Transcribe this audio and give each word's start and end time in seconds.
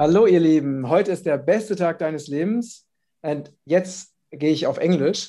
Hallo 0.00 0.28
ihr 0.28 0.38
Lieben, 0.38 0.88
heute 0.88 1.10
ist 1.10 1.26
der 1.26 1.38
beste 1.38 1.74
Tag 1.74 1.98
deines 1.98 2.28
Lebens 2.28 2.86
und 3.20 3.52
jetzt 3.64 4.14
gehe 4.30 4.52
ich 4.52 4.68
auf 4.68 4.78
Englisch. 4.78 5.28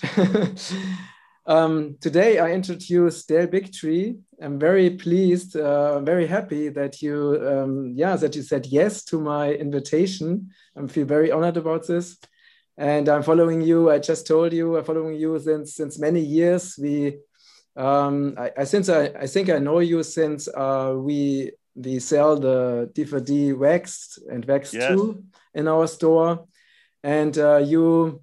um, 1.46 2.00
today 2.00 2.38
I 2.38 2.54
introduce 2.54 3.26
Del 3.26 3.48
Bigtree. 3.48 4.18
I'm 4.40 4.60
very 4.60 4.92
pleased, 4.92 5.56
uh, 5.56 6.02
very 6.02 6.28
happy 6.28 6.72
that 6.72 7.02
you, 7.02 7.36
um, 7.42 7.96
yeah, 7.98 8.16
that 8.16 8.36
you 8.36 8.44
said 8.44 8.68
yes 8.68 9.04
to 9.06 9.20
my 9.20 9.52
invitation. 9.54 10.52
I 10.76 10.86
feel 10.86 11.08
very 11.08 11.32
honored 11.32 11.58
about 11.58 11.88
this, 11.88 12.20
and 12.78 13.10
I'm 13.10 13.24
following 13.24 13.62
you. 13.62 13.90
I 13.90 13.98
just 13.98 14.28
told 14.28 14.54
you 14.54 14.78
I'm 14.78 14.86
following 14.86 15.16
you 15.16 15.40
since 15.40 15.74
since 15.74 15.98
many 15.98 16.22
years. 16.22 16.78
We, 16.78 17.18
um, 17.76 18.36
I, 18.38 18.52
I 18.56 18.66
since 18.66 18.88
I, 18.88 19.06
I 19.20 19.26
think 19.26 19.50
I 19.50 19.58
know 19.58 19.80
you 19.80 20.04
since 20.04 20.48
uh, 20.48 20.94
we 20.96 21.54
we 21.76 22.00
sell 22.00 22.38
the 22.38 22.92
DVD 22.94 23.54
Vaxxed 23.54 24.20
and 24.30 24.46
Vaxxed. 24.46 24.88
2 24.88 25.24
in 25.54 25.68
our 25.68 25.88
store. 25.88 26.46
And 27.04 27.38
uh, 27.38 27.58
you 27.58 28.22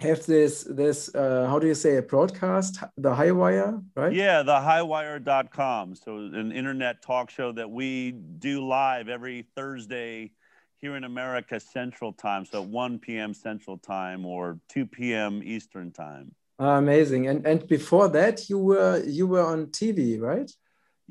have 0.00 0.24
this, 0.26 0.62
this 0.62 1.12
uh, 1.14 1.46
how 1.48 1.58
do 1.58 1.66
you 1.66 1.74
say, 1.74 1.96
a 1.96 2.02
broadcast, 2.02 2.78
the 2.96 3.10
Highwire, 3.10 3.82
right? 3.96 4.12
Yeah, 4.12 4.42
the 4.42 4.56
highwire.com. 4.56 5.96
So 5.96 6.16
an 6.16 6.52
internet 6.52 7.02
talk 7.02 7.30
show 7.30 7.52
that 7.52 7.70
we 7.70 8.12
do 8.12 8.64
live 8.64 9.08
every 9.08 9.46
Thursday 9.56 10.32
here 10.76 10.94
in 10.96 11.02
America 11.02 11.58
Central 11.58 12.12
Time. 12.12 12.44
So 12.44 12.62
1 12.62 13.00
p.m. 13.00 13.34
Central 13.34 13.78
Time 13.78 14.24
or 14.24 14.60
2 14.68 14.86
p.m. 14.86 15.42
Eastern 15.44 15.90
Time. 15.90 16.32
amazing. 16.60 17.26
And, 17.26 17.44
and 17.44 17.66
before 17.66 18.08
that, 18.10 18.48
you 18.48 18.58
were, 18.58 19.02
you 19.04 19.26
were 19.26 19.44
on 19.44 19.66
TV, 19.66 20.20
right? 20.20 20.50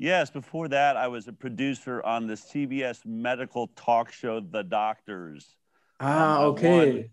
Yes, 0.00 0.30
before 0.30 0.68
that, 0.68 0.96
I 0.96 1.08
was 1.08 1.26
a 1.26 1.32
producer 1.32 2.00
on 2.04 2.28
the 2.28 2.34
CBS 2.34 3.04
medical 3.04 3.66
talk 3.74 4.12
show, 4.12 4.38
The 4.38 4.62
Doctors. 4.62 5.56
Ah, 5.98 6.36
um, 6.38 6.44
okay. 6.50 6.68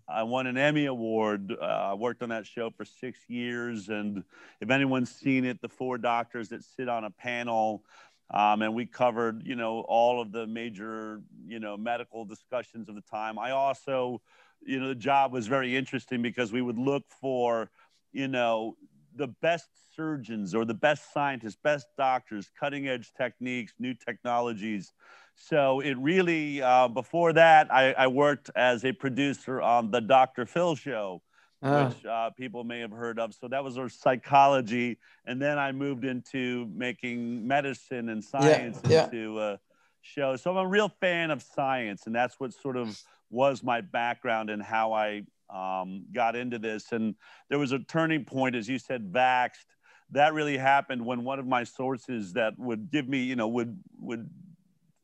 I 0.08 0.20
won, 0.20 0.20
I 0.20 0.24
won, 0.24 0.48
an 0.48 0.58
Emmy 0.60 0.86
Award. 0.86 1.52
Uh, 1.60 1.66
I 1.66 1.94
worked 1.96 2.22
on 2.22 2.30
that 2.30 2.46
show 2.46 2.70
for 2.70 2.86
six 2.86 3.18
years. 3.28 3.90
And 3.90 4.24
if 4.62 4.70
anyone's 4.70 5.10
seen 5.10 5.46
it, 5.46 5.60
the 5.62 5.68
four 5.68 5.98
doctors 5.98 6.50
that 6.50 6.64
sit 6.64 6.88
on 6.88 7.06
a 7.06 7.10
panel, 7.10 7.84
um, 8.32 8.62
and 8.62 8.76
we 8.76 8.86
covered, 8.86 9.42
you 9.48 9.56
know, 9.56 9.80
all 9.88 10.22
of 10.22 10.32
the 10.32 10.46
major, 10.46 11.22
you 11.48 11.60
know, 11.60 11.78
medical 11.78 12.24
discussions 12.24 12.88
of 12.88 12.94
the 12.94 13.02
time. 13.02 13.40
I 13.40 13.50
also, 13.50 14.22
you 14.64 14.80
know, 14.80 14.90
the 14.90 14.96
job 14.96 15.34
was 15.34 15.48
very 15.48 15.76
interesting 15.76 16.22
because 16.22 16.54
we 16.54 16.62
would 16.62 16.78
look 16.78 17.06
for, 17.20 17.72
you 18.14 18.28
know, 18.28 18.78
the 19.16 19.28
best 19.42 19.70
surgeons 19.96 20.54
or 20.54 20.66
the 20.66 20.74
best 20.74 21.14
scientists, 21.14 21.58
best 21.64 21.88
doctors, 21.98 22.50
cutting 22.60 22.88
edge 22.88 23.12
techniques, 23.18 23.74
new 23.80 23.94
technologies. 23.94 24.94
So 25.36 25.80
it 25.80 25.98
really, 25.98 26.62
uh, 26.62 26.88
before 26.88 27.34
that, 27.34 27.74
I, 27.74 27.94
I, 27.94 28.08
worked 28.08 28.50
as 28.56 28.86
a 28.86 28.94
producer 28.94 29.62
on 29.62 29.92
the 29.92 30.00
Dr. 30.02 30.46
Phil 30.46 30.76
show, 30.76 31.22
uh. 31.62 31.88
which 31.88 32.06
uh, 32.06 32.30
people 32.32 32.64
may 32.64 32.80
have 32.80 32.92
heard 32.92 33.20
of. 33.20 33.34
So 33.34 33.48
that 33.50 33.64
was 33.64 33.78
our 33.78 33.90
psychology. 33.90 34.98
And 35.26 35.42
then 35.42 35.58
I 35.58 35.72
moved 35.72 36.06
into 36.06 36.70
making 36.74 37.46
medicine 37.46 38.10
and 38.10 38.24
science 38.24 38.80
yeah, 38.88 39.06
into 39.06 39.36
yeah. 39.36 39.56
show. 40.02 40.36
So 40.38 40.52
I'm 40.52 40.58
a 40.58 40.68
real 40.68 40.90
fan 41.02 41.32
of 41.32 41.42
science. 41.42 42.04
And 42.06 42.16
that's 42.16 42.40
what 42.40 42.54
sort 42.54 42.78
of 42.78 42.98
was 43.30 43.64
my 43.64 43.82
background 43.82 44.50
and 44.50 44.62
how 44.62 44.94
I 44.94 45.24
um, 45.50 46.06
got 46.14 46.36
into 46.36 46.60
this. 46.60 46.92
And 46.92 47.16
there 47.50 47.60
was 47.60 47.72
a 47.72 47.80
turning 47.80 48.26
point, 48.26 48.56
as 48.56 48.68
you 48.68 48.80
said, 48.80 49.12
Vaxxed. 49.12 49.66
That 50.12 50.34
really 50.34 50.58
happened 50.58 51.06
when 51.06 51.24
one 51.24 51.40
of 51.40 51.48
my 51.48 51.64
sources 51.64 52.34
that 52.34 52.54
would 52.58 52.92
give 52.92 53.08
me, 53.08 53.24
you 53.24 53.36
know, 53.36 53.48
would 53.48 53.78
would 54.00 54.30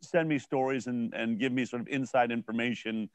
send 0.01 0.29
me 0.29 0.39
stories 0.39 0.87
and, 0.87 1.13
and 1.13 1.39
give 1.39 1.51
me 1.51 1.65
sort 1.65 1.81
of 1.81 1.87
inside 1.87 2.31
information, 2.31 3.09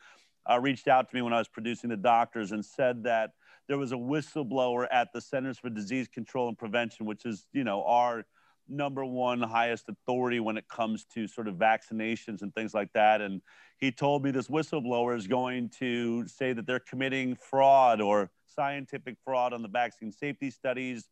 uh, 0.51 0.59
reached 0.61 0.89
out 0.89 1.09
to 1.09 1.17
me 1.17 1.23
when 1.23 1.33
I 1.33 1.39
was 1.39 1.49
producing 1.49 1.91
the 1.91 1.97
doctors 1.97 2.53
and 2.53 2.65
said 2.65 3.05
that 3.05 3.33
there 3.69 3.79
was 3.79 3.93
a 3.93 3.97
whistleblower 3.97 4.87
at 4.91 5.13
the 5.13 5.21
Centers 5.21 5.59
for 5.59 5.69
Disease 5.71 6.09
Control 6.09 6.49
and 6.49 6.57
Prevention, 6.57 7.07
which 7.07 7.27
is, 7.27 7.47
you 7.53 7.65
know, 7.65 7.85
our 7.85 8.25
number 8.69 9.05
one 9.05 9.41
highest 9.41 9.89
authority 9.89 10.41
when 10.41 10.57
it 10.57 10.69
comes 10.69 11.05
to 11.15 11.27
sort 11.27 11.49
of 11.49 11.55
vaccinations 11.55 12.43
and 12.43 12.55
things 12.55 12.75
like 12.75 12.93
that. 12.93 13.21
And 13.21 13.43
he 13.79 13.93
told 13.93 14.25
me 14.25 14.31
this 14.31 14.49
whistleblower 14.49 15.17
is 15.17 15.27
going 15.27 15.71
to 15.79 16.27
say 16.27 16.53
that 16.53 16.67
they're 16.67 16.81
committing 16.81 17.37
fraud 17.37 18.01
or 18.01 18.31
scientific 18.47 19.17
fraud 19.25 19.53
on 19.53 19.63
the 19.63 19.69
vaccine 19.69 20.13
safety 20.13 20.51
studies. 20.51 21.09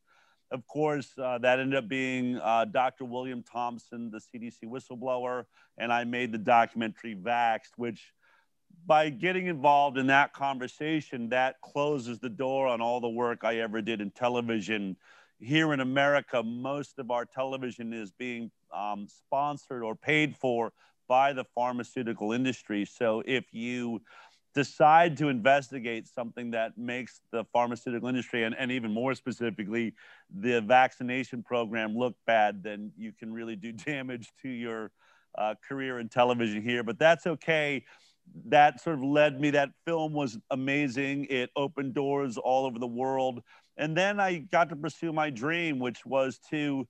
Of 0.51 0.67
course, 0.67 1.13
uh, 1.19 1.39
that 1.39 1.59
ended 1.59 1.79
up 1.79 1.89
being 1.89 2.39
uh, 2.39 2.67
Dr. 2.67 3.05
William 3.05 3.43
Thompson, 3.43 4.11
the 4.11 4.19
CDC 4.21 4.65
whistleblower, 4.65 5.45
and 5.79 5.93
I 5.93 6.05
made 6.05 6.33
the 6.33 6.39
documentary 6.39 7.17
Vaxxed, 7.17 7.73
which 7.77 8.13
by 8.87 9.09
getting 9.09 9.47
involved 9.47 9.99
in 9.99 10.09
that 10.09 10.33
conversation, 10.33 11.31
that 11.31 11.61
closes 11.61 12.19
the 12.19 12.29
door 12.29 12.67
on 12.67 12.81
all 12.81 13.01
the 13.01 13.09
work 13.09 13.45
I 13.45 13.57
ever 13.57 13.81
did 13.81 14.01
in 14.01 14.11
television. 14.11 14.97
Here 15.45 15.75
in 15.75 15.81
America, 15.81 16.43
most 16.43 16.99
of 16.99 17.11
our 17.11 17.27
television 17.27 17.93
is 17.93 18.11
being 18.11 18.51
um, 18.73 19.07
sponsored 19.09 19.83
or 19.83 19.95
paid 19.95 20.35
for 20.35 20.73
by 21.07 21.35
the 21.35 21.45
pharmaceutical 21.55 22.33
industry. 22.33 22.87
So 22.87 23.23
if 23.27 23.45
you 23.53 24.01
decide 24.55 25.19
to 25.19 25.29
investigate 25.29 26.09
something 26.09 26.53
that 26.53 26.79
makes 26.79 27.21
the 27.31 27.45
pharmaceutical 27.53 28.09
industry 28.09 28.45
and, 28.45 28.55
and 28.59 28.73
even 28.73 28.91
more 28.91 29.15
specifically 29.15 29.93
the 30.35 30.63
vaccination 30.63 31.43
program 31.43 31.95
look 31.95 32.15
bad, 32.27 32.63
then 32.63 32.91
you 32.97 33.13
can 33.13 33.31
really 33.31 33.57
do 33.57 33.73
damage 33.87 34.33
to 34.41 34.49
your 34.49 34.93
uh, 35.37 35.55
career 35.69 35.99
in 35.99 36.09
television 36.09 36.63
here. 36.63 36.83
But 36.83 36.99
that's 36.99 37.27
okay. 37.27 37.85
That 38.47 38.81
sort 38.81 38.97
of 38.97 39.05
led 39.05 39.39
me. 39.39 39.51
That 39.51 39.73
film 39.85 40.15
was 40.15 40.39
amazing. 40.51 41.27
It 41.29 41.51
opened 41.55 41.93
doors 41.93 42.39
all 42.39 42.65
over 42.65 42.79
the 42.79 42.87
world. 42.87 43.43
And 43.77 43.97
then 43.97 44.21
I 44.21 44.39
got 44.39 44.69
to 44.71 44.77
pursue 44.77 45.13
my 45.13 45.31
dream, 45.31 45.79
which 45.79 46.07
was 46.07 46.39
to 46.51 46.87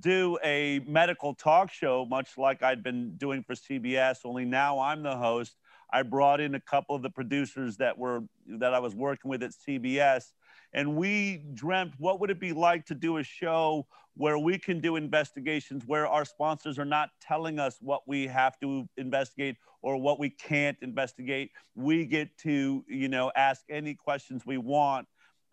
do 0.00 0.38
a 0.42 0.80
medical 0.86 1.34
talk 1.34 1.70
show, 1.70 2.04
much 2.04 2.36
like 2.36 2.62
I'd 2.62 2.82
been 2.82 3.16
doing 3.16 3.42
for 3.42 3.54
CBS, 3.54 4.18
only 4.24 4.44
now 4.44 4.80
I'm 4.80 5.02
the 5.02 5.16
host. 5.16 5.56
I 5.92 6.02
brought 6.02 6.40
in 6.40 6.56
a 6.56 6.60
couple 6.60 6.96
of 6.96 7.02
the 7.02 7.10
producers 7.10 7.76
that 7.76 7.96
were 7.96 8.24
that 8.48 8.74
I 8.74 8.80
was 8.80 8.94
working 8.94 9.28
with 9.28 9.42
at 9.44 9.52
CBS, 9.52 10.32
and 10.72 10.96
we 10.96 11.44
dreamt 11.54 11.92
what 11.98 12.18
would 12.20 12.30
it 12.30 12.40
be 12.40 12.52
like 12.52 12.86
to 12.86 12.94
do 12.94 13.18
a 13.18 13.22
show 13.22 13.86
where 14.16 14.38
we 14.38 14.58
can 14.58 14.80
do 14.80 14.96
investigations 14.96 15.84
where 15.86 16.06
our 16.06 16.24
sponsors 16.24 16.78
are 16.78 16.86
not 16.86 17.10
telling 17.20 17.58
us 17.58 17.76
what 17.80 18.02
we 18.08 18.26
have 18.26 18.58
to 18.60 18.88
investigate 18.96 19.56
or 19.82 19.98
what 19.98 20.18
we 20.18 20.30
can't 20.30 20.76
investigate. 20.80 21.50
We 21.74 22.06
get 22.06 22.36
to, 22.38 22.82
you 22.88 23.08
know, 23.08 23.30
ask 23.36 23.62
any 23.68 23.94
questions 23.94 24.44
we 24.46 24.56
want 24.56 25.06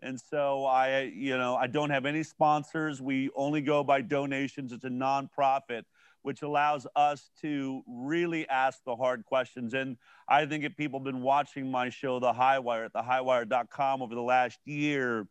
and 0.03 0.19
so 0.19 0.65
I, 0.65 1.11
you 1.15 1.37
know, 1.37 1.55
I 1.55 1.67
don't 1.67 1.89
have 1.89 2.05
any 2.05 2.23
sponsors. 2.23 3.01
We 3.01 3.29
only 3.35 3.61
go 3.61 3.83
by 3.83 4.01
donations. 4.01 4.71
It's 4.73 4.83
a 4.83 4.89
nonprofit, 4.89 5.83
which 6.23 6.41
allows 6.41 6.85
us 6.95 7.31
to 7.41 7.81
really 7.87 8.47
ask 8.49 8.83
the 8.83 8.95
hard 8.95 9.25
questions. 9.25 9.73
And 9.73 9.97
I 10.27 10.45
think 10.45 10.65
if 10.65 10.75
people 10.75 10.99
have 10.99 11.05
been 11.05 11.21
watching 11.21 11.71
my 11.71 11.89
show, 11.89 12.19
The 12.19 12.33
Highwire, 12.33 12.85
at 12.85 12.93
thehighwire.com 12.93 14.01
over 14.01 14.13
the 14.13 14.21
last 14.21 14.59
year, 14.65 15.27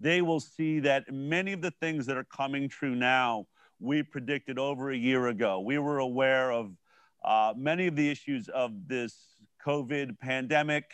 they 0.00 0.22
will 0.22 0.40
see 0.40 0.80
that 0.80 1.12
many 1.12 1.52
of 1.52 1.60
the 1.60 1.70
things 1.72 2.06
that 2.06 2.16
are 2.16 2.24
coming 2.24 2.68
true 2.68 2.94
now, 2.94 3.46
we 3.80 4.02
predicted 4.02 4.58
over 4.58 4.90
a 4.90 4.96
year 4.96 5.26
ago. 5.26 5.60
We 5.60 5.78
were 5.78 5.98
aware 5.98 6.52
of 6.52 6.76
uh, 7.24 7.54
many 7.56 7.86
of 7.86 7.96
the 7.96 8.08
issues 8.08 8.48
of 8.48 8.86
this 8.86 9.16
COVID 9.66 10.18
pandemic 10.20 10.84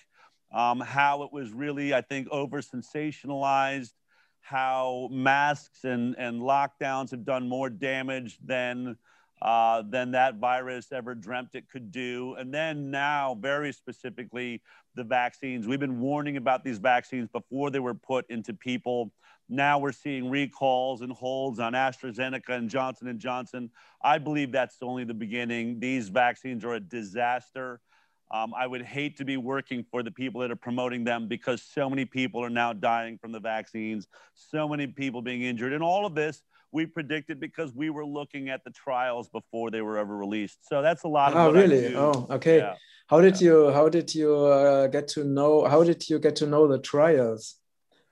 um, 0.53 0.81
how 0.81 1.23
it 1.23 1.33
was 1.33 1.53
really, 1.53 1.95
I 1.95 2.01
think, 2.01 2.29
over 2.31 2.61
sensationalized, 2.61 3.93
how 4.41 5.09
masks 5.13 5.85
and, 5.85 6.17
and 6.19 6.41
lockdowns 6.41 7.11
have 7.11 7.25
done 7.25 7.49
more 7.49 7.71
damage 7.71 8.39
than, 8.45 8.97
uh, 9.43 9.83
than 9.89 10.11
that 10.13 10.37
virus 10.37 10.93
ever 10.93 11.15
dreamt 11.15 11.55
it 11.55 11.69
could 11.69 11.93
do. 11.93 12.35
And 12.39 12.53
then 12.53 12.91
now, 12.91 13.37
very 13.41 13.73
specifically, 13.73 14.63
the 14.97 15.05
vaccines. 15.05 15.67
We've 15.67 15.81
been 15.81 16.01
warning 16.01 16.37
about 16.37 16.65
these 16.65 16.79
vaccines 16.79 17.29
before 17.29 17.71
they 17.71 17.79
were 17.79 17.95
put 17.95 18.29
into 18.29 18.53
people. 18.53 19.13
Now 19.49 19.79
we're 19.79 19.93
seeing 19.93 20.31
recalls 20.31 21.01
and 21.01 21.13
holds 21.13 21.59
on 21.59 21.73
AstraZeneca 21.73 22.51
and 22.51 22.69
Johnson 22.69 23.09
and 23.09 23.19
Johnson. 23.19 23.71
I 24.03 24.19
believe 24.19 24.53
that's 24.53 24.77
only 24.83 25.05
the 25.05 25.15
beginning. 25.15 25.81
These 25.81 26.09
vaccines 26.09 26.65
are 26.65 26.75
a 26.75 26.81
disaster. 26.81 27.81
Um, 28.31 28.55
I 28.57 28.67
would 28.67 28.83
hate 28.83 29.17
to 29.19 29.25
be 29.25 29.37
working 29.37 29.85
for 29.91 30.03
the 30.03 30.11
people 30.11 30.41
that 30.43 30.51
are 30.51 30.57
promoting 30.57 31.03
them 31.03 31.27
because 31.27 31.63
so 31.63 31.91
many 31.91 32.05
people 32.05 32.45
are 32.45 32.51
now 32.51 32.73
dying 32.73 33.19
from 33.19 33.33
the 33.33 33.41
vaccines, 33.41 34.07
so 34.35 34.69
many 34.69 34.87
people 34.87 35.21
being 35.21 35.43
injured. 35.43 35.73
And 35.73 35.83
all 35.83 36.07
of 36.07 36.15
this 36.15 36.43
we 36.73 36.87
predicted 36.87 37.41
because 37.41 37.75
we 37.75 37.91
were 37.91 38.07
looking 38.07 38.49
at 38.49 38.65
the 38.65 38.71
trials 38.71 39.29
before 39.29 39.71
they 39.71 39.83
were 39.83 39.99
ever 39.99 40.17
released. 40.17 40.69
So 40.69 40.83
that's 40.83 41.05
a 41.05 41.09
lot 41.09 41.33
of 41.33 41.39
Oh, 41.39 41.53
really? 41.53 41.95
Oh, 41.97 42.27
okay. 42.31 42.59
Yeah. 42.59 42.75
How 43.09 43.21
did 43.21 43.41
yeah. 43.41 43.49
you 43.49 43.71
how 43.73 43.89
did 43.89 44.15
you 44.15 44.37
uh, 44.37 44.87
get 44.87 45.09
to 45.09 45.25
know 45.25 45.67
how 45.67 45.83
did 45.83 46.09
you 46.09 46.19
get 46.19 46.37
to 46.37 46.47
know 46.47 46.69
the 46.69 46.79
trials? 46.79 47.57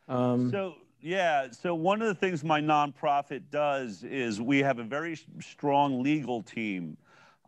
Um, 0.08 0.50
so 0.50 0.74
yeah, 1.00 1.48
so 1.52 1.74
one 1.74 2.02
of 2.02 2.08
the 2.08 2.14
things 2.14 2.42
my 2.42 2.60
nonprofit 2.60 3.42
does 3.50 4.02
is 4.02 4.40
we 4.40 4.58
have 4.58 4.80
a 4.80 4.84
very 4.84 5.16
strong 5.40 6.02
legal 6.02 6.42
team 6.42 6.96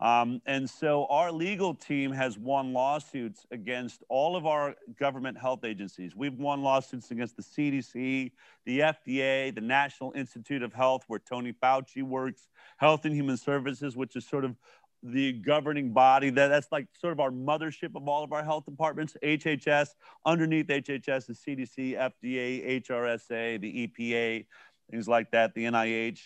Um, 0.01 0.41
and 0.47 0.67
so 0.67 1.05
our 1.05 1.31
legal 1.31 1.75
team 1.75 2.11
has 2.11 2.37
won 2.37 2.73
lawsuits 2.73 3.45
against 3.51 4.03
all 4.09 4.35
of 4.35 4.47
our 4.47 4.75
government 4.99 5.37
health 5.37 5.63
agencies. 5.63 6.15
We've 6.15 6.33
won 6.33 6.63
lawsuits 6.63 7.11
against 7.11 7.37
the 7.37 7.43
CDC, 7.43 8.31
the 8.65 8.79
FDA, 8.79 9.53
the 9.53 9.61
National 9.61 10.11
Institute 10.13 10.63
of 10.63 10.73
Health, 10.73 11.03
where 11.07 11.19
Tony 11.19 11.53
Fauci 11.53 12.01
works, 12.01 12.49
Health 12.77 13.05
and 13.05 13.13
Human 13.13 13.37
Services, 13.37 13.95
which 13.95 14.15
is 14.15 14.27
sort 14.27 14.43
of 14.43 14.55
the 15.03 15.33
governing 15.33 15.93
body 15.93 16.29
that 16.29 16.47
that's 16.47 16.71
like 16.71 16.87
sort 16.99 17.13
of 17.13 17.19
our 17.19 17.31
mothership 17.31 17.95
of 17.95 18.07
all 18.07 18.23
of 18.23 18.31
our 18.31 18.43
health 18.43 18.65
departments 18.65 19.17
hhs 19.23 19.89
underneath 20.27 20.67
hhs 20.67 21.25
the 21.25 21.33
cdc 21.33 21.97
fda 21.97 22.83
hrsa 22.83 23.59
the 23.59 23.87
epa 23.87 24.45
things 24.91 25.07
like 25.07 25.31
that 25.31 25.55
the 25.55 25.63
nih 25.63 26.21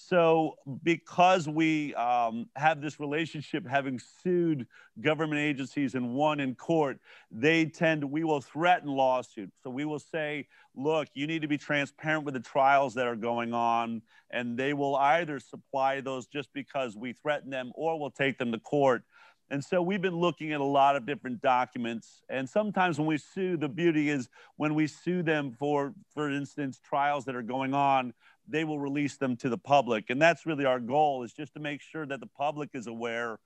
so, 0.00 0.54
because 0.84 1.48
we 1.48 1.92
um, 1.96 2.46
have 2.54 2.80
this 2.80 3.00
relationship, 3.00 3.66
having 3.66 3.98
sued 4.22 4.68
government 5.00 5.40
agencies 5.40 5.96
and 5.96 6.14
won 6.14 6.38
in 6.38 6.54
court, 6.54 7.00
they 7.32 7.64
tend, 7.64 8.04
we 8.04 8.22
will 8.22 8.40
threaten 8.40 8.88
lawsuits. 8.88 9.56
So, 9.64 9.70
we 9.70 9.84
will 9.84 9.98
say, 9.98 10.46
look, 10.76 11.08
you 11.14 11.26
need 11.26 11.42
to 11.42 11.48
be 11.48 11.58
transparent 11.58 12.24
with 12.24 12.34
the 12.34 12.40
trials 12.40 12.94
that 12.94 13.08
are 13.08 13.16
going 13.16 13.52
on. 13.52 14.02
And 14.30 14.56
they 14.56 14.72
will 14.72 14.94
either 14.94 15.40
supply 15.40 16.00
those 16.00 16.28
just 16.28 16.52
because 16.52 16.96
we 16.96 17.12
threaten 17.12 17.50
them 17.50 17.72
or 17.74 17.98
we'll 17.98 18.10
take 18.10 18.38
them 18.38 18.52
to 18.52 18.60
court. 18.60 19.02
And 19.50 19.64
so 19.64 19.80
we've 19.80 20.02
been 20.02 20.16
looking 20.16 20.52
at 20.52 20.60
a 20.60 20.64
lot 20.64 20.94
of 20.94 21.06
different 21.06 21.40
documents. 21.40 22.22
And 22.28 22.48
sometimes 22.48 22.98
when 22.98 23.06
we 23.06 23.16
sue, 23.16 23.56
the 23.56 23.68
beauty 23.68 24.10
is 24.10 24.28
when 24.56 24.74
we 24.74 24.86
sue 24.86 25.22
them 25.22 25.56
for, 25.58 25.94
for 26.12 26.30
instance, 26.30 26.78
trials 26.78 27.24
that 27.24 27.34
are 27.34 27.42
going 27.42 27.72
on, 27.72 28.12
they 28.48 28.64
will 28.64 28.78
release 28.78 29.16
them 29.16 29.36
to 29.36 29.48
the 29.48 29.58
public. 29.58 30.10
And 30.10 30.20
that's 30.20 30.46
really 30.46 30.64
our 30.64 30.80
goal 30.80 31.22
is 31.22 31.32
just 31.32 31.54
to 31.54 31.60
make 31.60 31.82
sure 31.82 32.06
that 32.06 32.20
the 32.20 32.26
public 32.26 32.70
is 32.74 32.86
aware 32.86 33.38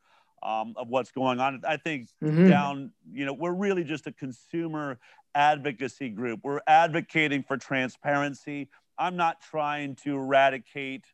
um, 0.43 0.75
of 0.76 0.88
what's 0.88 1.10
going 1.10 1.40
on. 1.40 1.62
I 1.66 1.76
think 1.76 2.08
mm-hmm. 2.22 2.49
down, 2.49 2.93
you 3.12 3.25
know, 3.25 3.32
we're 3.32 3.52
really 3.52 3.84
just 3.84 4.06
a 4.06 4.12
consumer 4.12 4.99
advocacy 5.34 6.08
group. 6.08 6.40
We're 6.43 6.60
advocating 6.66 7.43
for 7.43 7.56
transparency. 7.56 8.69
I'm 8.99 9.16
not 9.16 9.40
trying 9.40 9.96
to 10.04 10.16
eradicate 10.16 11.04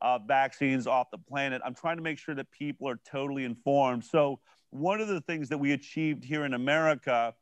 uh, 0.00 0.18
vaccines 0.18 0.86
off 0.86 1.10
the 1.10 1.18
planet. 1.18 1.62
I'm 1.64 1.74
trying 1.74 1.96
to 1.96 2.02
make 2.02 2.18
sure 2.18 2.34
that 2.34 2.50
people 2.50 2.88
are 2.88 2.98
totally 3.08 3.44
informed. 3.44 4.04
So, 4.04 4.40
one 4.70 5.00
of 5.00 5.08
the 5.08 5.20
things 5.20 5.50
that 5.50 5.58
we 5.58 5.72
achieved 5.72 6.24
here 6.24 6.46
in 6.46 6.54
America 6.54 7.34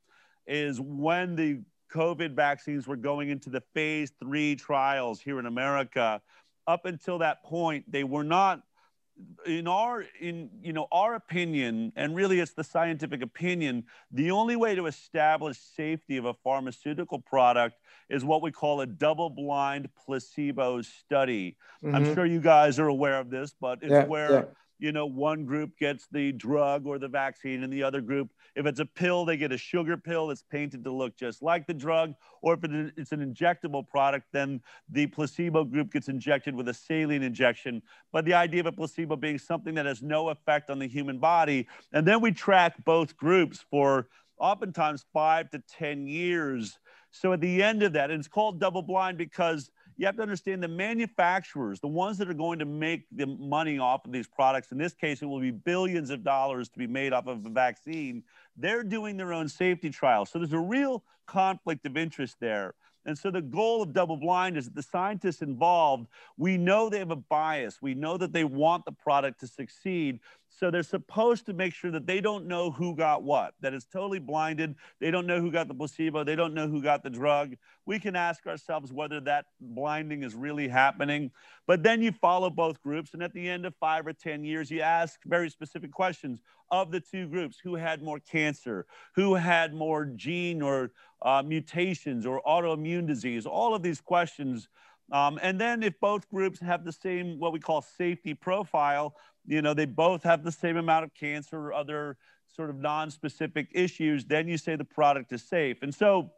is 0.49 0.81
when 0.81 1.37
the 1.37 1.61
COVID 1.93 2.35
vaccines 2.35 2.87
were 2.87 2.97
going 2.97 3.29
into 3.29 3.51
the 3.51 3.63
phase 3.75 4.13
three 4.21 4.57
trials 4.57 5.21
here 5.21 5.39
in 5.39 5.47
America. 5.47 6.21
Up 6.67 6.85
until 6.85 7.19
that 7.19 7.43
point, 7.43 7.91
they 7.91 8.05
were 8.05 8.25
not 8.25 8.63
in 9.47 9.69
our 9.69 10.07
in 10.21 10.49
you 10.63 10.73
know 10.73 10.87
our 10.93 11.15
opinion 11.15 11.93
and 11.97 12.17
really 12.17 12.41
it's 12.41 12.53
the 12.53 12.65
scientific 12.65 13.21
opinion 13.23 13.85
the 14.11 14.31
only 14.31 14.57
way 14.57 14.75
to 14.75 14.87
establish 14.87 15.59
safety 15.59 16.17
of 16.17 16.25
a 16.25 16.33
pharmaceutical 16.33 17.19
product 17.19 17.77
is 18.09 18.25
what 18.25 18.41
we 18.41 18.51
call 18.51 18.81
a 18.81 18.87
double 18.87 19.29
blind 19.29 19.89
placebo 19.95 20.81
study 20.81 21.57
mm-hmm. 21.85 21.95
i'm 21.95 22.15
sure 22.15 22.25
you 22.25 22.41
guys 22.41 22.79
are 22.79 22.89
aware 22.89 23.21
of 23.21 23.29
this 23.29 23.55
but 23.61 23.79
it's 23.83 23.91
yeah, 23.91 24.05
where 24.05 24.33
yeah 24.33 24.45
you 24.81 24.93
know, 24.93 25.07
one 25.07 25.45
group 25.45 25.77
gets 25.79 26.07
the 26.11 26.33
drug 26.33 26.87
or 26.87 26.99
the 26.99 27.09
vaccine, 27.09 27.63
and 27.63 27.73
the 27.73 27.83
other 27.83 28.01
group, 28.01 28.31
if 28.57 28.67
it's 28.67 28.81
a 28.81 28.87
pill, 28.87 29.25
they 29.25 29.37
get 29.37 29.53
a 29.53 29.59
sugar 29.59 29.97
pill 29.97 30.29
that's 30.29 30.43
painted 30.43 30.83
to 30.85 30.91
look 30.91 31.17
just 31.17 31.43
like 31.43 31.67
the 31.67 31.75
drug. 31.75 32.15
Or 32.43 32.55
if 32.55 32.61
it's 32.97 33.13
an 33.13 33.21
injectable 33.21 33.87
product, 33.87 34.27
then 34.33 34.61
the 34.89 35.07
placebo 35.07 35.65
group 35.65 35.93
gets 35.93 36.09
injected 36.09 36.55
with 36.55 36.69
a 36.69 36.75
saline 36.75 37.23
injection. 37.23 37.83
But 38.13 38.25
the 38.25 38.35
idea 38.35 38.61
of 38.61 38.67
a 38.67 38.73
placebo 38.73 39.17
being 39.17 39.39
something 39.39 39.75
that 39.75 39.87
has 39.87 40.03
no 40.03 40.31
effect 40.31 40.71
on 40.71 40.79
the 40.79 40.89
human 40.89 41.19
body. 41.19 41.69
And 41.93 42.07
then 42.07 42.21
we 42.21 42.33
track 42.33 42.83
both 42.85 43.17
groups 43.17 43.65
for 43.71 44.09
oftentimes 44.39 45.05
five 45.13 45.51
to 45.51 45.63
10 45.79 46.07
years. 46.07 46.79
So 47.13 47.33
at 47.33 47.41
the 47.41 47.63
end 47.63 47.83
of 47.83 47.93
that, 47.93 48.11
and 48.11 48.19
it's 48.19 48.29
called 48.29 48.61
double 48.61 48.83
blind 48.83 49.19
because 49.19 49.71
you 50.01 50.07
have 50.07 50.17
to 50.17 50.23
understand 50.23 50.63
the 50.63 50.69
manufacturers, 50.69 51.79
the 51.79 51.87
ones 51.87 52.17
that 52.17 52.31
are 52.31 52.35
going 52.35 52.59
to 52.59 52.65
make 52.65 53.05
the 53.13 53.27
money 53.27 53.79
off 53.79 54.07
of 54.07 54.13
these 54.13 54.27
products, 54.27 54.73
in 54.73 54.79
this 54.79 54.95
case, 54.95 55.21
it 55.21 55.27
will 55.27 55.41
be 55.41 55.51
billions 55.51 56.09
of 56.09 56.25
dollars 56.25 56.71
to 56.71 56.79
be 56.79 56.87
made 56.87 57.13
off 57.13 57.27
of 57.27 57.45
a 57.45 57.51
vaccine. 57.51 58.23
They're 58.57 58.83
doing 58.83 59.19
their 59.19 59.35
own 59.35 59.47
safety 59.47 59.91
trials. 59.91 60.31
So 60.31 60.39
there's 60.39 60.55
a 60.55 60.59
real 60.59 61.05
conflict 61.27 61.85
of 61.85 61.99
interest 61.99 62.37
there. 62.41 62.73
And 63.05 63.17
so 63.17 63.31
the 63.31 63.43
goal 63.43 63.83
of 63.83 63.93
double 63.93 64.17
blind 64.17 64.57
is 64.57 64.65
that 64.65 64.75
the 64.75 64.83
scientists 64.83 65.43
involved, 65.43 66.07
we 66.39 66.57
know 66.57 66.89
they 66.89 66.99
have 66.99 67.11
a 67.11 67.17
bias. 67.17 67.83
We 67.83 67.93
know 67.93 68.17
that 68.17 68.33
they 68.33 68.45
want 68.45 68.87
the 68.87 68.93
product 68.93 69.41
to 69.41 69.47
succeed. 69.47 70.21
So 70.53 70.71
they're 70.71 70.83
supposed 70.83 71.47
to 71.47 71.53
make 71.53 71.73
sure 71.73 71.91
that 71.93 72.07
they 72.07 72.21
don't 72.21 72.47
know 72.47 72.71
who 72.71 72.95
got 72.95 73.23
what, 73.23 73.55
that 73.61 73.73
it's 73.73 73.87
totally 73.87 74.19
blinded. 74.19 74.75
They 74.99 75.11
don't 75.11 75.27
know 75.27 75.41
who 75.41 75.51
got 75.51 75.69
the 75.69 75.75
placebo. 75.75 76.25
They 76.25 76.37
don't 76.37 76.55
know 76.55 76.69
who 76.69 76.83
got 76.83 77.03
the 77.03 77.11
drug. 77.11 77.55
We 77.87 78.01
can 78.01 78.17
ask 78.17 78.47
ourselves 78.47 78.93
whether 78.93 79.21
that 79.21 79.47
blinding 79.61 80.25
is 80.25 80.35
really 80.35 80.69
happening. 80.69 81.31
But 81.67 81.83
then 81.83 82.03
you 82.03 82.13
follow 82.13 82.51
both 82.51 82.83
groups. 82.83 83.15
And 83.15 83.23
at 83.23 83.33
the 83.33 83.49
end 83.49 83.65
of 83.65 83.75
five 83.77 84.07
or 84.07 84.13
10 84.13 84.45
years, 84.45 84.71
you 84.71 84.81
ask 84.81 85.21
very 85.25 85.49
specific 85.51 85.93
questions 85.93 86.43
of 86.71 86.91
the 86.91 87.01
two 87.01 87.29
groups 87.29 87.59
who 87.63 87.77
had 87.77 88.03
more 88.03 88.19
cancer, 88.19 88.87
who 89.15 89.35
had 89.35 89.73
more 89.73 90.05
gene 90.05 90.63
or 90.63 90.91
uh, 91.23 91.43
mutations 91.45 92.27
or 92.27 92.43
autoimmune 92.43 93.07
disease, 93.07 93.47
all 93.47 93.75
of 93.75 93.83
these 93.83 94.01
questions. 94.01 94.69
Um, 95.13 95.39
and 95.43 95.61
then 95.61 95.83
if 95.83 95.99
both 96.01 96.29
groups 96.29 96.61
have 96.61 96.85
the 96.85 96.93
same, 96.93 97.39
what 97.39 97.53
we 97.53 97.59
call 97.59 97.83
safety 97.83 98.35
profile, 98.35 99.17
you 99.47 99.63
know, 99.63 99.75
they 99.75 99.87
both 99.87 100.23
have 100.23 100.45
the 100.45 100.53
same 100.53 100.77
amount 100.77 101.05
of 101.05 101.15
cancer 101.15 101.59
or 101.59 101.73
other 101.73 102.17
sort 102.47 102.71
of 102.71 102.77
non-specific 102.77 103.69
issues, 103.73 104.25
then 104.25 104.49
you 104.49 104.59
say 104.59 104.77
the 104.77 104.85
product 104.85 105.33
is 105.33 105.43
safe. 105.43 105.83
And 105.83 105.95
so 105.95 106.31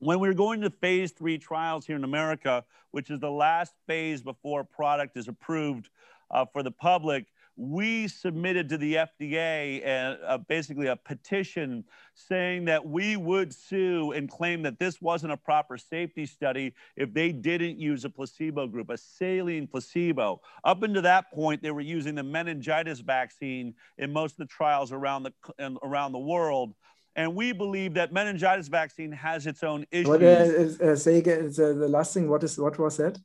when 0.00 0.20
we're 0.20 0.34
going 0.34 0.60
to 0.62 0.70
phase 0.70 1.12
three 1.12 1.38
trials 1.38 1.86
here 1.86 1.96
in 1.96 2.04
America, 2.04 2.64
which 2.90 3.10
is 3.10 3.18
the 3.20 3.30
last 3.30 3.74
phase 3.86 4.22
before 4.22 4.60
a 4.60 4.64
product 4.64 5.16
is 5.16 5.28
approved 5.28 5.90
uh, 6.30 6.44
for 6.44 6.62
the 6.62 6.70
public, 6.70 7.26
we 7.58 8.06
submitted 8.06 8.68
to 8.68 8.78
the 8.78 8.94
FDA 8.94 9.84
a, 9.84 10.18
a, 10.28 10.38
basically 10.38 10.86
a 10.86 10.94
petition 10.94 11.84
saying 12.14 12.64
that 12.66 12.86
we 12.86 13.16
would 13.16 13.52
sue 13.52 14.12
and 14.12 14.30
claim 14.30 14.62
that 14.62 14.78
this 14.78 15.02
wasn't 15.02 15.32
a 15.32 15.36
proper 15.36 15.76
safety 15.76 16.24
study 16.24 16.72
if 16.96 17.12
they 17.12 17.32
didn't 17.32 17.80
use 17.80 18.04
a 18.04 18.10
placebo 18.10 18.68
group, 18.68 18.90
a 18.90 18.96
saline 18.96 19.66
placebo. 19.66 20.40
Up 20.62 20.84
until 20.84 21.02
that 21.02 21.32
point, 21.32 21.60
they 21.60 21.72
were 21.72 21.80
using 21.80 22.14
the 22.14 22.22
meningitis 22.22 23.00
vaccine 23.00 23.74
in 23.98 24.12
most 24.12 24.32
of 24.32 24.38
the 24.38 24.46
trials 24.46 24.92
around 24.92 25.24
the 25.24 25.32
around 25.82 26.12
the 26.12 26.18
world. 26.18 26.74
And 27.16 27.34
we 27.34 27.50
believe 27.50 27.94
that 27.94 28.12
meningitis 28.12 28.68
vaccine 28.68 29.10
has 29.10 29.48
its 29.48 29.64
own 29.64 29.84
issues. 29.90 30.06
What, 30.06 30.22
uh, 30.22 30.92
uh, 30.92 30.94
say 30.94 31.18
again, 31.18 31.46
uh, 31.46 31.72
the 31.72 31.88
last 31.88 32.14
thing. 32.14 32.28
What 32.28 32.44
is 32.44 32.56
what 32.56 32.78
was 32.78 32.98
that? 32.98 33.18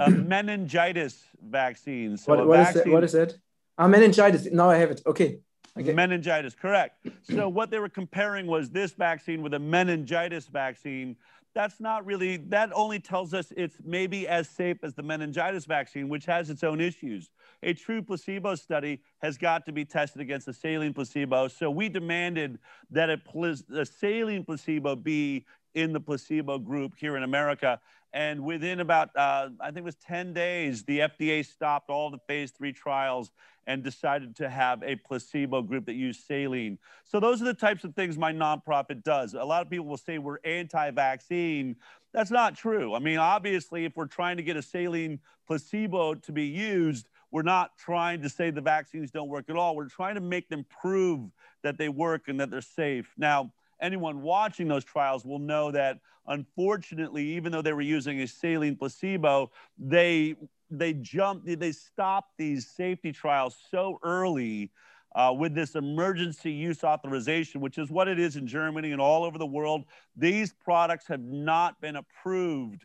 a 0.00 0.10
meningitis 0.10 1.24
vaccine. 1.42 2.18
So 2.18 2.36
what, 2.36 2.46
what, 2.46 2.56
vaccine, 2.58 2.78
is 2.80 2.84
that, 2.84 2.92
what 2.92 3.04
is 3.04 3.12
that? 3.12 3.34
Ah, 3.80 3.88
meningitis. 3.88 4.46
Now 4.52 4.68
I 4.68 4.76
have 4.76 4.90
it. 4.90 5.00
Okay. 5.06 5.38
okay. 5.78 5.94
Meningitis, 5.94 6.54
correct. 6.54 7.06
So 7.22 7.48
what 7.48 7.70
they 7.70 7.78
were 7.78 7.88
comparing 7.88 8.46
was 8.46 8.68
this 8.68 8.92
vaccine 8.92 9.40
with 9.40 9.54
a 9.54 9.58
meningitis 9.58 10.48
vaccine. 10.48 11.16
That's 11.54 11.80
not 11.80 12.04
really, 12.04 12.36
that 12.48 12.70
only 12.74 13.00
tells 13.00 13.32
us 13.32 13.54
it's 13.56 13.76
maybe 13.82 14.28
as 14.28 14.50
safe 14.50 14.76
as 14.84 14.92
the 14.92 15.02
meningitis 15.02 15.64
vaccine, 15.64 16.10
which 16.10 16.26
has 16.26 16.50
its 16.50 16.62
own 16.62 16.78
issues. 16.78 17.30
A 17.62 17.72
true 17.72 18.02
placebo 18.02 18.54
study 18.54 19.00
has 19.22 19.38
got 19.38 19.64
to 19.64 19.72
be 19.72 19.86
tested 19.86 20.20
against 20.20 20.46
a 20.46 20.52
saline 20.52 20.92
placebo. 20.92 21.48
So 21.48 21.70
we 21.70 21.88
demanded 21.88 22.58
that 22.90 23.08
a, 23.08 23.18
a 23.74 23.86
saline 23.86 24.44
placebo 24.44 24.94
be 24.94 25.46
in 25.74 25.92
the 25.92 26.00
placebo 26.00 26.58
group 26.58 26.94
here 26.98 27.16
in 27.16 27.22
America. 27.22 27.80
And 28.12 28.44
within 28.44 28.80
about, 28.80 29.14
uh, 29.14 29.50
I 29.60 29.66
think 29.66 29.78
it 29.78 29.84
was 29.84 29.96
10 29.96 30.32
days, 30.32 30.82
the 30.82 31.00
FDA 31.00 31.46
stopped 31.46 31.90
all 31.90 32.10
the 32.10 32.18
phase 32.26 32.50
three 32.50 32.72
trials 32.72 33.30
and 33.66 33.84
decided 33.84 34.34
to 34.36 34.48
have 34.48 34.82
a 34.82 34.96
placebo 34.96 35.62
group 35.62 35.86
that 35.86 35.94
used 35.94 36.26
saline. 36.26 36.78
So 37.04 37.20
those 37.20 37.40
are 37.40 37.44
the 37.44 37.54
types 37.54 37.84
of 37.84 37.94
things 37.94 38.18
my 38.18 38.32
nonprofit 38.32 39.04
does. 39.04 39.34
A 39.34 39.44
lot 39.44 39.62
of 39.62 39.70
people 39.70 39.86
will 39.86 39.96
say 39.96 40.18
we're 40.18 40.38
anti-vaccine. 40.44 41.76
That's 42.12 42.32
not 42.32 42.56
true. 42.56 42.94
I 42.94 42.98
mean, 42.98 43.18
obviously, 43.18 43.84
if 43.84 43.96
we're 43.96 44.06
trying 44.06 44.38
to 44.38 44.42
get 44.42 44.56
a 44.56 44.62
saline 44.62 45.20
placebo 45.46 46.14
to 46.14 46.32
be 46.32 46.46
used, 46.46 47.08
we're 47.30 47.42
not 47.42 47.78
trying 47.78 48.22
to 48.22 48.28
say 48.28 48.50
the 48.50 48.60
vaccines 48.60 49.12
don't 49.12 49.28
work 49.28 49.48
at 49.48 49.54
all. 49.54 49.76
We're 49.76 49.88
trying 49.88 50.16
to 50.16 50.20
make 50.20 50.48
them 50.48 50.66
prove 50.68 51.30
that 51.62 51.78
they 51.78 51.88
work 51.88 52.22
and 52.26 52.40
that 52.40 52.50
they're 52.50 52.60
safe. 52.60 53.12
Now, 53.16 53.52
anyone 53.80 54.22
watching 54.22 54.68
those 54.68 54.84
trials 54.84 55.24
will 55.24 55.38
know 55.38 55.70
that 55.70 55.98
unfortunately, 56.26 57.24
even 57.24 57.52
though 57.52 57.62
they 57.62 57.72
were 57.72 57.80
using 57.80 58.20
a 58.20 58.26
saline 58.26 58.76
placebo, 58.76 59.50
they 59.78 60.36
they 60.70 60.92
jumped, 60.92 61.46
they 61.58 61.72
stopped 61.72 62.38
these 62.38 62.68
safety 62.68 63.10
trials 63.12 63.56
so 63.70 63.98
early 64.04 64.70
uh, 65.14 65.34
with 65.36 65.54
this 65.54 65.74
emergency 65.74 66.52
use 66.52 66.84
authorization, 66.84 67.60
which 67.60 67.78
is 67.78 67.90
what 67.90 68.06
it 68.06 68.18
is 68.18 68.36
in 68.36 68.46
Germany 68.46 68.92
and 68.92 69.00
all 69.00 69.24
over 69.24 69.38
the 69.38 69.46
world. 69.46 69.84
These 70.16 70.52
products 70.52 71.06
have 71.08 71.20
not 71.20 71.80
been 71.80 71.96
approved. 71.96 72.84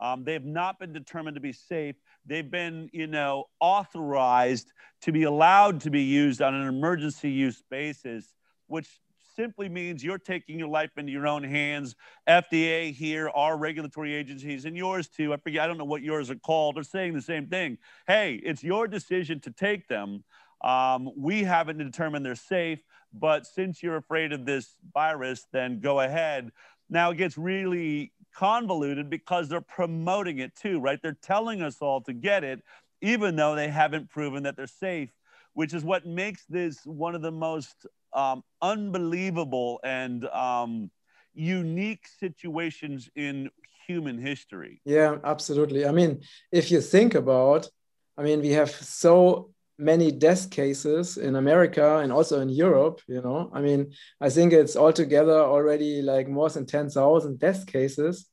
Um, 0.00 0.24
they 0.24 0.32
have 0.32 0.44
not 0.44 0.78
been 0.78 0.92
determined 0.92 1.34
to 1.34 1.40
be 1.40 1.52
safe. 1.52 1.96
They've 2.24 2.50
been, 2.50 2.88
you 2.92 3.06
know, 3.06 3.44
authorized 3.60 4.72
to 5.02 5.12
be 5.12 5.24
allowed 5.24 5.80
to 5.82 5.90
be 5.90 6.02
used 6.02 6.42
on 6.42 6.54
an 6.54 6.66
emergency 6.66 7.30
use 7.30 7.62
basis, 7.70 8.32
which 8.66 8.88
simply 9.36 9.68
means 9.68 10.02
you're 10.02 10.18
taking 10.18 10.58
your 10.58 10.68
life 10.68 10.90
into 10.96 11.12
your 11.12 11.26
own 11.26 11.44
hands. 11.44 11.94
FDA 12.28 12.92
here, 12.92 13.28
our 13.28 13.56
regulatory 13.56 14.14
agencies, 14.14 14.64
and 14.64 14.76
yours 14.76 15.08
too. 15.08 15.32
I 15.32 15.36
forget, 15.36 15.62
I 15.62 15.66
don't 15.66 15.78
know 15.78 15.84
what 15.84 16.02
yours 16.02 16.30
are 16.30 16.36
called. 16.36 16.76
They're 16.76 16.82
saying 16.82 17.12
the 17.14 17.22
same 17.22 17.46
thing. 17.46 17.78
Hey, 18.06 18.40
it's 18.42 18.64
your 18.64 18.88
decision 18.88 19.40
to 19.40 19.50
take 19.50 19.86
them. 19.88 20.24
Um, 20.64 21.10
we 21.16 21.44
haven't 21.44 21.78
determined 21.78 22.24
they're 22.24 22.34
safe, 22.34 22.80
but 23.12 23.46
since 23.46 23.82
you're 23.82 23.96
afraid 23.96 24.32
of 24.32 24.46
this 24.46 24.76
virus, 24.92 25.46
then 25.52 25.80
go 25.80 26.00
ahead. 26.00 26.50
Now 26.88 27.10
it 27.10 27.18
gets 27.18 27.36
really 27.36 28.12
convoluted 28.34 29.10
because 29.10 29.48
they're 29.48 29.60
promoting 29.60 30.38
it 30.38 30.54
too, 30.54 30.80
right? 30.80 31.00
They're 31.02 31.16
telling 31.20 31.62
us 31.62 31.78
all 31.80 32.00
to 32.02 32.12
get 32.12 32.44
it, 32.44 32.62
even 33.00 33.36
though 33.36 33.54
they 33.54 33.68
haven't 33.68 34.10
proven 34.10 34.42
that 34.44 34.56
they're 34.56 34.66
safe, 34.66 35.10
which 35.54 35.74
is 35.74 35.84
what 35.84 36.06
makes 36.06 36.44
this 36.46 36.84
one 36.84 37.14
of 37.14 37.22
the 37.22 37.32
most 37.32 37.86
um, 38.16 38.42
unbelievable 38.62 39.78
and 39.84 40.24
um, 40.28 40.90
unique 41.34 42.08
situations 42.18 43.08
in 43.14 43.50
human 43.86 44.18
history. 44.18 44.80
Yeah, 44.84 45.18
absolutely. 45.22 45.86
I 45.86 45.92
mean, 45.92 46.22
if 46.50 46.70
you 46.70 46.80
think 46.80 47.14
about, 47.14 47.68
I 48.16 48.22
mean, 48.22 48.40
we 48.40 48.50
have 48.50 48.70
so 48.70 49.50
many 49.78 50.10
death 50.10 50.50
cases 50.50 51.18
in 51.18 51.36
America 51.36 51.98
and 51.98 52.10
also 52.10 52.40
in 52.40 52.48
Europe, 52.48 53.02
you 53.06 53.20
know. 53.20 53.50
I 53.52 53.60
mean, 53.60 53.92
I 54.20 54.30
think 54.30 54.52
it's 54.52 54.74
altogether 54.76 55.38
already 55.38 56.00
like 56.00 56.28
more 56.28 56.48
than 56.48 56.66
10,000 56.66 57.38
death 57.38 57.66
cases. 57.66 58.26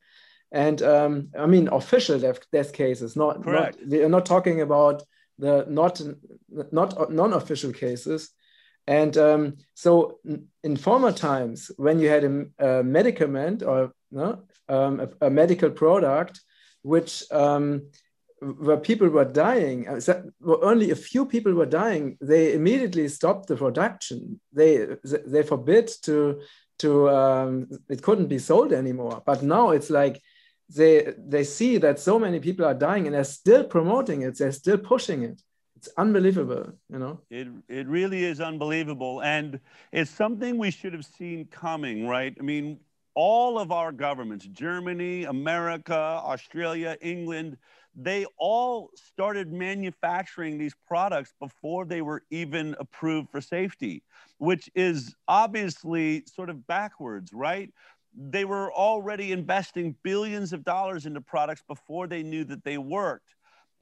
And 0.51 0.81
um, 0.81 1.29
I 1.37 1.45
mean, 1.45 1.67
official 1.67 2.19
death, 2.19 2.39
death 2.51 2.71
cases, 2.71 3.15
not, 3.15 3.43
Correct. 3.43 3.79
not, 3.79 3.89
we 3.89 4.03
are 4.03 4.09
not 4.09 4.25
talking 4.25 4.61
about 4.61 5.03
the 5.37 5.65
not, 5.67 6.01
not 6.71 7.11
non-official 7.11 7.73
cases. 7.73 8.29
And 8.87 9.17
um, 9.17 9.57
so 9.73 10.19
in 10.63 10.77
former 10.77 11.11
times, 11.11 11.71
when 11.77 11.99
you 11.99 12.09
had 12.09 12.23
a, 12.23 12.79
a 12.79 12.83
medicament 12.83 13.63
or 13.63 13.93
no, 14.11 14.43
um, 14.67 14.99
a, 14.99 15.27
a, 15.27 15.29
medical 15.29 15.69
product, 15.69 16.41
which 16.81 17.23
um, 17.31 17.87
where 18.39 18.77
people 18.77 19.07
were 19.07 19.25
dying, 19.25 19.87
uh, 19.87 20.01
only 20.45 20.91
a 20.91 20.95
few 20.95 21.25
people 21.25 21.53
were 21.53 21.65
dying, 21.65 22.17
they 22.19 22.53
immediately 22.53 23.07
stopped 23.07 23.47
the 23.47 23.55
production. 23.55 24.39
They 24.51 24.87
they 25.03 25.43
forbid 25.43 25.89
to 26.03 26.41
to 26.79 27.09
um, 27.09 27.69
it 27.89 28.01
couldn't 28.01 28.27
be 28.27 28.39
sold 28.39 28.73
anymore. 28.73 29.23
But 29.25 29.43
now 29.43 29.69
it's 29.71 29.89
like 29.89 30.21
they 30.69 31.13
they 31.17 31.43
see 31.43 31.77
that 31.77 31.99
so 31.99 32.19
many 32.19 32.39
people 32.39 32.65
are 32.65 32.73
dying 32.73 33.05
and 33.05 33.15
they're 33.15 33.23
still 33.23 33.63
promoting 33.63 34.23
it. 34.23 34.37
They're 34.37 34.51
still 34.51 34.77
pushing 34.77 35.23
it. 35.23 35.41
It's 35.83 35.93
unbelievable, 35.97 36.71
you 36.89 36.97
know. 36.97 37.19
It 37.29 37.49
it 37.67 37.87
really 37.87 38.23
is 38.23 38.39
unbelievable, 38.39 39.21
and 39.21 39.59
it's 39.91 40.09
something 40.09 40.57
we 40.57 40.71
should 40.71 40.93
have 40.93 41.03
seen 41.03 41.45
coming, 41.51 42.07
right? 42.07 42.33
I 42.39 42.41
mean, 42.41 42.79
all 43.15 43.59
of 43.59 43.73
our 43.73 43.91
governments, 43.91 44.45
Germany, 44.45 45.25
America, 45.25 45.93
Australia, 45.93 46.95
England 47.01 47.57
they 47.95 48.25
all 48.37 48.89
started 48.95 49.51
manufacturing 49.51 50.57
these 50.57 50.73
products 50.87 51.33
before 51.39 51.85
they 51.85 52.01
were 52.01 52.23
even 52.31 52.75
approved 52.79 53.29
for 53.29 53.39
safety, 53.39 54.01
which 54.39 54.69
is 54.73 55.13
obviously 55.27 56.23
sort 56.25 56.49
of 56.49 56.65
backwards, 56.65 57.31
right? 57.33 57.71
They 58.15 58.45
were 58.45 58.73
already 58.73 59.31
investing 59.31 59.95
billions 60.03 60.53
of 60.53 60.63
dollars 60.63 61.05
into 61.05 61.21
products 61.21 61.63
before 61.67 62.07
they 62.07 62.23
knew 62.23 62.43
that 62.45 62.63
they 62.63 62.79
worked. 62.79 63.32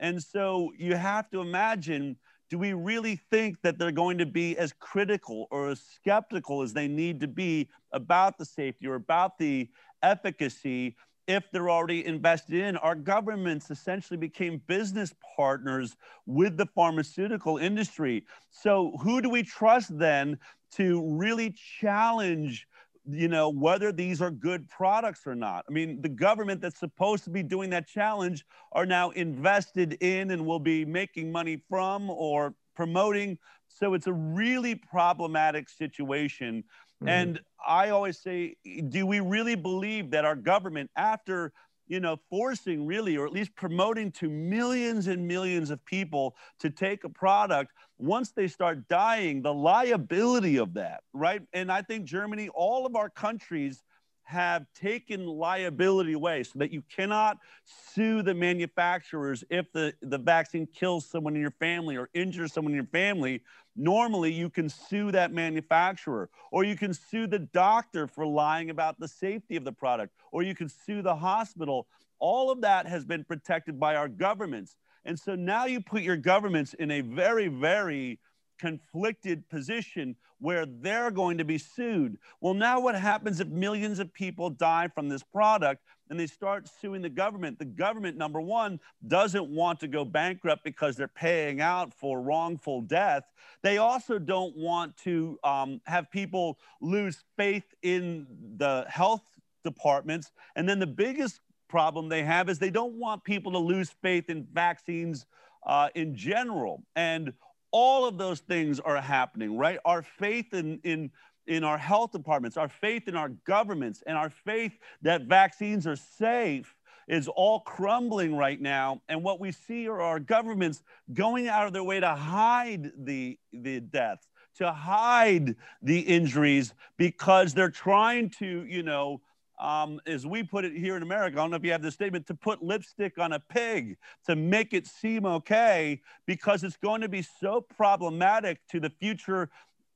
And 0.01 0.21
so 0.21 0.73
you 0.77 0.95
have 0.95 1.29
to 1.29 1.39
imagine 1.39 2.17
do 2.49 2.57
we 2.57 2.73
really 2.73 3.15
think 3.15 3.61
that 3.61 3.79
they're 3.79 3.93
going 3.93 4.17
to 4.17 4.25
be 4.25 4.57
as 4.57 4.73
critical 4.73 5.47
or 5.51 5.69
as 5.69 5.79
skeptical 5.79 6.61
as 6.61 6.73
they 6.73 6.85
need 6.89 7.21
to 7.21 7.27
be 7.29 7.69
about 7.93 8.37
the 8.37 8.43
safety 8.43 8.87
or 8.87 8.95
about 8.95 9.37
the 9.37 9.69
efficacy 10.03 10.97
if 11.27 11.49
they're 11.51 11.69
already 11.69 12.05
invested 12.05 12.55
in. 12.55 12.75
Our 12.77 12.95
governments 12.95 13.71
essentially 13.71 14.17
became 14.17 14.61
business 14.67 15.13
partners 15.37 15.95
with 16.25 16.57
the 16.57 16.65
pharmaceutical 16.65 17.57
industry. 17.57 18.25
So, 18.49 18.97
who 19.01 19.21
do 19.21 19.29
we 19.29 19.43
trust 19.43 19.97
then 19.97 20.37
to 20.73 21.01
really 21.17 21.55
challenge? 21.79 22.67
You 23.09 23.27
know 23.27 23.49
whether 23.49 23.91
these 23.91 24.21
are 24.21 24.31
good 24.31 24.67
products 24.69 25.25
or 25.25 25.35
not. 25.35 25.65
I 25.67 25.71
mean 25.71 26.01
the 26.01 26.09
government 26.09 26.61
that's 26.61 26.79
supposed 26.79 27.23
to 27.25 27.29
be 27.29 27.43
doing 27.43 27.69
that 27.71 27.87
challenge 27.87 28.45
are 28.71 28.85
now 28.85 29.09
invested 29.11 29.93
in 30.01 30.31
and 30.31 30.45
will 30.45 30.59
be 30.59 30.85
making 30.85 31.31
money 31.31 31.61
from 31.69 32.09
or 32.09 32.53
promoting. 32.75 33.37
So 33.67 33.93
it's 33.93 34.07
a 34.07 34.13
really 34.13 34.75
problematic 34.75 35.69
situation. 35.69 36.63
Mm-hmm. 37.01 37.09
And 37.09 37.39
I 37.65 37.89
always 37.89 38.19
say, 38.19 38.55
do 38.89 39.05
we 39.05 39.19
really 39.19 39.55
believe 39.55 40.11
that 40.11 40.25
our 40.25 40.35
government, 40.35 40.89
after 40.95 41.53
you 41.91 41.99
know, 41.99 42.17
forcing 42.29 42.85
really, 42.85 43.17
or 43.17 43.25
at 43.25 43.33
least 43.33 43.53
promoting 43.53 44.13
to 44.13 44.29
millions 44.29 45.07
and 45.07 45.27
millions 45.27 45.71
of 45.71 45.83
people 45.83 46.37
to 46.57 46.69
take 46.69 47.03
a 47.03 47.09
product, 47.09 47.73
once 47.97 48.31
they 48.31 48.47
start 48.47 48.87
dying, 48.87 49.41
the 49.41 49.53
liability 49.53 50.55
of 50.55 50.73
that, 50.73 51.03
right? 51.11 51.41
And 51.51 51.69
I 51.69 51.81
think 51.81 52.05
Germany, 52.05 52.47
all 52.53 52.85
of 52.85 52.95
our 52.95 53.09
countries 53.09 53.83
have 54.23 54.65
taken 54.73 55.25
liability 55.25 56.13
away 56.13 56.43
so 56.43 56.57
that 56.59 56.71
you 56.71 56.81
cannot 56.83 57.37
sue 57.65 58.21
the 58.21 58.33
manufacturers 58.33 59.43
if 59.49 59.69
the, 59.73 59.93
the 60.01 60.17
vaccine 60.17 60.65
kills 60.73 61.05
someone 61.05 61.35
in 61.35 61.41
your 61.41 61.51
family 61.59 61.97
or 61.97 62.07
injures 62.13 62.53
someone 62.53 62.71
in 62.71 62.77
your 62.77 62.85
family. 62.85 63.41
Normally, 63.75 64.33
you 64.33 64.49
can 64.49 64.67
sue 64.69 65.11
that 65.11 65.31
manufacturer, 65.31 66.29
or 66.51 66.63
you 66.63 66.75
can 66.75 66.93
sue 66.93 67.27
the 67.27 67.39
doctor 67.39 68.07
for 68.07 68.25
lying 68.25 68.69
about 68.69 68.99
the 68.99 69.07
safety 69.07 69.55
of 69.55 69.63
the 69.63 69.71
product, 69.71 70.13
or 70.31 70.43
you 70.43 70.53
can 70.53 70.67
sue 70.67 71.01
the 71.01 71.15
hospital. 71.15 71.87
All 72.19 72.51
of 72.51 72.61
that 72.61 72.85
has 72.87 73.05
been 73.05 73.23
protected 73.23 73.79
by 73.79 73.95
our 73.95 74.07
governments. 74.07 74.75
And 75.05 75.17
so 75.17 75.35
now 75.35 75.65
you 75.65 75.81
put 75.81 76.01
your 76.01 76.17
governments 76.17 76.73
in 76.75 76.91
a 76.91 77.01
very, 77.01 77.47
very 77.47 78.19
conflicted 78.59 79.49
position 79.49 80.15
where 80.39 80.65
they're 80.65 81.11
going 81.11 81.37
to 81.37 81.45
be 81.45 81.57
sued. 81.57 82.17
Well, 82.41 82.53
now 82.53 82.79
what 82.79 82.95
happens 82.95 83.39
if 83.39 83.47
millions 83.47 83.99
of 83.99 84.13
people 84.13 84.49
die 84.49 84.87
from 84.93 85.09
this 85.09 85.23
product 85.23 85.81
and 86.11 86.19
they 86.19 86.27
start 86.27 86.69
suing 86.81 87.01
the 87.01 87.09
government? 87.09 87.57
The 87.57 87.65
government, 87.65 88.17
number 88.17 88.41
one, 88.41 88.81
doesn't 89.07 89.49
want 89.49 89.79
to 89.79 89.87
go 89.87 90.03
bankrupt 90.03 90.61
because 90.63 90.97
they're 90.97 91.07
paying 91.07 91.61
out 91.61 91.93
for 91.93 92.21
wrongful 92.21 92.81
death. 92.81 93.23
They 93.63 93.77
also 93.77 94.19
don't 94.19 94.55
want 94.57 94.97
to 94.97 95.39
um, 95.45 95.79
have 95.85 96.11
people 96.11 96.59
lose 96.81 97.23
faith 97.37 97.63
in 97.81 98.27
the 98.57 98.85
health 98.89 99.23
departments. 99.63 100.33
And 100.57 100.67
then 100.67 100.79
the 100.79 100.87
biggest 100.87 101.39
problem 101.69 102.09
they 102.09 102.23
have 102.23 102.49
is 102.49 102.59
they 102.59 102.69
don't 102.69 102.95
want 102.95 103.23
people 103.23 103.53
to 103.53 103.57
lose 103.57 103.89
faith 104.01 104.29
in 104.29 104.45
vaccines 104.53 105.25
uh, 105.65 105.87
in 105.95 106.13
general. 106.13 106.83
And 106.97 107.31
all 107.71 108.05
of 108.05 108.17
those 108.17 108.41
things 108.41 108.81
are 108.81 108.99
happening, 108.99 109.57
right? 109.57 109.79
Our 109.85 110.01
faith 110.01 110.53
in, 110.53 110.81
in, 110.83 111.09
in 111.47 111.63
our 111.63 111.77
health 111.77 112.11
departments, 112.11 112.57
our 112.57 112.69
faith 112.69 113.07
in 113.07 113.15
our 113.15 113.29
governments, 113.29 114.03
and 114.05 114.17
our 114.17 114.29
faith 114.29 114.77
that 115.01 115.23
vaccines 115.23 115.87
are 115.87 115.95
safe 115.95 116.75
is 117.07 117.27
all 117.27 117.61
crumbling 117.61 118.35
right 118.35 118.61
now. 118.61 119.01
And 119.09 119.23
what 119.23 119.39
we 119.39 119.51
see 119.51 119.87
are 119.87 120.01
our 120.01 120.19
governments 120.19 120.83
going 121.13 121.47
out 121.47 121.67
of 121.67 121.73
their 121.73 121.83
way 121.83 121.99
to 121.99 122.09
hide 122.09 122.91
the, 122.97 123.37
the 123.51 123.79
deaths, 123.79 124.27
to 124.57 124.71
hide 124.71 125.55
the 125.81 125.99
injuries, 125.99 126.73
because 126.97 127.53
they're 127.53 127.69
trying 127.69 128.29
to, 128.39 128.65
you 128.65 128.83
know, 128.83 129.21
um, 129.59 129.99
as 130.07 130.25
we 130.25 130.41
put 130.41 130.65
it 130.65 130.73
here 130.73 130.97
in 130.97 131.03
America, 131.03 131.37
I 131.37 131.41
don't 131.41 131.51
know 131.51 131.57
if 131.57 131.63
you 131.63 131.71
have 131.71 131.83
this 131.83 131.93
statement, 131.93 132.25
to 132.27 132.33
put 132.33 132.63
lipstick 132.63 133.19
on 133.19 133.33
a 133.33 133.39
pig 133.39 133.97
to 134.25 134.35
make 134.35 134.73
it 134.73 134.87
seem 134.87 135.25
okay, 135.25 136.01
because 136.25 136.63
it's 136.63 136.77
going 136.77 137.01
to 137.01 137.09
be 137.09 137.21
so 137.21 137.61
problematic 137.61 138.59
to 138.71 138.79
the 138.79 138.89
future 138.89 139.49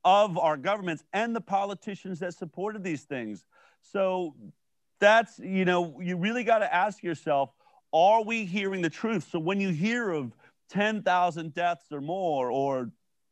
of 0.05 0.37
our 0.37 0.55
governments 0.55 1.03
and 1.11 1.35
the 1.35 1.41
politicians 1.41 2.19
that 2.19 2.33
supported 2.35 2.83
these 2.83 3.03
things. 3.03 3.45
So 3.81 4.35
that's, 4.99 5.39
you 5.39 5.65
know, 5.65 5.99
you 5.99 6.15
really 6.15 6.43
got 6.43 6.59
to 6.59 6.73
ask 6.73 7.03
yourself, 7.03 7.49
are 7.91 8.23
we 8.23 8.45
hearing 8.45 8.81
the 8.81 8.89
truth? 8.89 9.27
So 9.31 9.39
when 9.39 9.59
you 9.59 9.69
hear 9.69 10.11
of 10.11 10.31
10,000 10.69 11.53
deaths 11.53 11.85
or 11.91 12.01
more, 12.01 12.51
or 12.51 12.91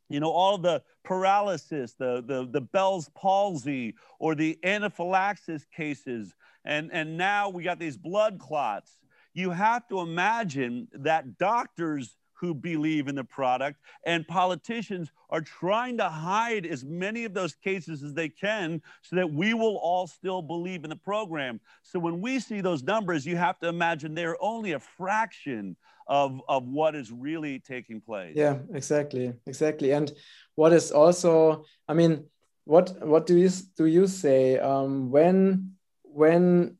you 0.09 0.19
know, 0.19 0.31
all 0.31 0.57
the 0.57 0.81
paralysis, 1.03 1.93
the, 1.93 2.23
the, 2.25 2.47
the 2.51 2.61
Bell's 2.61 3.09
palsy, 3.15 3.95
or 4.19 4.35
the 4.35 4.59
anaphylaxis 4.63 5.65
cases. 5.75 6.33
And, 6.65 6.91
and 6.91 7.17
now 7.17 7.49
we 7.49 7.63
got 7.63 7.79
these 7.79 7.97
blood 7.97 8.39
clots. 8.39 8.99
You 9.33 9.49
have 9.51 9.87
to 9.87 10.01
imagine 10.01 10.87
that 10.93 11.37
doctors 11.37 12.15
who 12.43 12.53
believe 12.53 13.07
in 13.07 13.15
the 13.15 13.23
product. 13.23 13.79
And 14.05 14.27
politicians 14.27 15.09
are 15.29 15.39
trying 15.39 15.97
to 15.97 16.09
hide 16.09 16.65
as 16.65 16.83
many 16.83 17.23
of 17.23 17.33
those 17.33 17.55
cases 17.55 18.03
as 18.03 18.13
they 18.13 18.27
can 18.27 18.81
so 19.01 19.15
that 19.15 19.31
we 19.31 19.53
will 19.53 19.77
all 19.77 20.07
still 20.07 20.41
believe 20.41 20.83
in 20.83 20.89
the 20.89 20.97
program. 20.97 21.61
So 21.83 21.99
when 21.99 22.19
we 22.19 22.39
see 22.39 22.59
those 22.59 22.83
numbers, 22.83 23.25
you 23.25 23.37
have 23.37 23.59
to 23.59 23.69
imagine 23.69 24.13
they're 24.13 24.43
only 24.43 24.73
a 24.73 24.79
fraction 24.79 25.77
of, 26.05 26.41
of 26.49 26.67
what 26.67 26.95
is 26.95 27.13
really 27.13 27.59
taking 27.59 28.01
place. 28.01 28.33
Yeah, 28.35 28.57
exactly. 28.73 29.31
Exactly. 29.45 29.91
And 29.93 30.11
what 30.55 30.73
is 30.73 30.91
also, 30.91 31.63
I 31.87 31.93
mean, 31.93 32.25
what 32.65 32.91
what 33.01 33.25
do 33.25 33.37
you 33.37 33.49
do 33.77 33.85
you 33.85 34.07
say 34.07 34.57
um, 34.57 35.11
when 35.11 35.73
when 36.03 36.77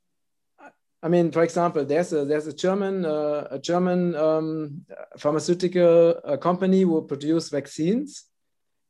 I 1.04 1.10
mean, 1.10 1.32
for 1.34 1.44
example, 1.44 1.84
there's 1.84 2.14
a 2.14 2.24
there's 2.24 2.48
a 2.48 2.54
German 2.54 3.06
uh, 3.06 3.48
a 3.52 3.60
German 3.60 4.16
um, 4.16 4.86
pharmaceutical 5.18 6.16
uh, 6.24 6.38
company 6.38 6.82
who 6.84 7.06
produce 7.06 7.50
vaccines, 7.50 8.24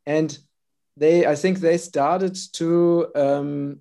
and 0.05 0.37
they 0.95 1.25
I 1.25 1.35
think 1.35 1.57
they 1.57 1.79
started 1.79 2.37
to 2.53 3.07
um, 3.15 3.79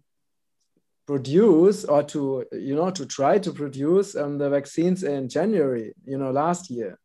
produce 1.06 1.84
or 1.84 2.02
to 2.04 2.46
you 2.52 2.74
know 2.74 2.90
to 2.90 3.04
try 3.04 3.38
to 3.38 3.52
produce 3.52 4.16
um, 4.16 4.38
the 4.38 4.48
vaccines 4.48 5.02
in 5.02 5.28
January 5.28 5.92
you 6.06 6.16
know 6.16 6.30
last 6.30 6.70
year, 6.70 6.98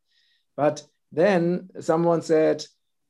but 0.55 0.81
then 1.11 1.69
someone 1.81 2.21
said 2.21 2.65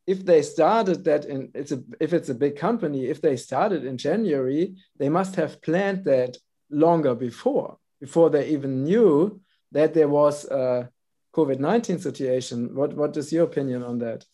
if 0.08 0.26
they 0.26 0.42
started 0.42 1.04
that 1.04 1.26
in 1.26 1.52
it's 1.54 1.72
a 1.72 1.84
if 2.00 2.14
it's 2.14 2.30
a 2.30 2.36
big 2.36 2.56
company 2.56 3.06
if 3.06 3.22
they 3.22 3.38
started 3.38 3.84
in 3.86 3.98
January 3.98 4.76
they 4.98 5.10
must 5.10 5.36
have 5.36 5.62
planned 5.62 6.06
that 6.06 6.38
longer 6.70 7.14
before 7.14 7.78
before 8.00 8.30
they 8.30 8.50
even 8.50 8.84
knew 8.84 9.42
that 9.72 9.94
there 9.94 10.08
was 10.08 10.46
a 10.46 10.90
COVID 11.34 11.60
19 11.60 12.00
situation. 12.00 12.76
What, 12.76 12.94
what 12.94 13.16
is 13.18 13.32
your 13.32 13.44
opinion 13.44 13.84
on 13.84 14.00
that? 14.00 14.26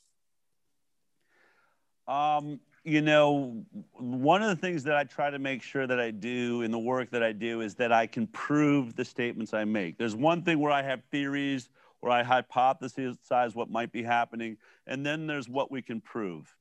Um, 2.08 2.60
you 2.84 3.01
know, 3.01 3.63
one 3.93 4.41
of 4.41 4.50
the 4.50 4.55
things 4.55 4.84
that 4.84 4.96
I 4.96 5.05
try 5.05 5.29
to 5.29 5.39
make 5.39 5.63
sure 5.63 5.88
that 5.88 6.00
I 6.00 6.12
do 6.12 6.63
in 6.63 6.72
the 6.72 6.79
work 6.79 7.12
that 7.12 7.24
I 7.24 7.32
do 7.32 7.62
is 7.62 7.75
that 7.75 7.93
I 7.93 8.08
can 8.08 8.27
prove 8.27 8.96
the 8.96 9.05
statements 9.05 9.53
I 9.53 9.63
make. 9.63 9.98
There's 9.98 10.15
one 10.15 10.43
thing 10.43 10.60
where 10.60 10.72
I 10.72 10.82
have 10.82 11.01
theories, 11.10 11.70
where 12.01 12.12
I 12.12 12.24
hypothesize 12.24 13.55
what 13.55 13.70
might 13.70 13.93
be 13.93 14.03
happening, 14.03 14.58
and 14.86 15.05
then 15.05 15.27
there's 15.27 15.48
what 15.48 15.72
we 15.72 15.82
can 15.82 16.01
prove. 16.01 16.53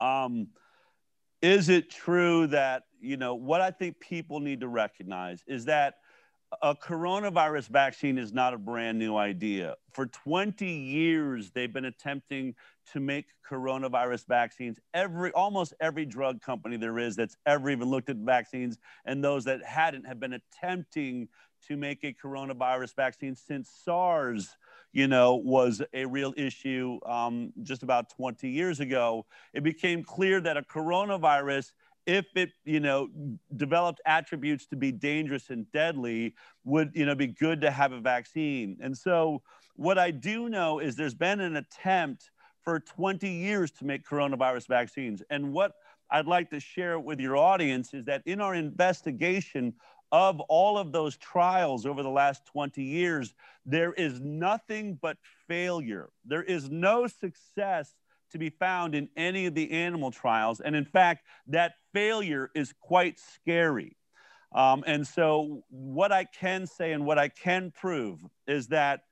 Um, 0.00 0.48
is 1.40 1.70
it 1.70 1.90
true 1.90 2.46
that, 2.48 2.84
you 3.00 3.16
know, 3.16 3.34
what 3.34 3.62
I 3.62 3.70
think 3.70 4.00
people 4.00 4.40
need 4.40 4.60
to 4.60 4.68
recognize 4.68 5.42
is 5.46 5.64
that 5.66 5.94
a 6.62 6.74
coronavirus 6.74 7.68
vaccine 7.68 8.18
is 8.18 8.32
not 8.32 8.54
a 8.54 8.58
brand 8.58 8.98
new 8.98 9.16
idea. 9.16 9.76
For 9.92 10.06
20 10.06 10.66
years, 10.66 11.50
they've 11.52 11.72
been 11.72 11.84
attempting 11.84 12.54
to 12.92 13.00
make 13.00 13.26
coronavirus 13.48 14.26
vaccines. 14.26 14.78
Every 14.92 15.32
almost 15.32 15.74
every 15.80 16.04
drug 16.04 16.40
company 16.40 16.76
there 16.76 16.98
is 16.98 17.16
that's 17.16 17.36
ever 17.46 17.70
even 17.70 17.88
looked 17.88 18.10
at 18.10 18.16
vaccines, 18.16 18.78
and 19.04 19.22
those 19.22 19.44
that 19.44 19.64
hadn't 19.64 20.06
have 20.06 20.20
been 20.20 20.34
attempting 20.34 21.28
to 21.68 21.76
make 21.76 22.04
a 22.04 22.12
coronavirus 22.12 22.94
vaccine 22.94 23.34
since 23.34 23.70
SARS, 23.84 24.56
you 24.92 25.08
know, 25.08 25.36
was 25.36 25.82
a 25.92 26.04
real 26.04 26.34
issue 26.36 26.98
um, 27.06 27.52
just 27.62 27.82
about 27.82 28.10
20 28.10 28.48
years 28.48 28.80
ago. 28.80 29.24
It 29.54 29.62
became 29.62 30.04
clear 30.04 30.40
that 30.40 30.56
a 30.56 30.62
coronavirus 30.62 31.72
if 32.06 32.26
it 32.34 32.50
you 32.64 32.80
know 32.80 33.08
developed 33.56 34.00
attributes 34.06 34.66
to 34.66 34.76
be 34.76 34.92
dangerous 34.92 35.50
and 35.50 35.70
deadly 35.72 36.34
would 36.64 36.90
you 36.94 37.06
know 37.06 37.14
be 37.14 37.26
good 37.26 37.60
to 37.60 37.70
have 37.70 37.92
a 37.92 38.00
vaccine. 38.00 38.76
And 38.80 38.96
so 38.96 39.42
what 39.76 39.98
i 39.98 40.10
do 40.10 40.48
know 40.48 40.78
is 40.78 40.96
there's 40.96 41.14
been 41.14 41.40
an 41.40 41.56
attempt 41.56 42.30
for 42.62 42.80
20 42.80 43.28
years 43.28 43.70
to 43.72 43.84
make 43.84 44.06
coronavirus 44.06 44.68
vaccines. 44.68 45.22
And 45.30 45.52
what 45.52 45.72
i'd 46.10 46.26
like 46.26 46.50
to 46.50 46.60
share 46.60 46.98
with 46.98 47.20
your 47.20 47.36
audience 47.36 47.94
is 47.94 48.04
that 48.04 48.22
in 48.26 48.40
our 48.40 48.54
investigation 48.54 49.74
of 50.12 50.38
all 50.42 50.78
of 50.78 50.92
those 50.92 51.16
trials 51.16 51.86
over 51.86 52.02
the 52.02 52.10
last 52.10 52.46
20 52.46 52.82
years 52.82 53.34
there 53.66 53.92
is 53.94 54.20
nothing 54.20 54.98
but 55.00 55.16
failure. 55.48 56.10
There 56.24 56.42
is 56.42 56.70
no 56.70 57.06
success 57.06 57.94
to 58.30 58.38
be 58.38 58.50
found 58.50 58.94
in 58.94 59.08
any 59.16 59.46
of 59.46 59.54
the 59.54 59.70
animal 59.70 60.10
trials. 60.10 60.60
And 60.60 60.74
in 60.74 60.84
fact, 60.84 61.24
that 61.48 61.74
failure 61.92 62.50
is 62.54 62.72
quite 62.80 63.18
scary. 63.18 63.96
Um, 64.54 64.84
and 64.86 65.06
so, 65.06 65.64
what 65.68 66.12
I 66.12 66.24
can 66.24 66.66
say 66.66 66.92
and 66.92 67.04
what 67.04 67.18
I 67.18 67.28
can 67.28 67.72
prove 67.72 68.24
is 68.46 68.68
that 68.68 69.02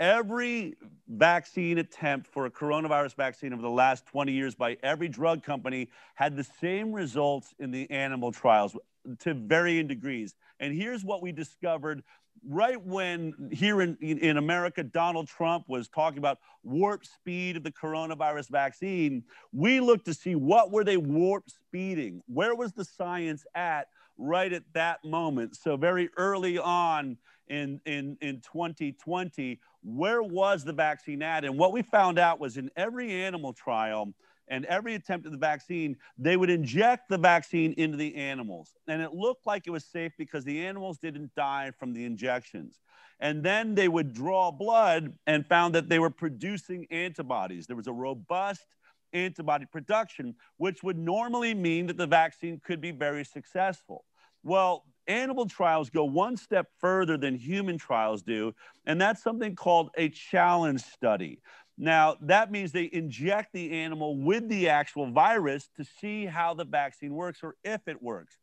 every 0.00 0.76
vaccine 1.08 1.78
attempt 1.78 2.26
for 2.26 2.46
a 2.46 2.50
coronavirus 2.50 3.14
vaccine 3.14 3.52
over 3.52 3.62
the 3.62 3.68
last 3.68 4.06
20 4.06 4.32
years 4.32 4.54
by 4.54 4.76
every 4.82 5.08
drug 5.08 5.42
company 5.42 5.88
had 6.14 6.36
the 6.36 6.44
same 6.44 6.92
results 6.92 7.54
in 7.58 7.70
the 7.70 7.90
animal 7.90 8.32
trials 8.32 8.76
to 9.18 9.34
varying 9.34 9.86
degrees. 9.86 10.34
And 10.60 10.74
here's 10.74 11.04
what 11.04 11.22
we 11.22 11.32
discovered 11.32 12.02
right 12.48 12.82
when 12.82 13.50
here 13.52 13.82
in, 13.82 13.96
in 14.00 14.38
America, 14.38 14.82
Donald 14.82 15.28
Trump 15.28 15.68
was 15.68 15.88
talking 15.88 16.18
about 16.18 16.38
warp 16.62 17.04
speed 17.04 17.56
of 17.56 17.62
the 17.62 17.70
coronavirus 17.70 18.48
vaccine, 18.48 19.22
we 19.52 19.80
looked 19.80 20.06
to 20.06 20.14
see 20.14 20.34
what 20.34 20.70
were 20.70 20.82
they 20.82 20.96
warp 20.96 21.44
speeding? 21.50 22.22
Where 22.26 22.54
was 22.54 22.72
the 22.72 22.84
science 22.84 23.44
at 23.54 23.88
right 24.16 24.52
at 24.52 24.64
that 24.72 25.04
moment? 25.04 25.56
So 25.56 25.76
very 25.76 26.08
early 26.16 26.58
on 26.58 27.18
in, 27.48 27.80
in, 27.84 28.16
in 28.22 28.40
2020, 28.40 29.60
where 29.82 30.22
was 30.22 30.64
the 30.64 30.72
vaccine 30.72 31.22
at? 31.22 31.44
And 31.44 31.58
what 31.58 31.72
we 31.72 31.82
found 31.82 32.18
out 32.18 32.40
was 32.40 32.56
in 32.56 32.70
every 32.76 33.12
animal 33.12 33.52
trial, 33.52 34.14
and 34.50 34.64
every 34.66 34.94
attempt 34.94 35.26
at 35.26 35.32
the 35.32 35.38
vaccine, 35.38 35.96
they 36.16 36.36
would 36.36 36.50
inject 36.50 37.08
the 37.08 37.18
vaccine 37.18 37.74
into 37.76 37.96
the 37.96 38.14
animals. 38.16 38.76
And 38.86 39.02
it 39.02 39.12
looked 39.12 39.46
like 39.46 39.66
it 39.66 39.70
was 39.70 39.84
safe 39.84 40.12
because 40.18 40.44
the 40.44 40.64
animals 40.64 40.98
didn't 40.98 41.34
die 41.34 41.72
from 41.78 41.92
the 41.92 42.04
injections. 42.04 42.80
And 43.20 43.42
then 43.42 43.74
they 43.74 43.88
would 43.88 44.12
draw 44.14 44.50
blood 44.50 45.12
and 45.26 45.46
found 45.46 45.74
that 45.74 45.88
they 45.88 45.98
were 45.98 46.10
producing 46.10 46.86
antibodies. 46.90 47.66
There 47.66 47.76
was 47.76 47.88
a 47.88 47.92
robust 47.92 48.66
antibody 49.12 49.66
production, 49.66 50.34
which 50.56 50.82
would 50.82 50.98
normally 50.98 51.54
mean 51.54 51.86
that 51.86 51.96
the 51.96 52.06
vaccine 52.06 52.60
could 52.64 52.80
be 52.80 52.90
very 52.90 53.24
successful. 53.24 54.04
Well, 54.44 54.84
animal 55.06 55.46
trials 55.46 55.90
go 55.90 56.04
one 56.04 56.36
step 56.36 56.68
further 56.78 57.16
than 57.16 57.34
human 57.34 57.78
trials 57.78 58.22
do, 58.22 58.54
and 58.86 59.00
that's 59.00 59.22
something 59.22 59.56
called 59.56 59.90
a 59.96 60.10
challenge 60.10 60.82
study. 60.82 61.40
Now, 61.78 62.16
that 62.22 62.50
means 62.50 62.72
they 62.72 62.90
inject 62.92 63.52
the 63.52 63.70
animal 63.70 64.16
with 64.16 64.48
the 64.48 64.68
actual 64.68 65.10
virus 65.12 65.70
to 65.76 65.84
see 65.84 66.26
how 66.26 66.52
the 66.54 66.64
vaccine 66.64 67.14
works 67.14 67.38
or 67.42 67.54
if 67.62 67.86
it 67.86 68.02
works. 68.02 68.36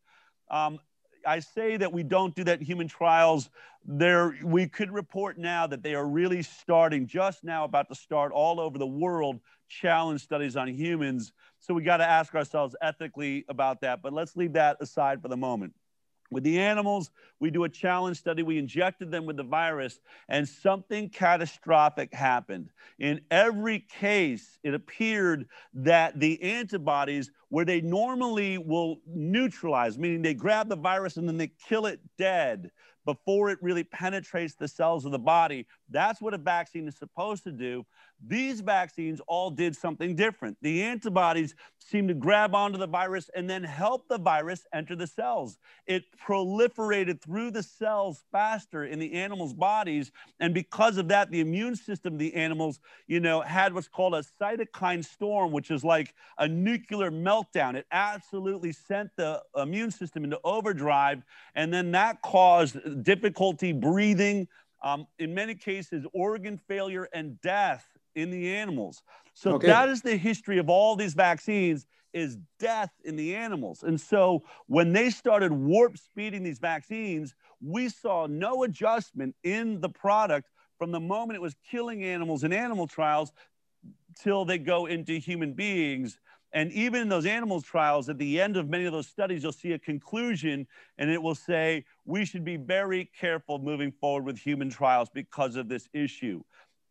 Um, 0.49 0.79
I 1.27 1.39
say 1.39 1.75
that 1.77 1.91
we 1.91 2.03
don't 2.03 2.33
do 2.33 2.45
that 2.45 2.59
in 2.59 2.65
human 2.65 2.87
trials. 2.87 3.49
There, 3.83 4.37
we 4.43 4.67
could 4.67 4.91
report 4.91 5.37
now 5.37 5.67
that 5.67 5.83
they 5.83 5.95
are 5.95 6.07
really 6.07 6.43
starting, 6.43 7.07
just 7.07 7.43
now 7.43 7.65
about 7.65 7.89
to 7.89 7.95
start 7.95 8.31
all 8.31 8.59
over 8.59 8.77
the 8.77 8.87
world, 8.87 9.41
challenge 9.67 10.21
studies 10.21 10.55
on 10.55 10.67
humans. 10.67 11.33
So 11.59 11.73
we 11.73 11.81
got 11.81 11.97
to 11.97 12.07
ask 12.07 12.35
ourselves 12.35 12.75
ethically 12.81 13.43
about 13.49 13.81
that. 13.81 14.01
But 14.01 14.13
let's 14.13 14.35
leave 14.37 14.53
that 14.53 14.77
aside 14.79 15.21
for 15.21 15.27
the 15.27 15.37
moment. 15.37 15.73
With 16.31 16.43
the 16.43 16.59
animals, 16.59 17.11
we 17.39 17.51
do 17.51 17.65
a 17.65 17.69
challenge 17.69 18.17
study. 18.17 18.41
We 18.41 18.57
injected 18.57 19.11
them 19.11 19.25
with 19.25 19.37
the 19.37 19.43
virus, 19.43 19.99
and 20.27 20.47
something 20.47 21.09
catastrophic 21.09 22.13
happened. 22.13 22.71
In 22.99 23.21
every 23.29 23.79
case, 23.79 24.57
it 24.63 24.73
appeared 24.73 25.47
that 25.73 26.19
the 26.19 26.41
antibodies, 26.41 27.31
where 27.49 27.65
they 27.65 27.81
normally 27.81 28.57
will 28.57 28.97
neutralize, 29.05 29.97
meaning 29.97 30.21
they 30.21 30.33
grab 30.33 30.67
the 30.67 30.75
virus 30.75 31.17
and 31.17 31.27
then 31.27 31.37
they 31.37 31.51
kill 31.67 31.85
it 31.85 31.99
dead 32.17 32.71
before 33.05 33.51
it 33.51 33.59
really 33.61 33.83
penetrates 33.83 34.55
the 34.55 34.67
cells 34.67 35.05
of 35.05 35.11
the 35.11 35.19
body, 35.19 35.67
that's 35.89 36.21
what 36.21 36.33
a 36.33 36.37
vaccine 36.37 36.87
is 36.87 36.97
supposed 36.97 37.43
to 37.43 37.51
do. 37.51 37.85
These 38.23 38.61
vaccines 38.61 39.21
all 39.27 39.51
did 39.51 39.75
something 39.75 40.15
different. 40.15 40.57
The 40.61 40.81
antibodies 40.83 41.53
seemed 41.79 42.07
to 42.07 42.13
grab 42.13 42.55
onto 42.55 42.77
the 42.77 42.87
virus 42.87 43.29
and 43.35 43.49
then 43.49 43.63
help 43.63 44.07
the 44.07 44.17
virus 44.17 44.65
enter 44.73 44.95
the 44.95 45.05
cells. 45.05 45.59
It 45.85 46.05
proliferated 46.17 47.21
through 47.21 47.51
the 47.51 47.61
cells 47.61 48.23
faster 48.31 48.85
in 48.85 48.99
the 48.99 49.13
animals' 49.13 49.53
bodies. 49.53 50.11
And 50.39 50.53
because 50.53 50.97
of 50.97 51.07
that, 51.09 51.29
the 51.29 51.41
immune 51.41 51.75
system 51.75 52.13
of 52.13 52.19
the 52.19 52.33
animals, 52.33 52.79
you 53.07 53.19
know, 53.19 53.41
had 53.41 53.73
what's 53.73 53.87
called 53.87 54.15
a 54.15 54.23
cytokine 54.41 55.05
storm, 55.05 55.51
which 55.51 55.69
is 55.69 55.83
like 55.83 56.15
a 56.37 56.47
nuclear 56.47 57.11
meltdown. 57.11 57.75
It 57.75 57.85
absolutely 57.91 58.71
sent 58.71 59.11
the 59.17 59.43
immune 59.55 59.91
system 59.91 60.23
into 60.23 60.39
overdrive. 60.43 61.23
And 61.53 61.71
then 61.71 61.91
that 61.91 62.21
caused 62.21 63.03
difficulty 63.03 63.71
breathing, 63.71 64.47
um, 64.83 65.07
in 65.19 65.33
many 65.33 65.55
cases, 65.55 66.05
organ 66.13 66.59
failure 66.67 67.07
and 67.13 67.39
death 67.41 67.85
in 68.15 68.31
the 68.31 68.55
animals. 68.55 69.03
So 69.33 69.53
okay. 69.53 69.67
that 69.67 69.89
is 69.89 70.01
the 70.01 70.17
history 70.17 70.57
of 70.57 70.69
all 70.69 70.95
these 70.95 71.13
vaccines 71.13 71.85
is 72.13 72.37
death 72.59 72.91
in 73.03 73.17
the 73.17 73.35
animals. 73.35 73.83
And 73.83 73.99
so 73.99 74.43
when 74.67 74.93
they 74.93 75.09
started 75.09 75.51
warp 75.51 75.97
speeding 75.97 76.43
these 76.43 76.59
vaccines, 76.59 77.35
we 77.61 77.89
saw 77.89 78.25
no 78.25 78.63
adjustment 78.63 79.35
in 79.43 79.81
the 79.81 79.89
product 79.89 80.49
from 80.77 80.91
the 80.91 80.99
moment 80.99 81.35
it 81.35 81.41
was 81.41 81.55
killing 81.69 82.03
animals 82.03 82.43
in 82.43 82.53
animal 82.53 82.87
trials 82.87 83.33
till 84.21 84.45
they 84.45 84.57
go 84.57 84.85
into 84.85 85.13
human 85.13 85.53
beings. 85.53 86.19
And 86.53 86.71
even 86.71 87.01
in 87.01 87.09
those 87.09 87.25
animal 87.25 87.61
trials, 87.61 88.07
at 88.07 88.17
the 88.17 88.39
end 88.39 88.55
of 88.55 88.69
many 88.69 88.85
of 88.85 88.93
those 88.93 89.07
studies, 89.07 89.43
you'll 89.43 89.51
see 89.51 89.73
a 89.73 89.79
conclusion 89.79 90.65
and 90.97 91.09
it 91.09 91.21
will 91.21 91.35
say, 91.35 91.83
we 92.05 92.23
should 92.23 92.45
be 92.45 92.55
very 92.55 93.11
careful 93.19 93.59
moving 93.59 93.91
forward 93.91 94.25
with 94.25 94.37
human 94.37 94.69
trials 94.69 95.09
because 95.13 95.57
of 95.57 95.67
this 95.67 95.89
issue. 95.91 96.41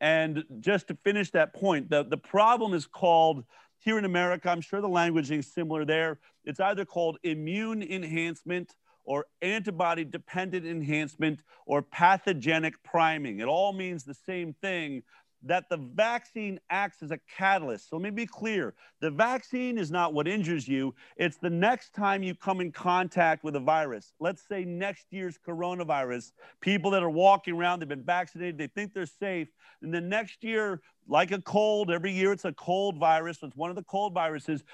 And 0.00 0.44
just 0.60 0.88
to 0.88 0.98
finish 1.04 1.30
that 1.30 1.54
point, 1.54 1.90
the, 1.90 2.04
the 2.04 2.16
problem 2.16 2.74
is 2.74 2.86
called 2.86 3.44
here 3.78 3.98
in 3.98 4.04
America, 4.04 4.50
I'm 4.50 4.60
sure 4.60 4.80
the 4.80 4.88
languaging 4.88 5.40
is 5.40 5.52
similar 5.52 5.84
there. 5.84 6.18
It's 6.44 6.60
either 6.60 6.84
called 6.84 7.18
immune 7.22 7.82
enhancement 7.82 8.74
or 9.04 9.26
antibody 9.42 10.04
dependent 10.04 10.66
enhancement 10.66 11.42
or 11.66 11.82
pathogenic 11.82 12.82
priming. 12.82 13.40
It 13.40 13.46
all 13.46 13.72
means 13.72 14.04
the 14.04 14.14
same 14.14 14.54
thing, 14.54 15.02
that 15.44 15.68
the 15.68 15.76
vaccine 15.76 16.58
acts 16.70 17.02
as 17.02 17.10
a 17.10 17.18
catalyst. 17.36 17.90
So 17.90 17.96
let 17.96 18.02
me 18.02 18.10
be 18.10 18.26
clear 18.26 18.74
the 19.00 19.10
vaccine 19.10 19.78
is 19.78 19.90
not 19.90 20.14
what 20.14 20.26
injures 20.26 20.66
you, 20.66 20.94
it's 21.16 21.36
the 21.36 21.50
next 21.50 21.94
time 21.94 22.22
you 22.22 22.34
come 22.34 22.60
in 22.60 22.72
contact 22.72 23.44
with 23.44 23.56
a 23.56 23.60
virus. 23.60 24.14
Let's 24.20 24.42
say 24.48 24.64
next 24.64 25.06
year's 25.10 25.38
coronavirus, 25.46 26.32
people 26.60 26.90
that 26.92 27.02
are 27.02 27.10
walking 27.10 27.54
around, 27.54 27.80
they've 27.80 27.88
been 27.88 28.02
vaccinated, 28.02 28.58
they 28.58 28.68
think 28.68 28.94
they're 28.94 29.06
safe. 29.06 29.48
And 29.82 29.92
then 29.92 30.08
next 30.08 30.42
year, 30.42 30.80
like 31.06 31.32
a 31.32 31.42
cold, 31.42 31.90
every 31.90 32.12
year 32.12 32.32
it's 32.32 32.46
a 32.46 32.52
cold 32.52 32.98
virus, 32.98 33.38
it's 33.42 33.56
one 33.56 33.70
of 33.70 33.76
the 33.76 33.84
cold 33.84 34.14
viruses. 34.14 34.64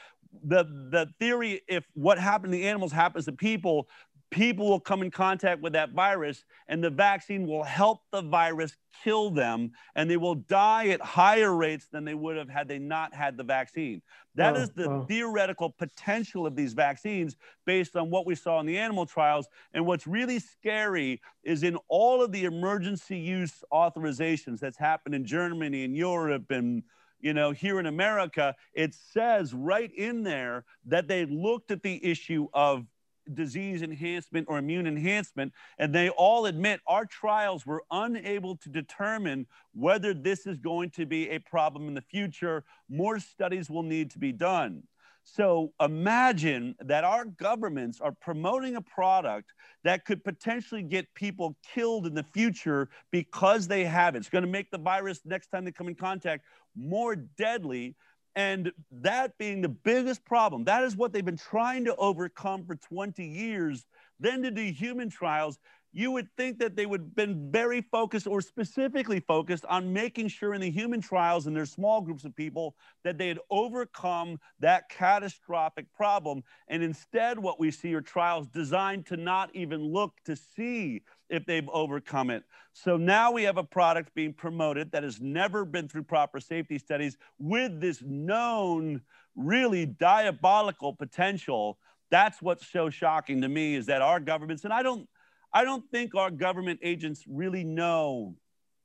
The, 0.45 0.63
the 0.65 1.09
theory, 1.19 1.63
if 1.67 1.85
what 1.95 2.17
happened 2.17 2.53
to 2.53 2.59
the 2.59 2.69
animals 2.69 2.93
happens 2.93 3.25
to 3.25 3.33
people, 3.33 3.89
people 4.31 4.69
will 4.69 4.81
come 4.81 5.03
in 5.03 5.11
contact 5.11 5.61
with 5.61 5.73
that 5.73 5.91
virus 5.91 6.45
and 6.69 6.83
the 6.83 6.91
vaccine 6.91 7.47
will 7.47 7.65
help 7.65 8.03
the 8.13 8.23
virus 8.23 8.77
kill 9.03 9.31
them 9.31 9.73
and 9.97 10.09
they 10.09 10.17
will 10.17 10.37
die 10.37 10.89
at 10.89 11.01
higher 11.01 11.55
rates 11.55 11.89
than 11.91 12.05
they 12.05 12.15
would 12.15 12.37
have 12.37 12.49
had 12.49 12.69
they 12.69 12.79
not 12.79 13.13
had 13.13 13.37
the 13.37 13.43
vaccine. 13.43 14.01
That 14.37 14.57
oh, 14.57 14.61
is 14.61 14.71
the 14.71 14.89
oh. 14.89 15.05
theoretical 15.09 15.71
potential 15.71 16.47
of 16.47 16.55
these 16.55 16.73
vaccines 16.73 17.37
based 17.67 17.97
on 17.97 18.11
what 18.11 18.25
we 18.25 18.37
saw 18.37 18.61
in 18.61 18.67
the 18.67 18.79
animal 18.79 19.05
trials. 19.05 19.49
And 19.75 19.85
what's 19.85 20.07
really 20.07 20.39
scary 20.39 21.21
is 21.43 21.65
in 21.65 21.77
all 21.89 22.23
of 22.23 22.31
the 22.31 22.45
emergency 22.45 23.19
use 23.19 23.65
authorizations 23.73 24.61
that's 24.61 24.79
happened 24.79 25.15
in 25.15 25.25
Germany 25.25 25.85
and 25.85 25.97
Europe 25.97 26.51
and 26.51 26.83
you 27.23 27.35
know, 27.35 27.51
here 27.51 27.79
in 27.79 27.85
America, 27.85 28.55
it 28.73 28.95
says 28.95 29.53
right 29.53 29.93
in 29.95 30.23
there 30.23 30.65
that 30.87 31.07
they 31.07 31.27
looked 31.27 31.71
at 31.71 31.83
the 31.83 32.03
issue 32.03 32.49
of 32.55 32.87
disease 33.35 33.83
enhancement 33.83 34.47
or 34.49 34.59
immune 34.59 34.87
enhancement. 34.87 35.53
And 35.79 35.95
they 35.95 36.09
all 36.11 36.47
admit 36.47 36.81
our 36.87 37.07
trials 37.07 37.67
were 37.67 37.83
unable 37.91 38.57
to 38.57 38.69
determine 38.69 39.47
whether 39.73 40.15
this 40.15 40.47
is 40.47 40.59
going 40.59 40.91
to 40.91 41.07
be 41.07 41.31
a 41.31 41.39
problem 41.39 41.89
in 41.89 41.95
the 41.95 42.01
future. 42.01 42.65
More 42.89 43.19
studies 43.19 43.71
will 43.71 43.83
need 43.83 44.11
to 44.13 44.19
be 44.19 44.33
done. 44.33 44.83
So 45.23 45.73
imagine 45.81 46.75
that 46.81 47.05
our 47.05 47.25
governments 47.25 48.01
are 48.01 48.13
promoting 48.13 48.77
a 48.77 48.81
product 48.81 49.53
that 49.85 50.05
could 50.05 50.25
potentially 50.25 50.83
get 50.83 51.13
people 51.15 51.57
killed 51.75 52.07
in 52.07 52.15
the 52.15 52.23
future 52.23 52.89
because 53.11 53.69
they 53.69 53.85
have 53.85 54.15
it. 54.15 54.19
It's 54.19 54.31
going 54.31 54.45
to 54.45 54.51
make 54.51 54.71
the 54.71 54.79
virus 54.79 55.21
next 55.25 55.49
time 55.49 55.65
they 55.65 55.73
come 55.73 55.89
in 55.89 55.95
contact 55.95 56.45
more 56.75 57.17
deadly 57.17 57.97
and 58.37 58.73
that 58.91 59.37
being 59.39 59.61
the 59.61 59.69
biggest 59.69 60.25
problem, 60.25 60.65
that 60.65 60.85
is 60.85 60.97
what 60.97 61.13
they've 61.13 61.25
been 61.25 61.37
trying 61.37 61.85
to 61.87 61.97
overcome 61.97 62.65
for 62.65 62.77
20 62.77 63.25
years. 63.25 63.87
Then 64.21 64.43
to 64.43 64.51
do 64.51 64.63
human 64.63 65.11
trials, 65.11 65.59
you 65.93 66.13
would 66.13 66.29
think 66.37 66.59
that 66.61 66.77
they 66.77 66.87
would 66.87 67.01
have 67.01 67.15
been 67.17 67.51
very 67.51 67.81
focused 67.81 68.29
or 68.29 68.41
specifically 68.41 69.19
focused 69.19 69.65
on 69.65 69.93
making 69.93 70.29
sure 70.29 70.55
in 70.55 70.61
the 70.61 70.71
human 70.71 71.01
trials 71.01 71.47
and 71.47 71.57
their 71.57 71.67
small 71.67 72.01
groups 72.01 72.25
of 72.25 72.37
people 72.37 72.77
that 73.03 73.19
they 73.19 73.27
had 73.27 73.41
overcome 73.51 74.39
that 74.61 74.89
catastrophic 74.89 75.93
problem. 75.93 76.45
And 76.69 76.83
instead, 76.83 77.39
what 77.39 77.59
we 77.59 77.73
see 77.73 77.93
are 77.95 78.01
trials 78.01 78.47
designed 78.47 79.07
to 79.07 79.17
not 79.17 79.51
even 79.55 79.83
look 79.83 80.13
to 80.27 80.37
see 80.37 81.03
if 81.31 81.47
they've 81.47 81.69
overcome 81.71 82.31
it. 82.31 82.43
So 82.73 82.97
now 82.97 83.33
we 83.33 83.45
have 83.45 83.57
a 83.57 83.65
product 83.65 84.15
being 84.15 84.33
promoted 84.33 84.93
that 84.93 85.03
has 85.03 85.21
never 85.21 85.65
been 85.65 85.89
through 85.89 86.05
proper 86.05 86.41
safety 86.41 86.79
studies 86.79 87.17
with 87.39 87.81
this 87.81 88.03
known, 88.03 89.01
really 89.37 89.87
diabolical 89.87 90.95
potential. 90.95 91.79
That's 92.11 92.43
what's 92.43 92.67
so 92.67 92.91
shocking 92.91 93.41
to 93.43 93.49
me 93.49 93.75
is 93.75 93.87
that 93.87 94.03
our 94.03 94.21
governments, 94.21 94.65
and 94.65 94.73
I 94.73 94.83
don't, 94.83 95.09
I 95.53 95.65
don't 95.65 95.85
think 95.91 96.15
our 96.15 96.31
government 96.31 96.81
agents 96.83 97.25
really 97.29 97.65
know 97.65 98.37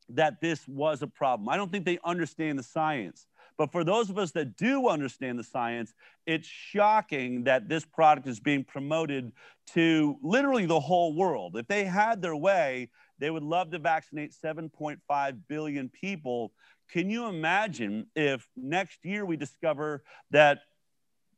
that 0.09 0.39
this 0.41 0.67
was 0.67 1.01
a 1.01 1.07
problem. 1.07 1.49
I 1.49 1.57
don't 1.57 1.71
think 1.71 1.85
they 1.85 1.99
understand 2.05 2.59
the 2.59 2.63
science. 2.63 3.27
But 3.57 3.71
for 3.71 3.83
those 3.83 4.09
of 4.09 4.17
us 4.17 4.31
that 4.31 4.57
do 4.57 4.89
understand 4.89 5.39
the 5.39 5.43
science, 5.43 5.93
it's 6.25 6.47
shocking 6.47 7.45
that 7.45 7.69
this 7.69 7.85
product 7.85 8.27
is 8.27 8.39
being 8.39 8.63
promoted 8.63 9.31
to 9.73 10.17
literally 10.21 10.65
the 10.65 10.79
whole 10.79 11.15
world. 11.15 11.55
If 11.55 11.67
they 11.67 11.85
had 11.85 12.21
their 12.21 12.35
way, 12.35 12.89
they 13.19 13.29
would 13.29 13.43
love 13.43 13.71
to 13.71 13.79
vaccinate 13.79 14.33
7.5 14.33 15.39
billion 15.47 15.89
people. 15.89 16.51
Can 16.91 17.09
you 17.09 17.27
imagine 17.27 18.07
if 18.15 18.47
next 18.57 19.05
year 19.05 19.25
we 19.25 19.37
discover 19.37 20.03
that 20.31 20.59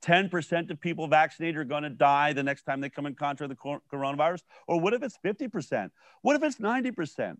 10% 0.01 0.69
of 0.69 0.79
people 0.79 1.07
vaccinated 1.07 1.57
are 1.57 1.65
going 1.65 1.83
to 1.83 1.89
die 1.89 2.33
the 2.33 2.43
next 2.43 2.63
time 2.63 2.81
they 2.81 2.89
come 2.89 3.05
in 3.05 3.15
contact 3.15 3.49
with 3.49 3.57
the 3.57 3.79
coronavirus? 3.91 4.41
Or 4.67 4.79
what 4.79 4.93
if 4.93 5.03
it's 5.03 5.17
50%? 5.23 5.91
What 6.21 6.35
if 6.35 6.43
it's 6.43 6.57
90%? 6.57 7.37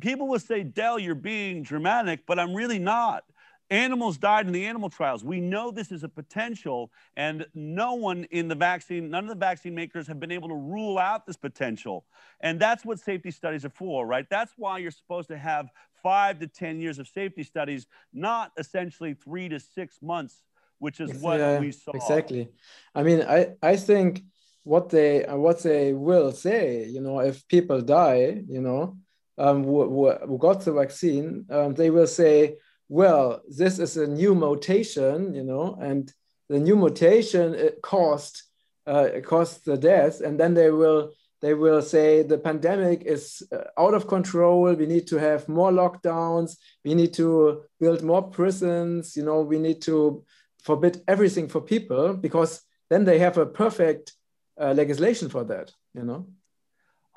People 0.00 0.28
will 0.28 0.38
say, 0.38 0.62
Del, 0.62 0.98
you're 0.98 1.14
being 1.14 1.62
dramatic, 1.62 2.20
but 2.26 2.38
I'm 2.38 2.54
really 2.54 2.78
not. 2.78 3.24
Animals 3.70 4.16
died 4.16 4.46
in 4.46 4.52
the 4.52 4.64
animal 4.64 4.88
trials. 4.88 5.22
We 5.22 5.40
know 5.40 5.70
this 5.70 5.92
is 5.92 6.02
a 6.02 6.08
potential, 6.08 6.90
and 7.16 7.46
no 7.54 7.94
one 7.94 8.24
in 8.30 8.48
the 8.48 8.54
vaccine, 8.54 9.10
none 9.10 9.24
of 9.24 9.28
the 9.28 9.34
vaccine 9.34 9.74
makers 9.74 10.06
have 10.06 10.18
been 10.18 10.32
able 10.32 10.48
to 10.48 10.54
rule 10.54 10.98
out 10.98 11.26
this 11.26 11.36
potential. 11.36 12.06
And 12.40 12.58
that's 12.58 12.84
what 12.84 12.98
safety 12.98 13.30
studies 13.30 13.66
are 13.66 13.70
for, 13.70 14.06
right? 14.06 14.26
That's 14.30 14.52
why 14.56 14.78
you're 14.78 14.90
supposed 14.90 15.28
to 15.28 15.36
have 15.36 15.70
five 16.02 16.38
to 16.38 16.46
10 16.46 16.80
years 16.80 16.98
of 16.98 17.08
safety 17.08 17.42
studies, 17.42 17.86
not 18.12 18.52
essentially 18.56 19.12
three 19.14 19.50
to 19.50 19.60
six 19.60 20.00
months, 20.00 20.42
which 20.78 21.00
is 21.00 21.12
what 21.20 21.38
yeah, 21.38 21.60
we 21.60 21.72
saw. 21.72 21.92
Exactly. 21.92 22.48
I 22.94 23.02
mean, 23.02 23.22
I, 23.22 23.54
I 23.62 23.76
think 23.76 24.22
what 24.64 24.88
they 24.90 25.24
what 25.28 25.62
they 25.62 25.92
will 25.92 26.32
say, 26.32 26.86
you 26.86 27.00
know, 27.00 27.20
if 27.20 27.46
people 27.48 27.80
die, 27.80 28.42
you 28.48 28.60
know, 28.60 28.96
um, 29.38 29.64
who, 29.64 30.10
who 30.10 30.38
got 30.38 30.64
the 30.64 30.72
vaccine, 30.72 31.46
um, 31.50 31.74
they 31.74 31.90
will 31.90 32.06
say, 32.06 32.56
well, 32.88 33.42
this 33.48 33.78
is 33.78 33.96
a 33.96 34.06
new 34.06 34.34
mutation, 34.34 35.34
you 35.34 35.44
know, 35.44 35.76
and 35.80 36.12
the 36.48 36.58
new 36.58 36.76
mutation 36.76 37.54
it 37.54 37.82
caused 37.82 38.42
uh, 38.86 39.20
caused 39.22 39.66
the 39.66 39.76
death, 39.76 40.20
and 40.22 40.40
then 40.40 40.54
they 40.54 40.70
will 40.70 41.12
they 41.40 41.54
will 41.54 41.82
say 41.82 42.22
the 42.22 42.38
pandemic 42.38 43.02
is 43.04 43.42
uh, 43.52 43.64
out 43.78 43.94
of 43.94 44.08
control. 44.08 44.74
We 44.74 44.86
need 44.86 45.06
to 45.08 45.18
have 45.18 45.48
more 45.48 45.70
lockdowns. 45.70 46.56
We 46.84 46.94
need 46.94 47.12
to 47.14 47.64
build 47.78 48.02
more 48.02 48.22
prisons. 48.22 49.16
You 49.16 49.24
know, 49.24 49.42
we 49.42 49.58
need 49.58 49.82
to 49.82 50.24
forbid 50.62 51.02
everything 51.06 51.48
for 51.48 51.60
people 51.60 52.14
because 52.14 52.62
then 52.88 53.04
they 53.04 53.18
have 53.18 53.36
a 53.36 53.46
perfect 53.46 54.14
uh, 54.58 54.72
legislation 54.72 55.28
for 55.28 55.44
that. 55.44 55.70
You 55.94 56.04
know. 56.04 56.26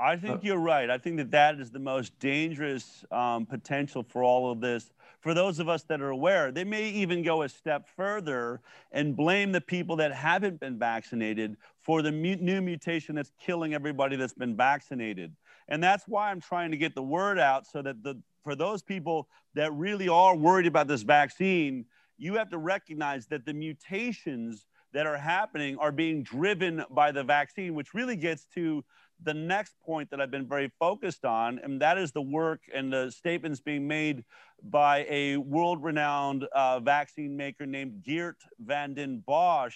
I 0.02 0.18
think 0.18 0.38
uh, 0.38 0.40
you're 0.42 0.58
right. 0.58 0.90
I 0.90 0.98
think 0.98 1.18
that 1.18 1.32
that 1.32 1.60
is 1.60 1.70
the 1.70 1.80
most 1.80 2.18
dangerous 2.20 3.06
um, 3.12 3.46
potential 3.46 4.04
for 4.04 4.24
all 4.24 4.52
of 4.52 4.60
this 4.60 4.92
for 5.22 5.36
those 5.36 5.60
of 5.60 5.70
us 5.70 5.84
that 5.84 6.02
are 6.02 6.10
aware, 6.10 6.52
they 6.52 6.64
may 6.64 6.90
even 6.90 7.22
go 7.22 7.44
a 7.44 7.50
step 7.50 7.88
further 7.96 8.60
and 8.92 9.16
blame 9.16 9.52
the 9.52 9.62
people 9.62 9.96
that 9.98 10.12
haven't 10.12 10.60
been 10.60 10.80
vaccinated 10.80 11.58
for 11.80 12.02
the 12.02 12.12
mu- 12.12 12.38
new 12.38 12.60
mutation 12.60 13.16
that's 13.16 13.32
killing 13.40 13.76
everybody 13.76 14.16
that's 14.16 14.34
been 14.34 14.58
vaccinated. 14.58 15.36
And 15.68 15.82
that's 15.82 16.08
why 16.08 16.32
I'm 16.32 16.42
trying 16.42 16.72
to 16.72 16.78
get 16.78 16.96
the 16.96 17.04
word 17.04 17.40
out 17.40 17.68
so 17.68 17.82
that 17.84 18.04
the 18.04 18.20
for 18.44 18.56
those 18.56 18.82
people 18.82 19.30
that 19.54 19.72
really 19.74 20.10
are 20.10 20.36
worried 20.36 20.66
about 20.66 20.88
this 20.88 21.04
vaccine, 21.04 21.86
you 22.18 22.34
have 22.34 22.50
to 22.50 22.58
recognize 22.58 23.28
that 23.28 23.46
the 23.46 23.54
mutations 23.54 24.66
that 24.94 25.06
are 25.06 25.18
happening 25.18 25.78
are 25.78 25.92
being 25.92 26.24
driven 26.24 26.84
by 26.90 27.12
the 27.12 27.24
vaccine, 27.24 27.76
which 27.76 27.94
really 27.94 28.16
gets 28.16 28.46
to 28.56 28.84
the 29.24 29.34
next 29.34 29.76
point 29.86 30.10
that 30.10 30.20
I've 30.20 30.32
been 30.32 30.48
very 30.48 30.72
focused 30.80 31.26
on, 31.26 31.60
and 31.60 31.82
that 31.82 31.98
is 31.98 32.12
the 32.12 32.22
work 32.22 32.62
and 32.74 32.92
the 32.92 33.12
statements 33.12 33.60
being 33.60 33.88
made 33.88 34.24
by 34.64 35.06
a 35.10 35.38
world 35.38 35.84
renowned 35.84 36.46
uh, 36.54 36.80
vaccine 36.80 37.36
maker 37.36 37.66
named 37.66 38.04
Geert 38.04 38.38
Vanden 38.60 39.24
Bossche 39.28 39.76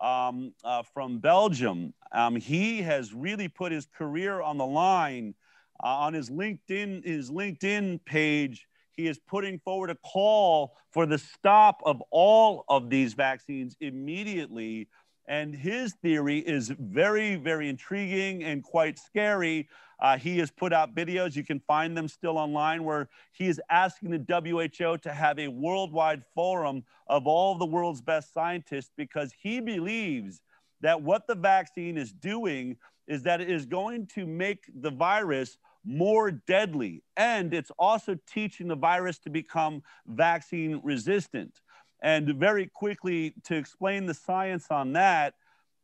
um, 0.00 0.52
uh, 0.64 0.82
from 0.82 1.18
Belgium. 1.18 1.94
Um, 2.12 2.36
he 2.36 2.82
has 2.82 3.12
really 3.14 3.48
put 3.48 3.72
his 3.72 3.86
career 3.96 4.40
on 4.40 4.58
the 4.58 4.66
line. 4.66 5.34
Uh, 5.82 5.88
on 5.88 6.14
his 6.14 6.30
LinkedIn, 6.30 7.04
his 7.04 7.30
LinkedIn 7.30 8.04
page, 8.04 8.66
he 8.92 9.08
is 9.08 9.18
putting 9.18 9.58
forward 9.58 9.90
a 9.90 9.96
call 9.96 10.76
for 10.92 11.04
the 11.04 11.18
stop 11.18 11.82
of 11.84 12.00
all 12.10 12.64
of 12.68 12.90
these 12.90 13.14
vaccines 13.14 13.76
immediately 13.80 14.88
And 15.26 15.54
his 15.54 15.94
theory 15.94 16.38
is 16.38 16.68
very, 16.78 17.36
very 17.36 17.68
intriguing 17.68 18.44
and 18.44 18.62
quite 18.62 18.98
scary. 18.98 19.68
Uh, 20.00 20.18
he 20.18 20.38
has 20.38 20.50
put 20.50 20.72
out 20.72 20.94
videos, 20.94 21.34
you 21.36 21.44
can 21.44 21.60
find 21.60 21.96
them 21.96 22.08
still 22.08 22.36
online, 22.36 22.84
where 22.84 23.08
he 23.32 23.46
is 23.46 23.60
asking 23.70 24.10
the 24.10 24.68
WHO 24.78 24.98
to 24.98 25.12
have 25.12 25.38
a 25.38 25.48
worldwide 25.48 26.22
forum 26.34 26.84
of 27.06 27.26
all 27.26 27.56
the 27.56 27.64
world's 27.64 28.02
best 28.02 28.34
scientists 28.34 28.90
because 28.96 29.32
he 29.40 29.60
believes 29.60 30.42
that 30.80 31.00
what 31.00 31.26
the 31.26 31.34
vaccine 31.34 31.96
is 31.96 32.12
doing 32.12 32.76
is 33.06 33.22
that 33.22 33.40
it 33.40 33.50
is 33.50 33.66
going 33.66 34.06
to 34.06 34.26
make 34.26 34.64
the 34.80 34.90
virus 34.90 35.58
more 35.84 36.30
deadly. 36.30 37.02
And 37.16 37.52
it's 37.52 37.70
also 37.78 38.18
teaching 38.26 38.68
the 38.68 38.76
virus 38.76 39.18
to 39.20 39.30
become 39.30 39.82
vaccine 40.06 40.80
resistant. 40.82 41.60
And 42.04 42.34
very 42.34 42.66
quickly, 42.66 43.32
to 43.44 43.56
explain 43.56 44.04
the 44.04 44.12
science 44.12 44.66
on 44.70 44.92
that, 44.92 45.34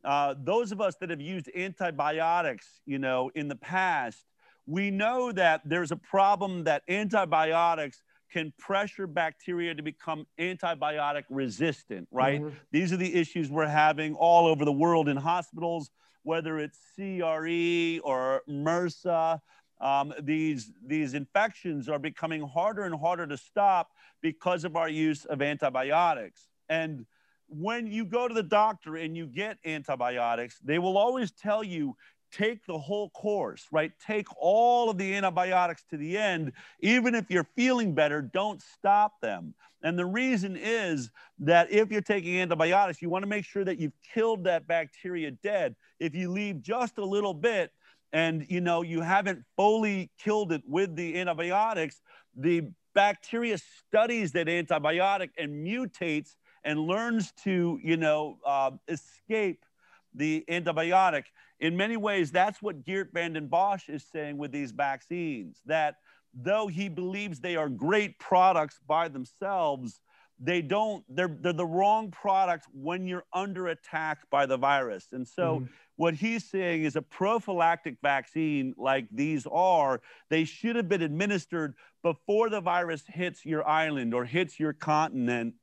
uh, 0.05 0.35
those 0.37 0.71
of 0.71 0.79
us 0.79 0.95
that 1.01 1.09
have 1.09 1.19
used 1.19 1.49
antibiotics, 1.55 2.79
you 2.85 2.99
know, 2.99 3.31
in 3.33 3.47
the 3.47 3.55
past, 3.55 4.23
we 4.67 4.91
know 4.91 5.31
that 5.31 5.61
there's 5.65 5.91
a 5.91 5.95
problem 5.95 6.63
that 6.65 6.83
antibiotics 6.87 8.03
can 8.31 8.53
pressure 8.59 9.07
bacteria 9.07 9.73
to 9.73 9.81
become 9.81 10.27
antibiotic 10.39 11.23
resistant, 11.31 12.07
right? 12.11 12.39
Mm-hmm. 12.39 12.55
These 12.71 12.93
are 12.93 12.97
the 12.97 13.15
issues 13.15 13.49
we're 13.49 13.65
having 13.65 14.13
all 14.13 14.45
over 14.45 14.63
the 14.63 14.71
world 14.71 15.09
in 15.09 15.17
hospitals, 15.17 15.89
whether 16.21 16.59
it's 16.59 16.77
CRE 16.95 17.99
or 18.07 18.43
MRSA. 18.47 19.41
Um, 19.81 20.13
these, 20.21 20.71
these 20.85 21.15
infections 21.15 21.89
are 21.89 21.99
becoming 21.99 22.41
harder 22.41 22.83
and 22.83 22.95
harder 22.95 23.25
to 23.27 23.37
stop 23.37 23.91
because 24.21 24.63
of 24.63 24.75
our 24.75 24.89
use 24.89 25.25
of 25.25 25.41
antibiotics. 25.41 26.47
And 26.69 27.05
when 27.47 27.87
you 27.87 28.05
go 28.05 28.27
to 28.27 28.33
the 28.33 28.43
doctor 28.43 28.95
and 28.95 29.17
you 29.17 29.25
get 29.25 29.57
antibiotics, 29.65 30.59
they 30.63 30.79
will 30.79 30.97
always 30.97 31.31
tell 31.31 31.63
you 31.63 31.97
take 32.31 32.65
the 32.65 32.77
whole 32.77 33.09
course, 33.09 33.67
right? 33.71 33.91
Take 34.05 34.27
all 34.37 34.89
of 34.89 34.97
the 34.97 35.15
antibiotics 35.15 35.83
to 35.89 35.97
the 35.97 36.17
end. 36.17 36.53
Even 36.79 37.13
if 37.13 37.29
you're 37.29 37.47
feeling 37.55 37.93
better, 37.93 38.21
don't 38.21 38.61
stop 38.61 39.19
them. 39.19 39.53
And 39.83 39.97
the 39.97 40.05
reason 40.05 40.55
is 40.55 41.09
that 41.39 41.71
if 41.71 41.91
you're 41.91 42.01
taking 42.01 42.39
antibiotics, 42.39 43.01
you 43.01 43.09
want 43.09 43.23
to 43.23 43.29
make 43.29 43.45
sure 43.45 43.65
that 43.65 43.79
you've 43.79 43.99
killed 44.13 44.43
that 44.43 44.67
bacteria 44.67 45.31
dead. 45.31 45.75
If 45.99 46.15
you 46.15 46.31
leave 46.31 46.61
just 46.61 46.99
a 46.99 47.05
little 47.05 47.33
bit 47.33 47.71
and 48.13 48.45
you 48.49 48.61
know 48.61 48.81
you 48.81 49.01
haven't 49.01 49.43
fully 49.55 50.11
killed 50.17 50.51
it 50.51 50.63
with 50.67 50.95
the 50.95 51.19
antibiotics, 51.19 52.01
the 52.35 52.63
bacteria 52.93 53.57
studies 53.57 54.31
that 54.33 54.47
antibiotic 54.47 55.29
and 55.37 55.65
mutates 55.65 56.35
and 56.63 56.79
learns 56.79 57.31
to, 57.43 57.79
you 57.83 57.97
know, 57.97 58.37
uh, 58.45 58.71
escape 58.87 59.65
the 60.13 60.43
antibiotic. 60.49 61.23
In 61.59 61.77
many 61.77 61.97
ways, 61.97 62.31
that's 62.31 62.61
what 62.61 62.85
Geert 62.85 63.11
Vanden 63.13 63.47
Bossche 63.47 63.89
is 63.89 64.05
saying 64.11 64.37
with 64.37 64.51
these 64.51 64.71
vaccines, 64.71 65.61
that 65.65 65.95
though 66.33 66.67
he 66.67 66.89
believes 66.89 67.39
they 67.39 67.55
are 67.55 67.69
great 67.69 68.19
products 68.19 68.79
by 68.87 69.07
themselves, 69.07 70.01
they 70.43 70.61
don't, 70.61 71.03
they're, 71.07 71.35
they're 71.39 71.53
the 71.53 71.65
wrong 71.65 72.09
product 72.11 72.65
when 72.73 73.05
you're 73.07 73.25
under 73.31 73.67
attack 73.67 74.29
by 74.29 74.45
the 74.45 74.57
virus. 74.57 75.07
And 75.11 75.27
so 75.27 75.57
mm-hmm. 75.57 75.65
what 75.97 76.15
he's 76.15 76.49
saying 76.49 76.83
is 76.83 76.95
a 76.95 77.01
prophylactic 77.01 77.97
vaccine 78.01 78.73
like 78.77 79.07
these 79.11 79.45
are, 79.51 80.01
they 80.29 80.43
should 80.43 80.75
have 80.75 80.89
been 80.89 81.03
administered 81.03 81.75
before 82.01 82.49
the 82.49 82.61
virus 82.61 83.03
hits 83.07 83.45
your 83.45 83.67
island 83.67 84.13
or 84.13 84.25
hits 84.25 84.59
your 84.59 84.73
continent 84.73 85.53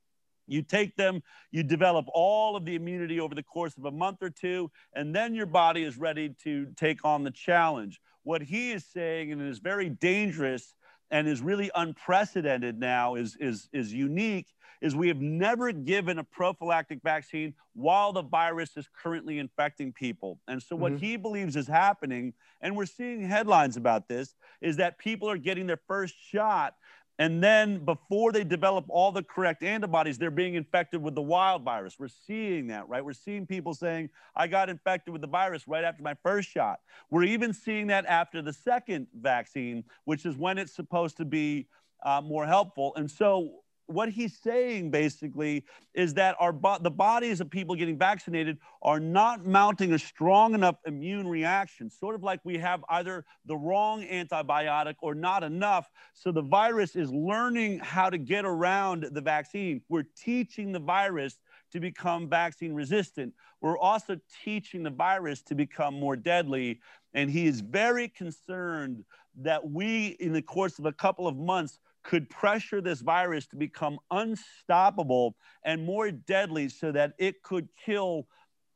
you 0.49 0.63
take 0.63 0.97
them, 0.97 1.23
you 1.53 1.63
develop 1.63 2.07
all 2.13 2.57
of 2.57 2.65
the 2.65 2.75
immunity 2.75 3.21
over 3.21 3.35
the 3.35 3.43
course 3.43 3.77
of 3.77 3.85
a 3.85 3.91
month 3.91 4.23
or 4.23 4.31
two, 4.31 4.71
and 4.95 5.15
then 5.15 5.35
your 5.35 5.47
body 5.47 5.85
is 5.85 5.99
ready 5.99 6.35
to 6.45 6.67
take 6.77 7.05
on 7.05 7.23
the 7.23 7.31
challenge. 7.31 8.01
What 8.23 8.43
he 8.43 8.73
is 8.73 8.85
saying, 8.85 9.31
and 9.31 9.43
is 9.43 9.59
very 9.59 9.89
dangerous 9.89 10.75
and 11.11 11.27
is 11.27 11.41
really 11.41 11.71
unprecedented 11.75 12.79
now, 12.79 13.15
is, 13.15 13.37
is, 13.41 13.69
is 13.73 13.93
unique, 13.93 14.47
is 14.81 14.95
we 14.95 15.09
have 15.09 15.21
never 15.21 15.73
given 15.73 16.19
a 16.19 16.25
prophylactic 16.25 17.01
vaccine 17.03 17.55
while 17.75 18.13
the 18.13 18.23
virus 18.23 18.77
is 18.77 18.89
currently 18.93 19.39
infecting 19.39 19.93
people. 19.93 20.39
And 20.47 20.63
so, 20.63 20.77
what 20.77 20.93
mm-hmm. 20.93 21.05
he 21.05 21.17
believes 21.17 21.57
is 21.57 21.67
happening, 21.67 22.33
and 22.61 22.77
we're 22.77 22.87
seeing 22.87 23.23
headlines 23.29 23.77
about 23.77 24.09
this, 24.09 24.35
is 24.61 24.77
that 24.77 24.99
people 24.99 25.29
are 25.29 25.39
getting 25.39 25.67
their 25.67 25.81
first 25.89 26.15
shot 26.31 26.75
and 27.19 27.43
then 27.43 27.85
before 27.85 28.31
they 28.31 28.45
develop 28.45 28.85
all 28.89 29.11
the 29.11 29.25
correct 29.25 29.65
antibodies, 29.65 30.19
they're 30.19 30.31
being 30.31 30.55
infected 30.55 31.03
with 31.03 31.17
the 31.17 31.23
wild 31.23 31.65
virus. 31.65 31.99
We're 31.99 32.09
seeing 32.09 32.69
that, 32.69 32.89
right? 32.89 33.05
We're 33.05 33.13
seeing 33.13 33.45
people 33.45 33.75
saying, 33.75 34.11
I 34.37 34.47
got 34.47 34.69
infected 34.69 35.13
with 35.13 35.21
the 35.21 35.29
virus 35.29 35.67
right 35.67 35.83
after 35.83 36.03
my 36.03 36.15
first 36.23 36.49
shot. 36.49 36.79
We're 37.11 37.25
even 37.25 37.53
seeing 37.53 37.89
that 37.89 38.07
after 38.07 38.41
the 38.41 38.53
second 38.53 39.09
vaccine, 39.21 39.83
which 40.05 40.25
is 40.27 40.37
when 40.37 40.59
it's 40.59 40.73
supposed 40.73 41.17
to 41.17 41.25
be 41.25 41.67
uh, 42.05 42.21
more 42.21 42.47
helpful. 42.47 42.95
And 42.95 43.11
so 43.11 43.63
what 43.89 44.11
he's 44.11 44.39
saying 44.39 44.91
basically 44.91 45.65
is 45.95 46.15
that 46.15 46.37
our 46.39 46.53
bo- 46.53 46.79
the 46.79 46.91
bodies 46.91 47.41
of 47.41 47.51
people 47.51 47.75
getting 47.75 47.99
vaccinated 47.99 48.59
are 48.83 49.01
not 49.01 49.47
mounting 49.47 49.95
a 49.95 49.99
strong 49.99 50.55
enough 50.55 50.77
immune 50.87 51.27
reaction 51.27 51.91
sort 51.91 52.15
of 52.15 52.23
like 52.23 52.39
we 52.45 52.59
have 52.59 52.85
either 52.91 53.25
the 53.47 53.57
wrong 53.57 54.03
antibiotic 54.03 54.95
or 55.01 55.15
not 55.15 55.43
enough. 55.43 55.91
So 56.13 56.31
the 56.31 56.43
virus 56.43 56.97
is 56.97 57.11
learning 57.11 57.79
how 57.79 58.11
to 58.11 58.19
get 58.19 58.45
around 58.45 59.07
the 59.11 59.23
vaccine. 59.23 59.81
We're 59.89 60.07
teaching 60.17 60.71
the 60.71 60.81
virus 60.81 61.39
to 61.73 61.81
become 61.81 62.29
vaccine 62.29 62.75
resistant. 62.75 63.33
We're 63.63 63.79
also 63.79 64.21
teaching 64.45 64.83
the 64.83 64.91
virus 64.91 65.43
to 65.45 65.55
become 65.55 65.95
more 65.95 66.17
deadly. 66.17 66.81
And 67.15 67.31
he 67.31 67.47
is 67.47 67.61
very 67.61 68.09
concerned 68.09 69.05
that 69.41 69.71
we 69.71 70.09
in 70.21 70.33
the 70.33 70.43
course 70.43 70.79
of 70.79 70.85
a 70.85 70.93
couple 70.93 71.27
of 71.27 71.37
months 71.37 71.79
could 72.03 72.31
pressure 72.31 72.81
this 72.81 73.01
virus 73.01 73.47
to 73.49 73.57
become 73.57 73.99
unstoppable 74.11 75.37
and 75.65 75.85
more 75.85 76.11
deadly 76.11 76.69
so 76.69 76.93
that 76.93 77.13
it 77.19 77.43
could 77.43 77.69
kill 77.85 78.27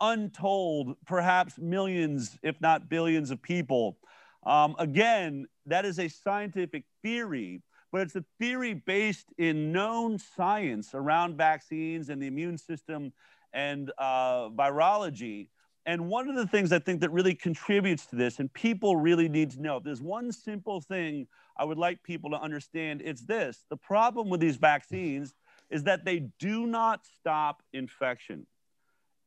untold, 0.01 0.97
perhaps 1.07 1.59
millions, 1.59 2.39
if 2.43 2.61
not 2.61 2.89
billions 2.89 3.31
of 3.31 3.41
people. 3.41 3.97
Um, 4.45 4.75
again, 4.79 5.47
that 5.67 5.85
is 5.85 5.99
a 5.99 6.09
scientific 6.09 6.85
theory, 7.03 7.63
but 7.93 8.01
it's 8.01 8.17
a 8.17 8.25
theory 8.41 8.75
based 8.75 9.33
in 9.39 9.71
known 9.71 10.19
science 10.19 10.91
around 10.95 11.37
vaccines 11.37 12.09
and 12.09 12.21
the 12.21 12.27
immune 12.27 12.59
system 12.59 13.13
and 13.53 13.93
uh, 13.99 14.49
virology. 14.51 15.49
And 15.87 16.09
one 16.09 16.29
of 16.29 16.37
the 16.37 16.47
things 16.47 16.73
I 16.73 16.79
think 16.79 17.01
that 17.01 17.13
really 17.13 17.35
contributes 17.35 18.07
to 18.07 18.17
this, 18.17 18.41
and 18.41 18.53
people 18.53 18.97
really 18.97 19.29
need 19.29 19.51
to 19.53 19.61
know, 19.61 19.77
if 19.77 19.85
there's 19.85 20.03
one 20.03 20.33
simple 20.33 20.81
thing 20.81 21.27
I 21.57 21.65
would 21.65 21.79
like 21.79 22.03
people 22.03 22.31
to 22.31 22.41
understand, 22.41 23.03
it's 23.05 23.23
this 23.23 23.65
the 23.71 23.77
problem 23.77 24.29
with 24.29 24.41
these 24.41 24.57
vaccines 24.57 25.35
is 25.71 25.85
that 25.85 26.05
they 26.05 26.29
do 26.39 26.67
not 26.67 27.07
stop 27.19 27.63
infection. 27.73 28.47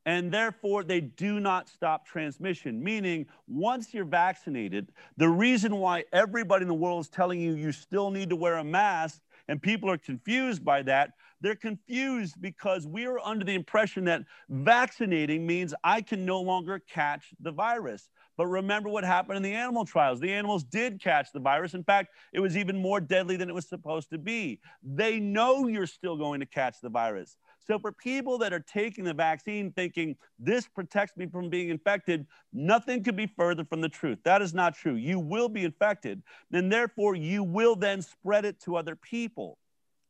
And 0.07 0.31
therefore, 0.31 0.83
they 0.83 1.01
do 1.01 1.39
not 1.39 1.67
stop 1.67 2.05
transmission. 2.05 2.83
Meaning, 2.83 3.25
once 3.47 3.91
you're 3.91 4.05
vaccinated, 4.05 4.91
the 5.17 5.27
reason 5.27 5.77
why 5.77 6.03
everybody 6.13 6.61
in 6.61 6.67
the 6.67 6.75
world 6.75 7.01
is 7.01 7.09
telling 7.09 7.41
you 7.41 7.55
you 7.55 7.71
still 7.71 8.11
need 8.11 8.29
to 8.29 8.35
wear 8.35 8.57
a 8.57 8.63
mask 8.63 9.19
and 9.47 9.59
people 9.59 9.89
are 9.89 9.97
confused 9.97 10.63
by 10.63 10.83
that 10.83 11.13
they're 11.41 11.55
confused 11.55 12.41
because 12.41 12.87
we 12.87 13.05
are 13.05 13.19
under 13.19 13.45
the 13.45 13.53
impression 13.53 14.05
that 14.05 14.23
vaccinating 14.49 15.45
means 15.45 15.73
I 15.83 16.01
can 16.01 16.25
no 16.25 16.41
longer 16.41 16.79
catch 16.79 17.33
the 17.39 17.51
virus. 17.51 18.09
But 18.37 18.47
remember 18.47 18.89
what 18.89 19.03
happened 19.03 19.37
in 19.37 19.43
the 19.43 19.53
animal 19.53 19.85
trials. 19.85 20.19
The 20.19 20.33
animals 20.33 20.63
did 20.63 21.01
catch 21.01 21.31
the 21.31 21.39
virus. 21.39 21.73
In 21.73 21.83
fact, 21.83 22.13
it 22.33 22.39
was 22.39 22.57
even 22.57 22.81
more 22.81 22.99
deadly 22.99 23.37
than 23.37 23.49
it 23.49 23.55
was 23.55 23.67
supposed 23.67 24.09
to 24.09 24.17
be. 24.17 24.59
They 24.83 25.19
know 25.19 25.67
you're 25.67 25.87
still 25.87 26.17
going 26.17 26.41
to 26.41 26.45
catch 26.45 26.81
the 26.81 26.89
virus. 26.89 27.37
So, 27.65 27.79
for 27.79 27.91
people 27.91 28.37
that 28.39 28.53
are 28.53 28.59
taking 28.59 29.05
the 29.05 29.13
vaccine 29.13 29.71
thinking 29.71 30.15
this 30.37 30.67
protects 30.67 31.17
me 31.17 31.25
from 31.25 31.49
being 31.49 31.69
infected, 31.69 32.27
nothing 32.53 33.03
could 33.03 33.15
be 33.15 33.25
further 33.25 33.65
from 33.65 33.81
the 33.81 33.89
truth. 33.89 34.19
That 34.23 34.41
is 34.41 34.53
not 34.53 34.75
true. 34.75 34.95
You 34.95 35.19
will 35.19 35.49
be 35.49 35.63
infected, 35.63 36.21
and 36.51 36.71
therefore 36.71 37.15
you 37.15 37.43
will 37.43 37.75
then 37.75 38.01
spread 38.03 38.45
it 38.45 38.59
to 38.61 38.75
other 38.75 38.95
people. 38.95 39.57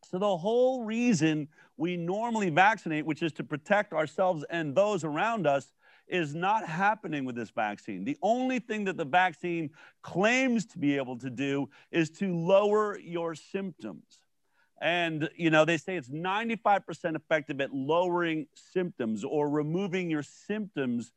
So, 0.04 0.20
the 0.20 0.38
whole 0.38 0.84
reason 0.84 1.48
we 1.78 1.96
normally 1.96 2.50
vaccinate, 2.50 3.06
which 3.06 3.24
is 3.24 3.32
to 3.34 3.44
protect 3.44 3.94
ourselves 3.94 4.44
and 4.50 4.76
those 4.76 5.04
around 5.04 5.48
us, 5.48 5.72
is 6.08 6.36
not 6.36 6.68
happening 6.68 7.26
with 7.26 7.36
this 7.36 7.50
vaccine. 7.50 8.04
The 8.04 8.18
only 8.22 8.60
thing 8.60 8.86
that 8.86 8.98
the 8.98 9.06
vaccine 9.06 9.72
claims 10.02 10.66
to 10.68 10.80
be 10.80 10.98
able 10.98 11.18
to 11.20 11.30
do 11.30 11.70
is 11.92 12.10
to 12.12 12.36
lower 12.36 13.00
your 13.00 13.36
symptoms. 13.36 14.20
And, 14.82 15.30
you 15.36 15.50
know, 15.50 15.66
they 15.66 15.78
say 15.78 15.96
it's 15.96 16.10
95% 16.10 17.16
effective 17.16 17.62
at 17.62 17.74
lowering 17.74 18.48
symptoms 18.54 19.24
or 19.24 19.50
removing 19.50 20.10
your 20.10 20.24
symptoms 20.24 21.12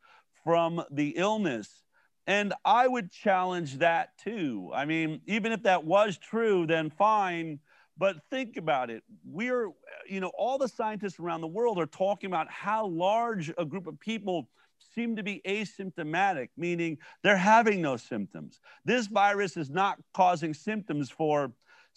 from 0.45 0.83
the 0.91 1.11
illness. 1.17 1.83
And 2.27 2.55
I 2.65 2.87
would 2.87 3.11
challenge 3.11 3.79
that 3.79 4.17
too. 4.19 4.71
I 4.75 4.85
mean, 4.85 5.21
even 5.27 5.53
if 5.53 5.65
that 5.65 5.85
was 5.85 6.19
true, 6.19 6.67
then 6.67 6.91
fine 6.91 7.59
But 7.99 8.17
think 8.31 8.57
about 8.57 8.91
it. 8.91 9.03
We're, 9.25 9.71
you 10.09 10.21
know, 10.21 10.31
all 10.39 10.57
the 10.57 10.69
scientists 10.69 11.19
around 11.19 11.41
the 11.41 11.49
world 11.49 11.79
are 11.79 11.87
talking 11.87 12.31
about 12.31 12.49
how 12.49 12.87
large 12.87 13.53
a 13.59 13.65
group 13.65 13.89
of 13.89 13.99
people 13.99 14.49
seem 14.95 15.17
to 15.17 15.23
be 15.23 15.41
asymptomatic, 15.47 16.49
meaning 16.57 16.99
they're 17.23 17.37
having 17.37 17.83
no 17.83 17.97
symptoms. 17.97 18.61
This 18.85 19.07
virus 19.07 19.57
is 19.57 19.71
not 19.71 19.99
causing 20.15 20.55
symptoms 20.55 21.11
for 21.11 21.53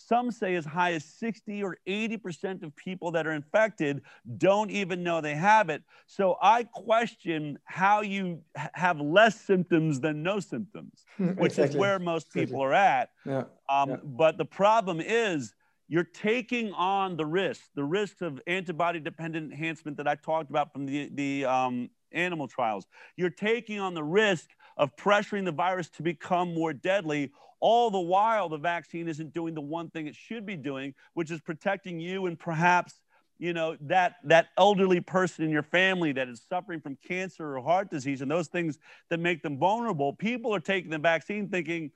some 0.07 0.31
say 0.31 0.55
as 0.55 0.65
high 0.65 0.93
as 0.93 1.05
60 1.05 1.63
or 1.63 1.77
80% 1.87 2.63
of 2.63 2.75
people 2.75 3.11
that 3.11 3.27
are 3.27 3.33
infected 3.33 4.01
don't 4.37 4.71
even 4.71 5.03
know 5.03 5.21
they 5.21 5.35
have 5.35 5.69
it. 5.69 5.83
So 6.07 6.37
I 6.41 6.63
question 6.63 7.59
how 7.65 8.01
you 8.01 8.41
have 8.73 8.99
less 8.99 9.39
symptoms 9.39 9.99
than 9.99 10.23
no 10.23 10.39
symptoms, 10.39 11.05
which 11.17 11.53
exactly. 11.53 11.63
is 11.63 11.75
where 11.75 11.99
most 11.99 12.33
people 12.33 12.63
exactly. 12.63 12.65
are 12.65 12.73
at. 12.73 13.09
Yeah. 13.25 13.43
Um, 13.69 13.89
yeah. 13.89 13.95
But 14.03 14.37
the 14.37 14.45
problem 14.45 15.01
is, 15.01 15.53
you're 15.87 16.03
taking 16.05 16.71
on 16.71 17.17
the 17.17 17.25
risk, 17.25 17.63
the 17.75 17.83
risks 17.83 18.21
of 18.21 18.39
antibody 18.47 19.01
dependent 19.01 19.51
enhancement 19.51 19.97
that 19.97 20.07
I 20.07 20.15
talked 20.15 20.49
about 20.49 20.71
from 20.71 20.85
the, 20.85 21.09
the 21.13 21.43
um, 21.43 21.89
animal 22.11 22.47
trials. 22.47 22.85
You're 23.15 23.29
taking 23.29 23.79
on 23.79 23.93
the 23.93 24.03
risk 24.03 24.49
of 24.77 24.95
pressuring 24.95 25.45
the 25.45 25.51
virus 25.51 25.89
to 25.89 26.03
become 26.03 26.53
more 26.53 26.73
deadly. 26.73 27.31
All 27.59 27.91
the 27.91 27.99
while, 27.99 28.49
the 28.49 28.57
vaccine 28.57 29.07
isn't 29.07 29.33
doing 29.33 29.53
the 29.53 29.61
one 29.61 29.89
thing 29.89 30.07
it 30.07 30.15
should 30.15 30.45
be 30.45 30.55
doing, 30.55 30.93
which 31.13 31.29
is 31.29 31.39
protecting 31.41 31.99
you 31.99 32.25
and 32.25 32.37
perhaps 32.39 32.95
you 33.37 33.53
know 33.53 33.75
that 33.81 34.17
that 34.23 34.49
elderly 34.55 35.01
person 35.01 35.43
in 35.43 35.49
your 35.49 35.63
family 35.63 36.11
that 36.11 36.29
is 36.29 36.45
suffering 36.47 36.79
from 36.79 36.95
cancer 37.07 37.57
or 37.57 37.61
heart 37.61 37.89
disease 37.89 38.21
and 38.21 38.29
those 38.29 38.47
things 38.47 38.77
that 39.09 39.19
make 39.19 39.41
them 39.41 39.57
vulnerable 39.57 40.13
people 40.13 40.53
are 40.53 40.59
taking 40.59 40.91
the 40.91 40.99
vaccine 40.99 41.49
thinking 41.49 41.89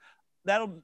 that'll 0.43 0.81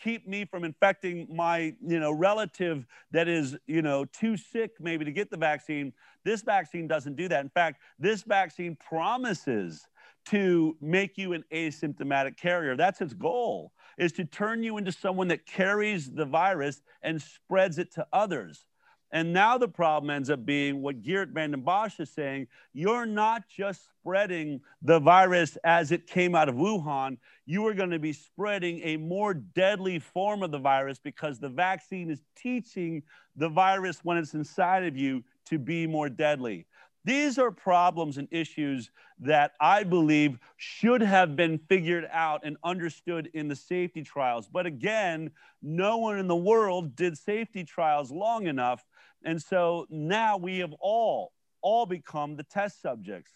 keep 0.00 0.26
me 0.26 0.44
from 0.44 0.64
infecting 0.64 1.26
my 1.30 1.74
you 1.84 2.00
know 2.00 2.12
relative 2.12 2.86
that 3.10 3.28
is 3.28 3.56
you 3.66 3.82
know 3.82 4.04
too 4.06 4.36
sick 4.36 4.72
maybe 4.80 5.04
to 5.04 5.12
get 5.12 5.30
the 5.30 5.36
vaccine 5.36 5.92
this 6.24 6.42
vaccine 6.42 6.86
doesn't 6.86 7.16
do 7.16 7.28
that 7.28 7.40
in 7.40 7.50
fact 7.50 7.80
this 7.98 8.22
vaccine 8.22 8.76
promises 8.76 9.86
to 10.26 10.76
make 10.80 11.18
you 11.18 11.32
an 11.32 11.44
asymptomatic 11.52 12.36
carrier. 12.36 12.76
That's 12.76 13.00
its 13.00 13.14
goal, 13.14 13.72
is 13.98 14.12
to 14.12 14.24
turn 14.24 14.62
you 14.62 14.76
into 14.76 14.92
someone 14.92 15.28
that 15.28 15.46
carries 15.46 16.10
the 16.10 16.24
virus 16.24 16.82
and 17.02 17.20
spreads 17.20 17.78
it 17.78 17.92
to 17.94 18.06
others. 18.12 18.66
And 19.12 19.32
now 19.32 19.58
the 19.58 19.68
problem 19.68 20.08
ends 20.08 20.30
up 20.30 20.46
being 20.46 20.80
what 20.80 21.02
Geert 21.02 21.30
Vanden 21.30 21.62
Bossche 21.62 22.00
is 22.00 22.10
saying 22.10 22.46
you're 22.72 23.04
not 23.04 23.46
just 23.46 23.86
spreading 24.00 24.60
the 24.80 24.98
virus 24.98 25.58
as 25.64 25.92
it 25.92 26.06
came 26.06 26.34
out 26.34 26.48
of 26.48 26.54
Wuhan, 26.54 27.18
you 27.44 27.66
are 27.66 27.74
going 27.74 27.90
to 27.90 27.98
be 27.98 28.14
spreading 28.14 28.80
a 28.82 28.96
more 28.96 29.34
deadly 29.34 29.98
form 29.98 30.42
of 30.42 30.50
the 30.50 30.58
virus 30.58 30.98
because 30.98 31.38
the 31.38 31.50
vaccine 31.50 32.10
is 32.10 32.22
teaching 32.34 33.02
the 33.36 33.50
virus 33.50 34.00
when 34.02 34.16
it's 34.16 34.32
inside 34.32 34.84
of 34.84 34.96
you 34.96 35.22
to 35.44 35.58
be 35.58 35.86
more 35.86 36.08
deadly. 36.08 36.66
These 37.04 37.38
are 37.38 37.50
problems 37.50 38.16
and 38.16 38.28
issues 38.30 38.90
that 39.18 39.52
I 39.60 39.82
believe 39.82 40.38
should 40.56 41.00
have 41.02 41.34
been 41.34 41.58
figured 41.68 42.08
out 42.12 42.42
and 42.44 42.56
understood 42.62 43.28
in 43.34 43.48
the 43.48 43.56
safety 43.56 44.02
trials. 44.02 44.48
But 44.48 44.66
again, 44.66 45.30
no 45.62 45.98
one 45.98 46.18
in 46.18 46.28
the 46.28 46.36
world 46.36 46.94
did 46.94 47.18
safety 47.18 47.64
trials 47.64 48.12
long 48.12 48.46
enough. 48.46 48.84
And 49.24 49.40
so 49.40 49.86
now 49.90 50.36
we 50.36 50.58
have 50.58 50.74
all, 50.80 51.32
all 51.60 51.86
become 51.86 52.36
the 52.36 52.42
test 52.44 52.82
subjects 52.82 53.32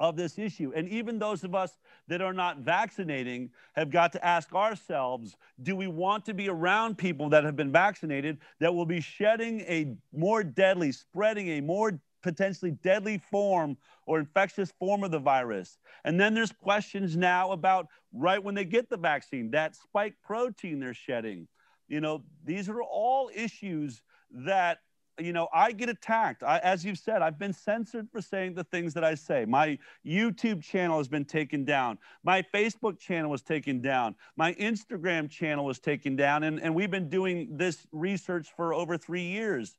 of 0.00 0.16
this 0.16 0.38
issue. 0.38 0.72
And 0.74 0.88
even 0.88 1.18
those 1.18 1.44
of 1.44 1.54
us 1.54 1.78
that 2.08 2.20
are 2.20 2.32
not 2.32 2.58
vaccinating 2.58 3.50
have 3.74 3.90
got 3.90 4.12
to 4.12 4.24
ask 4.24 4.52
ourselves 4.52 5.36
do 5.62 5.76
we 5.76 5.86
want 5.86 6.24
to 6.24 6.34
be 6.34 6.48
around 6.48 6.98
people 6.98 7.28
that 7.30 7.44
have 7.44 7.56
been 7.56 7.70
vaccinated 7.70 8.38
that 8.58 8.74
will 8.74 8.86
be 8.86 9.00
shedding 9.00 9.60
a 9.60 9.94
more 10.12 10.42
deadly, 10.42 10.90
spreading 10.90 11.48
a 11.48 11.60
more 11.60 12.00
potentially 12.22 12.72
deadly 12.72 13.18
form 13.30 13.76
or 14.06 14.18
infectious 14.18 14.72
form 14.78 15.04
of 15.04 15.10
the 15.10 15.18
virus. 15.18 15.78
And 16.04 16.18
then 16.18 16.34
there's 16.34 16.52
questions 16.52 17.16
now 17.16 17.52
about 17.52 17.86
right 18.12 18.42
when 18.42 18.54
they 18.54 18.64
get 18.64 18.90
the 18.90 18.96
vaccine, 18.96 19.50
that 19.52 19.76
spike 19.76 20.14
protein 20.24 20.80
they're 20.80 20.94
shedding. 20.94 21.46
You 21.86 22.00
know, 22.00 22.24
these 22.44 22.68
are 22.68 22.82
all 22.82 23.30
issues 23.34 24.02
that 24.30 24.78
you 25.18 25.32
know, 25.32 25.48
I 25.52 25.72
get 25.72 25.88
attacked. 25.88 26.42
I, 26.42 26.58
as 26.58 26.84
you've 26.84 26.98
said, 26.98 27.22
I've 27.22 27.38
been 27.38 27.52
censored 27.52 28.08
for 28.10 28.20
saying 28.20 28.54
the 28.54 28.64
things 28.64 28.94
that 28.94 29.04
I 29.04 29.14
say. 29.14 29.44
My 29.44 29.78
YouTube 30.04 30.62
channel 30.62 30.98
has 30.98 31.08
been 31.08 31.24
taken 31.24 31.64
down. 31.64 31.98
My 32.22 32.42
Facebook 32.42 32.98
channel 32.98 33.30
was 33.30 33.42
taken 33.42 33.80
down. 33.80 34.14
My 34.36 34.54
Instagram 34.54 35.30
channel 35.30 35.64
was 35.64 35.78
taken 35.78 36.16
down. 36.16 36.42
And, 36.42 36.60
and 36.60 36.74
we've 36.74 36.90
been 36.90 37.08
doing 37.08 37.56
this 37.56 37.86
research 37.92 38.48
for 38.56 38.74
over 38.74 38.96
three 38.96 39.26
years. 39.26 39.76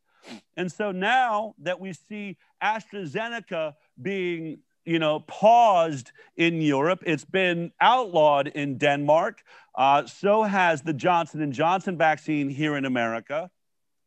And 0.57 0.71
so 0.71 0.91
now 0.91 1.53
that 1.59 1.79
we 1.79 1.93
see 1.93 2.37
AstraZeneca 2.63 3.73
being 4.01 4.59
you 4.85 4.99
know, 4.99 5.19
paused 5.21 6.11
in 6.37 6.61
Europe. 6.61 7.01
It's 7.05 7.25
been 7.25 7.71
outlawed 7.81 8.47
in 8.49 8.77
Denmark. 8.77 9.43
Uh, 9.73 10.05
so 10.05 10.43
has 10.43 10.83
the 10.83 10.93
Johnson 10.93 11.41
and 11.41 11.51
Johnson 11.51 11.97
vaccine 11.97 12.49
here 12.49 12.77
in 12.77 12.85
America. 12.85 13.49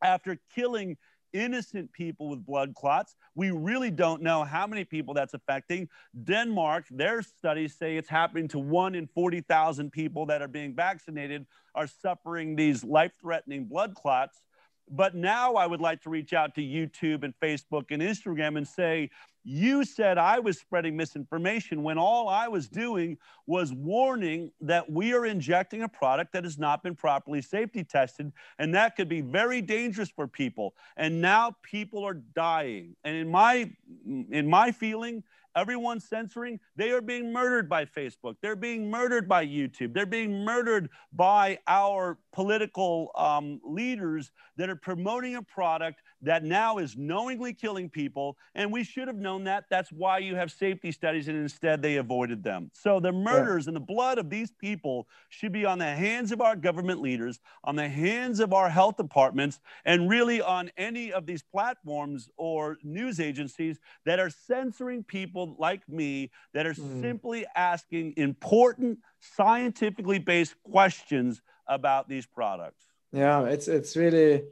After 0.01 0.39
killing 0.55 0.97
innocent 1.33 1.91
people 1.91 2.29
with 2.29 2.45
blood 2.45 2.73
clots, 2.75 3.15
we 3.35 3.51
really 3.51 3.91
don't 3.91 4.21
know 4.21 4.43
how 4.43 4.67
many 4.67 4.83
people 4.83 5.13
that's 5.13 5.33
affecting. 5.33 5.89
Denmark, 6.23 6.85
their 6.89 7.21
studies 7.21 7.75
say 7.75 7.97
it's 7.97 8.09
happening 8.09 8.47
to 8.49 8.59
one 8.59 8.95
in 8.95 9.07
40,000 9.07 9.91
people 9.91 10.25
that 10.27 10.41
are 10.41 10.47
being 10.47 10.75
vaccinated 10.75 11.45
are 11.75 11.87
suffering 11.87 12.55
these 12.55 12.83
life-threatening 12.83 13.65
blood 13.65 13.95
clots. 13.95 14.41
But 14.89 15.15
now 15.15 15.53
I 15.53 15.67
would 15.67 15.81
like 15.81 16.01
to 16.03 16.09
reach 16.09 16.33
out 16.33 16.55
to 16.55 16.61
YouTube 16.61 17.23
and 17.23 17.33
Facebook 17.41 17.85
and 17.91 18.01
Instagram 18.01 18.57
and 18.57 18.67
say, 18.67 19.09
you 19.43 19.85
said 19.85 20.17
I 20.17 20.39
was 20.39 20.59
spreading 20.59 20.97
misinformation 20.97 21.81
when 21.81 21.97
all 21.97 22.27
I 22.27 22.47
was 22.47 22.67
doing 22.67 23.17
was 23.47 23.73
warning 23.73 24.51
that 24.61 24.91
we 24.91 25.13
are 25.13 25.25
injecting 25.25 25.83
a 25.83 25.87
product 25.87 26.33
that 26.33 26.43
has 26.43 26.59
not 26.59 26.83
been 26.83 26.95
properly 26.95 27.41
safety 27.41 27.83
tested, 27.83 28.31
and 28.59 28.75
that 28.75 28.95
could 28.95 29.09
be 29.09 29.21
very 29.21 29.61
dangerous 29.61 30.09
for 30.09 30.27
people. 30.27 30.75
And 30.97 31.21
now 31.21 31.55
people 31.63 32.05
are 32.05 32.15
dying. 32.15 32.95
And 33.03 33.15
in 33.15 33.29
my 33.29 33.71
in 34.05 34.47
my 34.47 34.71
feeling, 34.71 35.23
everyone 35.55 35.99
censoring, 35.99 36.59
they 36.75 36.91
are 36.91 37.01
being 37.01 37.31
murdered 37.31 37.69
by 37.69 37.85
Facebook. 37.85 38.35
They're 38.41 38.55
being 38.55 38.89
murdered 38.89 39.27
by 39.27 39.45
YouTube. 39.45 39.93
They're 39.93 40.05
being 40.05 40.43
murdered 40.43 40.89
by 41.13 41.59
our 41.67 42.17
political 42.33 43.11
um, 43.15 43.59
leaders 43.63 44.31
that 44.57 44.69
are 44.69 44.75
promoting 44.75 45.35
a 45.35 45.41
product 45.43 46.01
that 46.21 46.43
now 46.43 46.77
is 46.77 46.97
knowingly 46.97 47.53
killing 47.53 47.89
people. 47.89 48.37
And 48.55 48.71
we 48.71 48.83
should 48.83 49.07
have 49.07 49.17
known 49.17 49.45
that. 49.45 49.65
That's 49.69 49.91
why 49.91 50.19
you 50.19 50.35
have 50.35 50.51
safety 50.51 50.91
studies, 50.91 51.27
and 51.27 51.37
instead 51.37 51.81
they 51.81 51.97
avoided 51.97 52.43
them. 52.43 52.71
So 52.73 52.99
the 52.99 53.11
murders 53.11 53.65
yeah. 53.65 53.69
and 53.69 53.75
the 53.75 53.81
blood 53.81 54.17
of 54.17 54.29
these 54.29 54.51
people 54.51 55.07
should 55.29 55.51
be 55.51 55.65
on 55.65 55.79
the 55.79 55.85
hands 55.85 56.31
of 56.31 56.41
our 56.41 56.55
government 56.55 57.01
leaders, 57.01 57.39
on 57.63 57.75
the 57.75 57.87
hands 57.87 58.39
of 58.39 58.53
our 58.53 58.69
health 58.69 58.97
departments, 58.97 59.59
and 59.85 60.09
really 60.09 60.41
on 60.41 60.71
any 60.77 61.11
of 61.11 61.25
these 61.25 61.43
platforms 61.43 62.29
or 62.37 62.77
news 62.83 63.19
agencies 63.19 63.79
that 64.05 64.19
are 64.19 64.29
censoring 64.29 65.03
people 65.03 65.55
like 65.59 65.87
me 65.87 66.31
that 66.53 66.65
are 66.65 66.73
mm. 66.73 67.01
simply 67.01 67.45
asking 67.55 68.13
important, 68.17 68.99
scientifically 69.19 70.19
based 70.19 70.55
questions 70.63 71.41
about 71.67 72.09
these 72.09 72.25
products. 72.25 72.83
Yeah, 73.11 73.45
it's 73.45 73.67
it's 73.67 73.95
really 73.95 74.43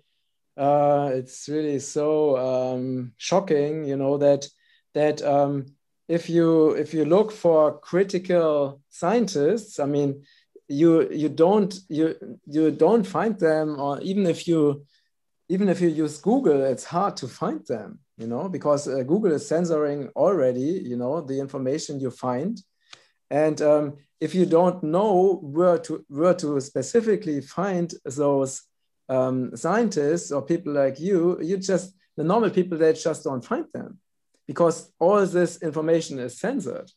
uh, 0.57 1.11
it's 1.13 1.47
really 1.47 1.79
so 1.79 2.37
um, 2.37 3.13
shocking, 3.17 3.85
you 3.85 3.95
know, 3.95 4.17
that 4.17 4.47
that 4.93 5.21
um, 5.21 5.65
if 6.07 6.29
you 6.29 6.71
if 6.71 6.93
you 6.93 7.05
look 7.05 7.31
for 7.31 7.79
critical 7.79 8.81
scientists, 8.89 9.79
I 9.79 9.85
mean, 9.85 10.23
you 10.67 11.09
you 11.11 11.29
don't 11.29 11.79
you 11.89 12.15
you 12.47 12.71
don't 12.71 13.05
find 13.05 13.37
them, 13.39 13.79
or 13.79 14.01
even 14.01 14.25
if 14.25 14.47
you 14.47 14.85
even 15.49 15.69
if 15.69 15.79
you 15.79 15.89
use 15.89 16.17
Google, 16.17 16.63
it's 16.63 16.83
hard 16.85 17.15
to 17.17 17.27
find 17.27 17.65
them, 17.67 17.99
you 18.17 18.27
know, 18.27 18.49
because 18.49 18.87
uh, 18.87 19.03
Google 19.03 19.33
is 19.33 19.47
censoring 19.47 20.09
already, 20.15 20.81
you 20.83 20.97
know, 20.97 21.21
the 21.21 21.39
information 21.39 21.99
you 21.99 22.09
find, 22.09 22.59
and 23.29 23.61
um, 23.61 23.97
if 24.19 24.33
you 24.33 24.47
don't 24.47 24.83
know 24.83 25.39
where 25.43 25.77
to 25.77 26.03
where 26.09 26.33
to 26.33 26.59
specifically 26.61 27.41
find 27.41 27.93
those 28.03 28.63
um, 29.09 29.55
scientists 29.55 30.31
or 30.31 30.41
people 30.41 30.73
like 30.73 30.99
you, 30.99 31.41
you 31.41 31.57
just, 31.57 31.93
the 32.15 32.23
normal 32.23 32.49
people, 32.49 32.77
they 32.77 32.93
just 32.93 33.23
don't 33.23 33.45
find 33.45 33.65
them 33.73 33.99
because 34.47 34.91
all 34.99 35.25
this 35.25 35.61
information 35.61 36.19
is 36.19 36.39
censored. 36.39 36.91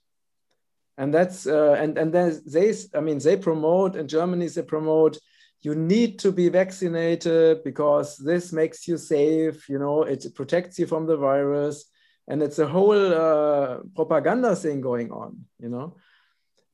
And 0.96 1.14
that's, 1.14 1.46
uh, 1.46 1.76
and, 1.78 1.96
and 1.96 2.12
then 2.12 2.40
they, 2.46 2.74
I 2.94 3.00
mean, 3.00 3.18
they 3.18 3.36
promote 3.36 3.96
in 3.96 4.06
Germany, 4.06 4.48
they 4.48 4.62
promote, 4.62 5.18
you 5.62 5.74
need 5.74 6.18
to 6.20 6.32
be 6.32 6.48
vaccinated 6.48 7.64
because 7.64 8.16
this 8.16 8.52
makes 8.52 8.88
you 8.88 8.96
safe, 8.96 9.68
you 9.68 9.78
know, 9.78 10.02
it 10.02 10.26
protects 10.34 10.78
you 10.78 10.86
from 10.86 11.06
the 11.06 11.16
virus. 11.16 11.84
And 12.28 12.42
it's 12.42 12.58
a 12.58 12.66
whole 12.66 13.14
uh, 13.14 13.78
propaganda 13.94 14.54
thing 14.54 14.80
going 14.80 15.10
on, 15.10 15.46
you 15.58 15.68
know. 15.68 15.96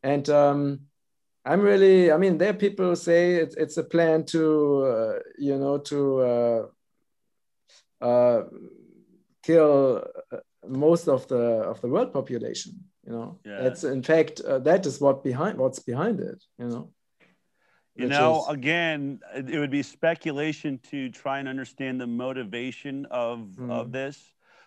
And 0.02 0.28
um, 0.28 0.80
I'm 1.46 1.60
really, 1.60 2.10
I 2.10 2.16
mean, 2.16 2.38
there 2.38 2.54
people 2.54 2.96
say 2.96 3.36
it's, 3.36 3.54
it's 3.54 3.76
a 3.76 3.84
plan 3.84 4.24
to, 4.26 4.84
uh, 4.84 5.18
you 5.38 5.56
know, 5.56 5.78
to 5.78 6.20
uh, 6.20 6.66
uh, 8.04 8.42
kill 9.44 10.04
uh, 10.32 10.38
most 10.68 11.08
of 11.08 11.28
the 11.28 11.42
of 11.70 11.80
the 11.80 11.88
world 11.88 12.12
population. 12.12 12.72
You 13.06 13.12
know, 13.12 13.38
yeah. 13.44 13.62
that's 13.62 13.84
in 13.84 14.02
fact 14.02 14.40
uh, 14.40 14.58
that 14.60 14.84
is 14.84 15.00
what 15.00 15.22
behind 15.22 15.58
what's 15.58 15.78
behind 15.78 16.18
it. 16.18 16.42
You 16.58 16.66
know. 16.66 16.90
You 17.94 18.08
know, 18.08 18.42
is, 18.42 18.48
again, 18.48 19.20
it 19.34 19.58
would 19.58 19.70
be 19.70 19.82
speculation 19.82 20.78
to 20.90 21.08
try 21.08 21.38
and 21.38 21.48
understand 21.48 21.98
the 21.98 22.06
motivation 22.06 23.06
of 23.06 23.38
mm. 23.56 23.70
of 23.70 23.90
this, 23.90 24.20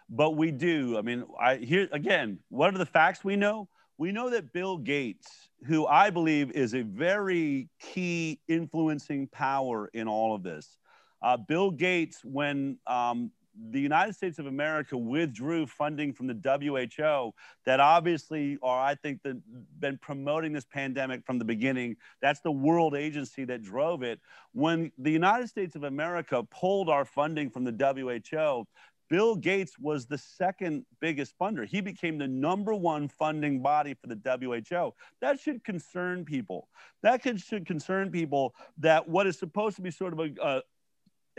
but 0.10 0.32
we 0.32 0.52
do. 0.52 0.98
I 0.98 1.02
mean, 1.02 1.26
I 1.40 1.58
here 1.58 1.90
again. 1.92 2.40
What 2.50 2.74
are 2.74 2.78
the 2.80 2.88
facts 2.88 3.24
we 3.24 3.36
know? 3.36 3.68
We 4.00 4.14
know 4.14 4.30
that 4.30 4.54
Bill 4.54 4.78
Gates, 4.78 5.50
who 5.68 5.86
I 5.86 6.10
believe 6.10 6.52
is 6.52 6.74
a 6.74 6.84
very 6.84 7.68
key 7.82 8.40
influencing 8.48 9.28
power 9.28 9.90
in 9.94 10.08
all 10.08 10.34
of 10.34 10.42
this, 10.42 10.78
uh, 11.22 11.36
Bill 11.36 11.70
Gates, 11.70 12.22
when 12.24 12.78
um, 12.88 13.30
the 13.72 13.80
United 13.82 14.16
States 14.16 14.40
of 14.40 14.46
America 14.46 14.98
withdrew 14.98 15.68
funding 15.68 16.14
from 16.14 16.28
the 16.28 16.34
WHO 16.34 17.34
that 17.66 17.82
obviously 17.82 18.58
are, 18.64 18.80
I 18.80 18.96
think, 18.96 19.22
the, 19.22 19.42
been 19.80 19.98
promoting 19.98 20.54
this 20.54 20.66
pandemic 20.66 21.26
from 21.26 21.38
the 21.38 21.44
beginning. 21.44 21.98
That's 22.22 22.40
the 22.40 22.52
world 22.52 22.96
agency 22.96 23.44
that 23.46 23.62
drove 23.62 24.02
it. 24.02 24.22
When 24.54 24.94
the 24.98 25.12
United 25.12 25.50
States 25.50 25.76
of 25.76 25.84
America 25.84 26.42
pulled 26.44 26.88
our 26.90 27.04
funding 27.04 27.50
from 27.50 27.66
the 27.66 27.74
WHO, 27.74 28.66
Bill 29.10 29.36
Gates 29.36 29.78
was 29.80 30.06
the 30.06 30.18
second 30.18 30.86
biggest 31.02 31.38
funder. 31.40 31.66
He 31.66 31.82
became 31.82 32.18
the 32.18 32.28
number 32.28 32.76
one 32.76 33.08
funding 33.08 33.62
body 33.62 33.96
for 33.96 34.08
the 34.08 34.16
WHO. 34.16 34.94
That 35.22 35.40
should 35.40 35.64
concern 35.64 36.26
people. 36.26 36.70
That 37.02 37.24
could, 37.24 37.40
should 37.40 37.66
concern 37.66 38.12
people 38.12 38.54
that 38.78 39.08
what 39.08 39.26
is 39.28 39.38
supposed 39.38 39.76
to 39.78 39.82
be 39.82 39.92
sort 39.92 40.14
of 40.14 40.20
a, 40.20 40.32
a, 40.42 40.62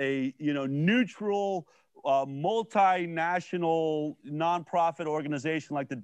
a 0.01 0.35
you 0.39 0.53
know 0.53 0.67
neutral 0.67 1.69
a 2.05 2.27
multinational 2.27 4.17
nonprofit 4.27 5.07
organization 5.07 5.75
like 5.75 5.89
the 5.89 6.01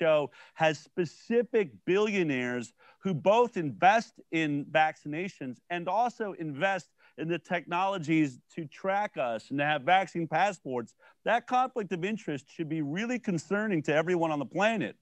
WHO 0.00 0.30
has 0.54 0.78
specific 0.78 1.70
billionaires 1.84 2.72
who 2.98 3.12
both 3.12 3.56
invest 3.56 4.14
in 4.32 4.64
vaccinations 4.66 5.58
and 5.68 5.86
also 5.88 6.32
invest 6.38 6.88
in 7.18 7.28
the 7.28 7.38
technologies 7.38 8.40
to 8.54 8.66
track 8.66 9.16
us 9.16 9.50
and 9.50 9.58
to 9.58 9.64
have 9.64 9.82
vaccine 9.82 10.26
passports. 10.26 10.94
That 11.24 11.46
conflict 11.46 11.92
of 11.92 12.04
interest 12.04 12.46
should 12.50 12.68
be 12.68 12.82
really 12.82 13.18
concerning 13.18 13.82
to 13.82 13.94
everyone 13.94 14.30
on 14.30 14.38
the 14.38 14.46
planet. 14.46 14.96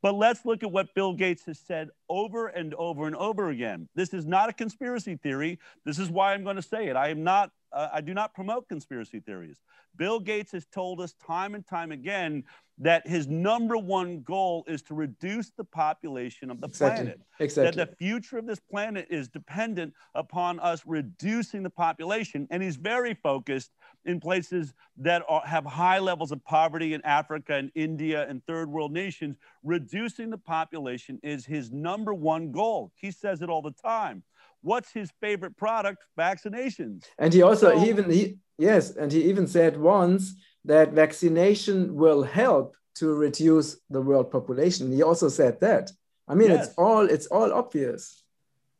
But 0.00 0.14
let's 0.14 0.44
look 0.44 0.62
at 0.62 0.70
what 0.70 0.94
Bill 0.94 1.12
Gates 1.12 1.44
has 1.46 1.58
said 1.58 1.88
over 2.08 2.48
and 2.48 2.72
over 2.74 3.06
and 3.06 3.16
over 3.16 3.50
again. 3.50 3.88
This 3.94 4.14
is 4.14 4.26
not 4.26 4.48
a 4.48 4.52
conspiracy 4.52 5.16
theory. 5.16 5.58
This 5.84 5.98
is 5.98 6.08
why 6.08 6.34
I'm 6.34 6.44
going 6.44 6.56
to 6.56 6.62
say 6.62 6.88
it. 6.88 6.96
I 6.96 7.08
am 7.08 7.24
not 7.24 7.50
uh, 7.72 7.88
I 7.92 8.00
do 8.00 8.14
not 8.14 8.34
promote 8.34 8.68
conspiracy 8.68 9.20
theories. 9.20 9.60
Bill 9.96 10.20
Gates 10.20 10.52
has 10.52 10.66
told 10.66 11.00
us 11.00 11.14
time 11.14 11.54
and 11.54 11.66
time 11.66 11.92
again 11.92 12.44
that 12.80 13.06
his 13.06 13.26
number 13.26 13.76
one 13.76 14.20
goal 14.20 14.64
is 14.68 14.82
to 14.82 14.94
reduce 14.94 15.50
the 15.50 15.64
population 15.64 16.50
of 16.50 16.60
the 16.60 16.68
exactly. 16.68 17.04
planet. 17.04 17.20
Exactly. 17.40 17.76
That 17.76 17.90
the 17.90 17.96
future 17.96 18.38
of 18.38 18.46
this 18.46 18.60
planet 18.60 19.08
is 19.10 19.26
dependent 19.28 19.92
upon 20.14 20.60
us 20.60 20.82
reducing 20.86 21.64
the 21.64 21.70
population. 21.70 22.46
And 22.50 22.62
he's 22.62 22.76
very 22.76 23.14
focused 23.14 23.72
in 24.04 24.20
places 24.20 24.74
that 24.98 25.24
are, 25.28 25.42
have 25.44 25.64
high 25.64 25.98
levels 25.98 26.30
of 26.30 26.44
poverty 26.44 26.94
in 26.94 27.02
Africa 27.02 27.54
and 27.54 27.72
India 27.74 28.28
and 28.28 28.44
third 28.46 28.70
world 28.70 28.92
nations. 28.92 29.36
Reducing 29.64 30.30
the 30.30 30.38
population 30.38 31.18
is 31.24 31.44
his 31.44 31.72
number 31.72 32.14
one 32.14 32.52
goal. 32.52 32.92
He 32.94 33.10
says 33.10 33.42
it 33.42 33.50
all 33.50 33.62
the 33.62 33.72
time. 33.72 34.22
What's 34.62 34.92
his 34.92 35.10
favorite 35.20 35.56
product? 35.56 36.04
Vaccinations. 36.18 37.04
And 37.18 37.32
he 37.32 37.42
also 37.42 37.70
so, 37.70 37.78
he 37.78 37.88
even 37.88 38.10
he 38.10 38.38
yes, 38.58 38.96
and 38.96 39.12
he 39.12 39.24
even 39.24 39.46
said 39.46 39.76
once 39.76 40.34
that 40.64 40.92
vaccination 40.92 41.94
will 41.94 42.22
help 42.22 42.76
to 42.96 43.14
reduce 43.14 43.76
the 43.90 44.00
world 44.00 44.30
population. 44.30 44.92
He 44.92 45.02
also 45.02 45.28
said 45.28 45.60
that. 45.60 45.90
I 46.26 46.34
mean, 46.34 46.50
yes. 46.50 46.66
it's 46.66 46.74
all 46.76 47.06
it's 47.06 47.26
all 47.26 47.52
obvious. 47.52 48.24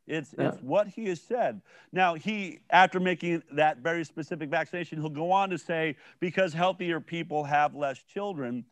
It's, 0.09 0.33
yeah. 0.37 0.49
it's 0.49 0.57
what 0.61 0.87
he 0.87 1.05
has 1.09 1.21
said. 1.21 1.61
Now, 1.91 2.15
he, 2.15 2.61
after 2.71 2.99
making 2.99 3.43
that 3.51 3.77
very 3.77 4.03
specific 4.03 4.49
vaccination, 4.49 4.99
he'll 4.99 5.09
go 5.09 5.31
on 5.31 5.51
to 5.51 5.57
say, 5.59 5.97
because 6.19 6.51
healthier 6.51 6.99
people 6.99 7.43
have 7.43 7.75
less 7.75 8.01
children. 8.01 8.65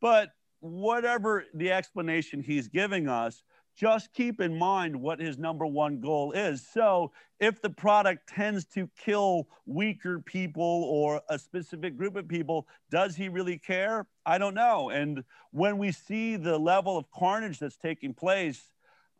But 0.00 0.30
whatever 0.60 1.46
the 1.52 1.72
explanation 1.72 2.40
he's 2.40 2.68
giving 2.68 3.08
us, 3.08 3.42
just 3.76 4.12
keep 4.12 4.40
in 4.40 4.56
mind 4.56 5.00
what 5.00 5.20
his 5.20 5.38
number 5.38 5.66
one 5.66 6.00
goal 6.00 6.32
is. 6.32 6.66
So, 6.72 7.12
if 7.40 7.60
the 7.60 7.70
product 7.70 8.28
tends 8.28 8.64
to 8.66 8.88
kill 8.96 9.48
weaker 9.66 10.20
people 10.20 10.84
or 10.84 11.20
a 11.28 11.38
specific 11.38 11.96
group 11.96 12.16
of 12.16 12.28
people, 12.28 12.66
does 12.90 13.16
he 13.16 13.28
really 13.28 13.58
care? 13.58 14.06
I 14.24 14.38
don't 14.38 14.54
know. 14.54 14.90
And 14.90 15.24
when 15.50 15.78
we 15.78 15.90
see 15.90 16.36
the 16.36 16.56
level 16.56 16.96
of 16.96 17.10
carnage 17.10 17.58
that's 17.58 17.76
taking 17.76 18.14
place, 18.14 18.70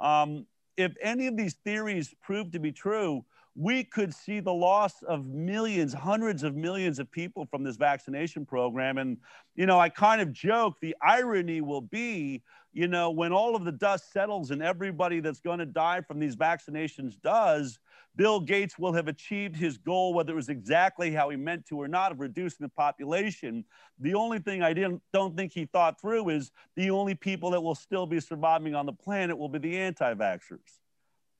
um, 0.01 0.47
if 0.77 0.95
any 1.03 1.27
of 1.27 1.37
these 1.37 1.55
theories 1.65 2.15
prove 2.23 2.53
to 2.53 2.61
be 2.61 2.73
true, 2.73 3.25
we 3.57 3.85
could 3.85 4.13
see 4.13 4.41
the 4.41 4.53
loss 4.53 5.03
of 5.03 5.27
millions, 5.27 5.93
hundreds 5.93 6.43
of 6.43 6.57
millions 6.57 6.99
of 6.99 7.11
people 7.11 7.47
from 7.47 7.63
this 7.63 7.77
vaccination 7.77 8.45
program. 8.45 8.99
And, 8.99 9.19
you 9.55 9.67
know, 9.67 9.79
I 9.79 9.89
kind 9.89 10.21
of 10.21 10.33
joke 10.33 10.75
the 10.81 10.97
irony 11.01 11.61
will 11.61 11.81
be, 11.81 12.43
you 12.75 12.89
know, 12.89 13.11
when 13.11 13.33
all 13.33 13.57
of 13.57 13.64
the 13.64 13.72
dust 13.72 14.12
settles 14.12 14.51
and 14.51 14.62
everybody 14.62 15.20
that's 15.20 15.41
going 15.41 15.61
to 15.61 15.66
die 15.66 16.03
from 16.03 16.18
these 16.18 16.37
vaccinations 16.37 17.14
does, 17.22 17.79
Bill 18.16 18.41
Gates 18.41 18.79
will 18.79 18.93
have 18.93 19.09
achieved 19.09 19.57
his 19.57 19.79
goal, 19.79 20.12
whether 20.12 20.33
it 20.33 20.37
was 20.37 20.51
exactly 20.51 21.12
how 21.12 21.31
he 21.31 21.37
meant 21.37 21.64
to 21.66 21.81
or 21.81 21.89
not, 21.89 22.12
of 22.12 22.20
reducing 22.20 22.64
the 22.64 22.68
population. 22.68 23.64
The 23.99 24.14
only 24.14 24.41
thing 24.41 24.62
I 24.62 24.72
didn't, 24.75 25.01
don't 25.12 25.37
think 25.37 25.53
he 25.53 25.64
thought 25.64 26.01
through 26.01 26.29
is 26.29 26.51
the 26.77 26.91
only 26.91 27.14
people 27.14 27.51
that 27.53 27.61
will 27.62 27.75
still 27.75 28.07
be 28.07 28.20
surviving 28.20 28.75
on 28.75 28.87
the 28.87 28.93
planet 28.93 29.39
will 29.39 29.49
be 29.49 29.59
the 29.59 29.79
anti 29.79 30.12
vaxxers 30.14 30.81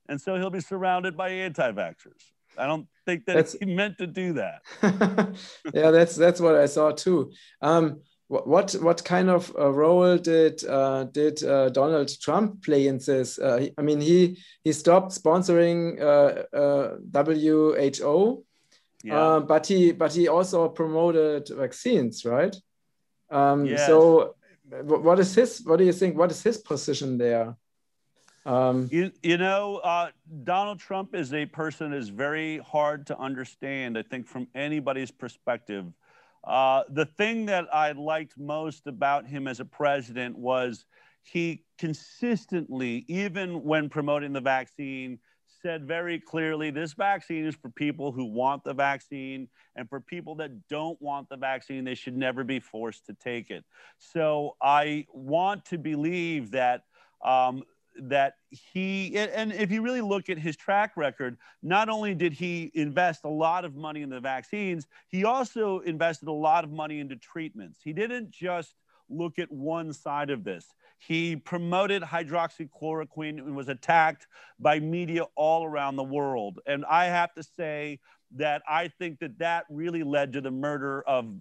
and 0.07 0.19
so 0.19 0.35
he'll 0.35 0.49
be 0.49 0.61
surrounded 0.61 1.17
by 1.17 1.29
anti-vaxxers. 1.29 2.31
I 2.57 2.67
don't 2.67 2.87
think 3.05 3.25
that 3.25 3.35
that's, 3.35 3.53
he 3.53 3.65
meant 3.65 3.97
to 3.97 4.07
do 4.07 4.33
that. 4.33 4.61
yeah, 5.73 5.91
that's 5.91 6.15
that's 6.15 6.39
what 6.39 6.55
I 6.55 6.67
saw 6.67 6.91
too. 6.91 7.33
Um, 7.61 8.01
what 8.27 8.73
what 8.73 9.03
kind 9.05 9.29
of 9.29 9.53
a 9.57 9.71
role 9.71 10.17
did 10.17 10.63
uh, 10.65 11.03
did 11.05 11.43
uh, 11.43 11.69
Donald 11.69 12.09
Trump 12.19 12.63
play 12.63 12.87
in 12.87 12.97
this? 12.97 13.37
Uh, 13.37 13.67
I 13.77 13.81
mean, 13.81 14.01
he 14.01 14.37
he 14.63 14.73
stopped 14.73 15.11
sponsoring 15.11 16.01
uh, 16.01 16.43
uh, 16.55 17.23
WHO, 17.23 18.43
yeah. 19.03 19.19
Uh, 19.19 19.39
but 19.41 19.67
he 19.67 19.91
but 19.91 20.13
he 20.13 20.27
also 20.27 20.67
promoted 20.67 21.49
vaccines, 21.49 22.25
right? 22.25 22.55
Um, 23.29 23.65
yes. 23.65 23.85
So, 23.85 24.35
what 24.69 25.19
is 25.19 25.35
his? 25.35 25.61
What 25.63 25.77
do 25.77 25.85
you 25.85 25.93
think? 25.93 26.17
What 26.17 26.31
is 26.31 26.41
his 26.41 26.57
position 26.57 27.19
there? 27.19 27.55
Um, 28.47 28.87
you, 28.91 29.11
you 29.23 29.37
know, 29.37 29.77
uh, 29.77 30.09
Donald 30.43 30.79
Trump 30.79 31.15
is 31.15 31.33
a 31.33 31.45
person 31.47 31.91
that 31.91 31.97
is 31.97 32.09
very 32.09 32.59
hard 32.59 33.07
to 33.07 33.17
understand, 33.17 33.97
I 33.97 34.03
think, 34.03 34.27
from 34.27 34.47
anybody's 34.53 35.09
perspective. 35.09 35.85
Uh, 36.45 36.83
the 36.89 37.05
thing 37.05 37.45
that 37.47 37.67
I 37.73 37.91
liked 37.93 38.37
most 38.37 38.87
about 38.87 39.27
him 39.27 39.47
as 39.47 39.59
a 39.59 39.65
president 39.65 40.37
was 40.37 40.85
he 41.23 41.63
consistently, 41.79 43.03
even 43.07 43.63
when 43.63 43.89
promoting 43.89 44.33
the 44.33 44.41
vaccine, 44.41 45.19
said 45.61 45.87
very 45.87 46.19
clearly 46.19 46.69
this 46.69 46.93
vaccine 46.93 47.43
is 47.43 47.55
for 47.55 47.69
people 47.69 48.11
who 48.11 48.25
want 48.25 48.63
the 48.63 48.73
vaccine 48.73 49.47
and 49.75 49.89
for 49.89 49.99
people 49.99 50.35
that 50.35 50.51
don't 50.67 51.01
want 51.01 51.27
the 51.27 51.37
vaccine 51.37 51.83
they 51.83 51.95
should 51.95 52.15
never 52.15 52.43
be 52.43 52.59
forced 52.59 53.07
to 53.07 53.13
take 53.15 53.49
it. 53.49 53.65
So 53.97 54.57
i 54.61 55.07
want 55.11 55.65
to 55.65 55.79
believe 55.79 56.51
that 56.51 56.83
um, 57.23 57.63
that 57.97 58.33
he 58.49 59.17
and 59.17 59.53
if 59.53 59.71
you 59.71 59.81
really 59.81 60.01
look 60.01 60.29
at 60.29 60.37
his 60.37 60.55
track 60.55 60.97
record 60.97 61.37
not 61.63 61.87
only 61.89 62.13
did 62.13 62.33
he 62.33 62.71
invest 62.73 63.23
a 63.23 63.29
lot 63.29 63.63
of 63.63 63.75
money 63.75 64.01
in 64.01 64.09
the 64.09 64.19
vaccines 64.19 64.85
he 65.07 65.23
also 65.23 65.79
invested 65.79 66.27
a 66.27 66.31
lot 66.31 66.63
of 66.63 66.71
money 66.71 66.99
into 66.99 67.15
treatments. 67.15 67.79
He 67.83 67.93
didn't 67.93 68.31
just 68.31 68.75
look 69.09 69.39
at 69.39 69.51
one 69.51 69.93
side 69.93 70.29
of 70.29 70.43
this. 70.43 70.65
He 70.97 71.35
promoted 71.35 72.01
hydroxychloroquine 72.01 73.37
and 73.37 73.55
was 73.55 73.69
attacked 73.69 74.27
by 74.59 74.79
media 74.79 75.25
all 75.35 75.63
around 75.63 75.95
the 75.95 76.03
world. 76.03 76.59
And 76.65 76.85
i 76.85 77.05
have 77.05 77.33
to 77.35 77.43
say 77.43 77.99
that 78.35 78.63
i 78.67 78.87
think 78.87 79.19
that 79.19 79.37
that 79.37 79.65
really 79.69 80.03
led 80.03 80.33
to 80.33 80.41
the 80.41 80.51
murder 80.51 81.03
of 81.03 81.31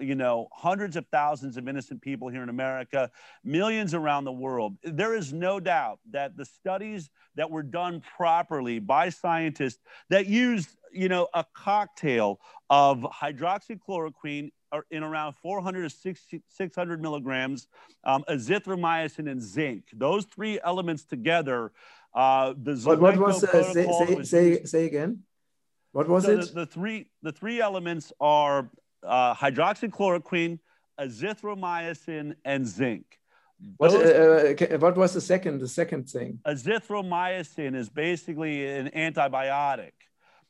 you 0.00 0.14
know, 0.14 0.48
hundreds 0.52 0.96
of 0.96 1.06
thousands 1.08 1.56
of 1.56 1.68
innocent 1.68 2.00
people 2.00 2.28
here 2.28 2.42
in 2.42 2.48
America, 2.48 3.10
millions 3.44 3.94
around 3.94 4.24
the 4.24 4.32
world. 4.32 4.76
There 4.82 5.14
is 5.14 5.32
no 5.32 5.60
doubt 5.60 6.00
that 6.10 6.36
the 6.36 6.44
studies 6.44 7.10
that 7.36 7.50
were 7.50 7.62
done 7.62 8.02
properly 8.16 8.78
by 8.78 9.08
scientists 9.08 9.80
that 10.10 10.26
used, 10.26 10.70
you 10.92 11.08
know, 11.08 11.28
a 11.34 11.44
cocktail 11.54 12.40
of 12.70 13.00
hydroxychloroquine 13.00 14.50
in 14.90 15.04
around 15.04 15.34
400 15.40 15.92
to 16.02 16.40
600 16.48 17.00
milligrams, 17.00 17.68
um, 18.02 18.24
azithromycin 18.28 19.30
and 19.30 19.40
zinc. 19.40 19.84
Those 19.92 20.24
three 20.24 20.58
elements 20.62 21.04
together 21.04 21.72
Uh, 22.14 22.54
the 22.62 22.76
what, 22.84 23.00
what 23.00 23.16
was 23.18 23.42
uh, 23.42 23.72
say, 23.72 23.84
say, 23.84 24.14
was 24.14 24.30
say, 24.30 24.62
say 24.64 24.86
again? 24.86 25.24
What 25.90 26.08
was 26.08 26.24
so 26.24 26.30
it? 26.30 26.40
The, 26.42 26.60
the, 26.60 26.66
three 26.66 27.08
the 27.22 27.32
three 27.32 27.60
elements 27.60 28.12
are 28.20 28.70
uh, 29.06 29.34
hydroxychloroquine, 29.34 30.58
azithromycin, 30.98 32.34
and 32.44 32.66
zinc. 32.66 33.04
What, 33.76 33.92
uh, 33.92 33.96
uh 33.96 34.78
what 34.78 34.96
was 34.96 35.14
the 35.14 35.20
second 35.20 35.60
the 35.60 35.68
second 35.68 36.08
thing? 36.08 36.40
Azithromycin 36.46 37.74
is 37.74 37.88
basically 37.88 38.66
an 38.66 38.90
antibiotic. 38.90 39.92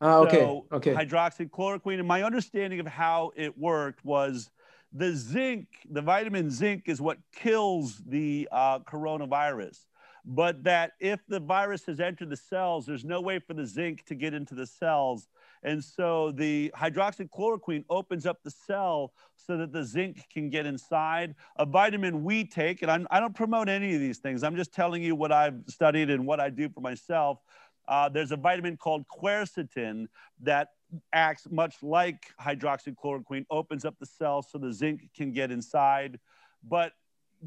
Ah, 0.00 0.18
okay. 0.18 0.38
So 0.38 0.66
okay. 0.72 0.94
Hydroxychloroquine, 0.94 1.98
and 1.98 2.09
my 2.09 2.22
understanding 2.22 2.80
of 2.80 2.86
how 2.86 3.32
it 3.36 3.57
worked 3.57 4.05
was 4.05 4.50
the 4.92 5.14
zinc, 5.14 5.66
the 5.90 6.02
vitamin 6.02 6.50
zinc, 6.50 6.84
is 6.86 7.00
what 7.00 7.18
kills 7.34 8.00
the 8.07 8.48
uh, 8.50 8.78
coronavirus. 8.80 9.78
But 10.27 10.64
that 10.64 10.93
if 11.01 11.20
the 11.29 11.41
virus 11.41 11.85
has 11.87 12.01
entered 12.01 12.31
the 12.31 12.37
cells, 12.37 12.87
there's 12.87 13.05
no 13.05 13.20
way 13.20 13.39
for 13.39 13.53
the 13.53 13.66
zinc 13.66 14.05
to 14.07 14.14
get 14.14 14.33
into 14.33 14.55
the 14.55 14.66
cells. 14.66 15.29
And 15.62 15.85
so 15.85 16.33
the 16.33 16.72
hydroxychloroquine 16.77 17.85
opens 17.91 18.25
up 18.25 18.43
the 18.43 18.51
cell 18.51 19.12
so 19.37 19.59
that 19.59 19.72
the 19.72 19.85
zinc 19.85 20.25
can 20.33 20.49
get 20.49 20.64
inside. 20.64 21.35
A 21.57 21.66
vitamin 21.66 22.25
we 22.25 22.45
take, 22.45 22.81
and 22.81 22.91
I'm, 22.91 23.07
I 23.11 23.18
do 23.18 23.22
not 23.22 23.35
promote 23.35 23.68
any 23.68 23.95
of 23.95 24.01
these 24.01 24.18
things, 24.18 24.43
I'm 24.43 24.57
just 24.57 24.72
telling 24.72 25.03
you 25.03 25.14
what 25.14 25.31
I've 25.31 25.61
studied 25.68 26.09
and 26.09 26.27
what 26.27 26.41
I 26.41 26.49
do 26.49 26.68
for 26.70 26.81
myself. 26.81 27.41
Uh, 27.87 28.09
there's 28.09 28.33
a 28.33 28.37
vitamin 28.37 28.79
called 28.79 29.05
quercetin 29.09 30.07
that 30.41 30.68
acts 31.12 31.47
much 31.51 31.77
like 31.83 32.33
hydroxychloroquine, 32.41 33.45
opens 33.51 33.85
up 33.85 33.99
the 33.99 34.07
cell 34.07 34.43
so 34.43 34.57
the 34.57 34.72
zinc 34.72 35.11
can 35.14 35.33
get 35.33 35.51
inside. 35.51 36.18
But 36.62 36.93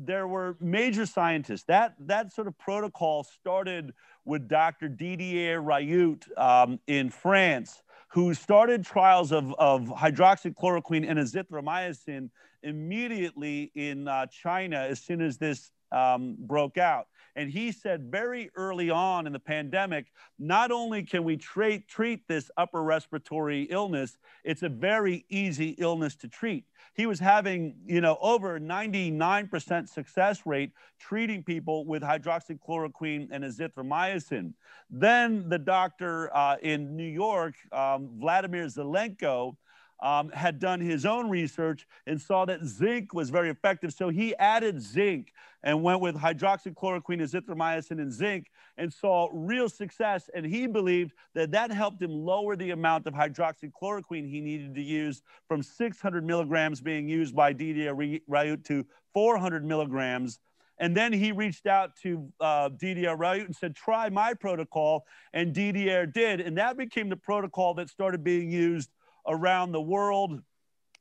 there 0.06 0.28
were 0.28 0.58
major 0.60 1.06
scientists. 1.06 1.64
That, 1.64 1.96
that 2.00 2.34
sort 2.34 2.48
of 2.48 2.58
protocol 2.58 3.24
started 3.24 3.94
with 4.26 4.48
Dr. 4.48 4.90
Didier 4.90 5.62
Raoult 5.62 6.26
um, 6.38 6.80
in 6.88 7.10
France 7.10 7.82
who 8.10 8.34
started 8.34 8.86
trials 8.86 9.32
of, 9.32 9.54
of 9.60 9.84
hydroxychloroquine 9.84 11.10
and 11.10 11.20
azithromycin 11.20 12.30
immediately 12.64 13.72
in 13.76 14.08
uh, 14.08 14.26
China 14.28 14.78
as 14.78 15.02
soon 15.02 15.22
as 15.22 15.38
this 15.38 15.72
um, 15.92 16.36
broke 16.40 16.78
out. 16.78 17.08
And 17.36 17.52
he 17.52 17.72
said 17.72 18.12
very 18.12 18.50
early 18.56 18.90
on 18.90 19.28
in 19.28 19.34
the 19.34 19.40
pandemic, 19.40 20.08
not 20.40 20.72
only 20.72 21.04
can 21.04 21.24
we 21.24 21.38
treat, 21.38 21.88
treat 21.88 22.28
this 22.28 22.50
upper 22.58 22.82
respiratory 22.82 23.64
illness, 23.70 24.18
it's 24.44 24.64
a 24.64 24.70
very 24.70 25.24
easy 25.30 25.76
illness 25.78 26.16
to 26.16 26.28
treat. 26.28 26.66
He 26.96 27.06
was 27.06 27.20
having, 27.20 27.76
you 27.86 28.02
know, 28.02 28.18
over 28.22 28.60
99% 28.60 29.88
success 29.88 30.48
rate 30.48 30.72
treating 31.00 31.44
people 31.44 31.86
with 31.86 32.02
hydroxychloroquine 32.02 33.28
and 33.30 33.44
azithromycin. 33.44 34.54
Then 34.90 35.48
the 35.48 35.60
doctor 35.60 36.36
uh, 36.36 36.56
in 36.64 36.98
New 36.98 37.04
York, 37.04 37.54
um, 37.72 38.10
Vladimir 38.18 38.66
Zelenko, 38.66 39.58
um, 40.00 40.30
had 40.30 40.60
done 40.60 40.80
his 40.80 41.06
own 41.06 41.30
research 41.30 41.88
and 42.06 42.20
saw 42.22 42.46
that 42.46 42.64
zinc 42.64 43.14
was 43.14 43.30
very 43.30 43.50
effective. 43.50 43.94
So 43.94 44.10
he 44.10 44.36
added 44.36 44.82
zinc 44.82 45.34
and 45.64 45.82
went 45.82 46.02
with 46.02 46.16
hydroxychloroquine, 46.16 47.22
azithromycin, 47.22 48.00
and 48.00 48.12
zinc 48.12 48.52
and 48.78 48.94
saw 48.94 49.30
real 49.34 49.70
success. 49.70 50.30
And 50.34 50.46
he 50.46 50.68
believed 50.68 51.14
that 51.34 51.52
that 51.52 51.72
helped 51.72 52.02
him 52.02 52.12
lower 52.12 52.56
the 52.56 52.72
amount 52.72 53.08
of 53.08 53.14
hydroxychloroquine 53.14 54.30
he 54.30 54.40
needed 54.40 54.76
to 54.76 54.82
use 54.82 55.24
from 55.48 55.64
600 55.64 56.24
milligrams 56.24 56.80
being 56.80 57.10
used 57.10 57.36
by 57.36 57.54
Didier 57.54 57.96
Raoult 57.96 58.64
to 58.66 58.86
400 59.14 59.66
milligrams. 59.66 60.40
And 60.80 60.96
then 60.96 61.12
he 61.12 61.32
reached 61.32 61.66
out 61.66 61.96
to 62.04 62.32
uh, 62.40 62.70
Didier 62.70 63.18
Raoult 63.18 63.46
and 63.46 63.56
said, 63.56 63.76
try 63.76 64.10
my 64.10 64.36
protocol. 64.36 65.06
And 65.34 65.54
Didier 65.54 66.06
did. 66.06 66.40
And 66.40 66.56
that 66.60 66.78
became 66.78 67.10
the 67.10 67.18
protocol 67.18 67.74
that 67.76 67.90
started 67.90 68.24
being 68.24 68.52
used 68.52 68.92
around 69.28 69.72
the 69.72 69.82
world 69.82 70.42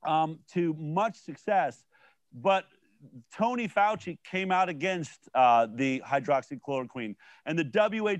um, 0.07 0.39
to 0.53 0.75
much 0.75 1.17
success. 1.17 1.85
But 2.33 2.67
Tony 3.33 3.69
Fauci 3.69 4.19
came 4.25 4.51
out 4.51 4.69
against 4.69 5.29
uh, 5.35 5.67
the 5.75 6.03
hydroxychloroquine, 6.07 7.15
and 7.45 7.59
the 7.59 7.65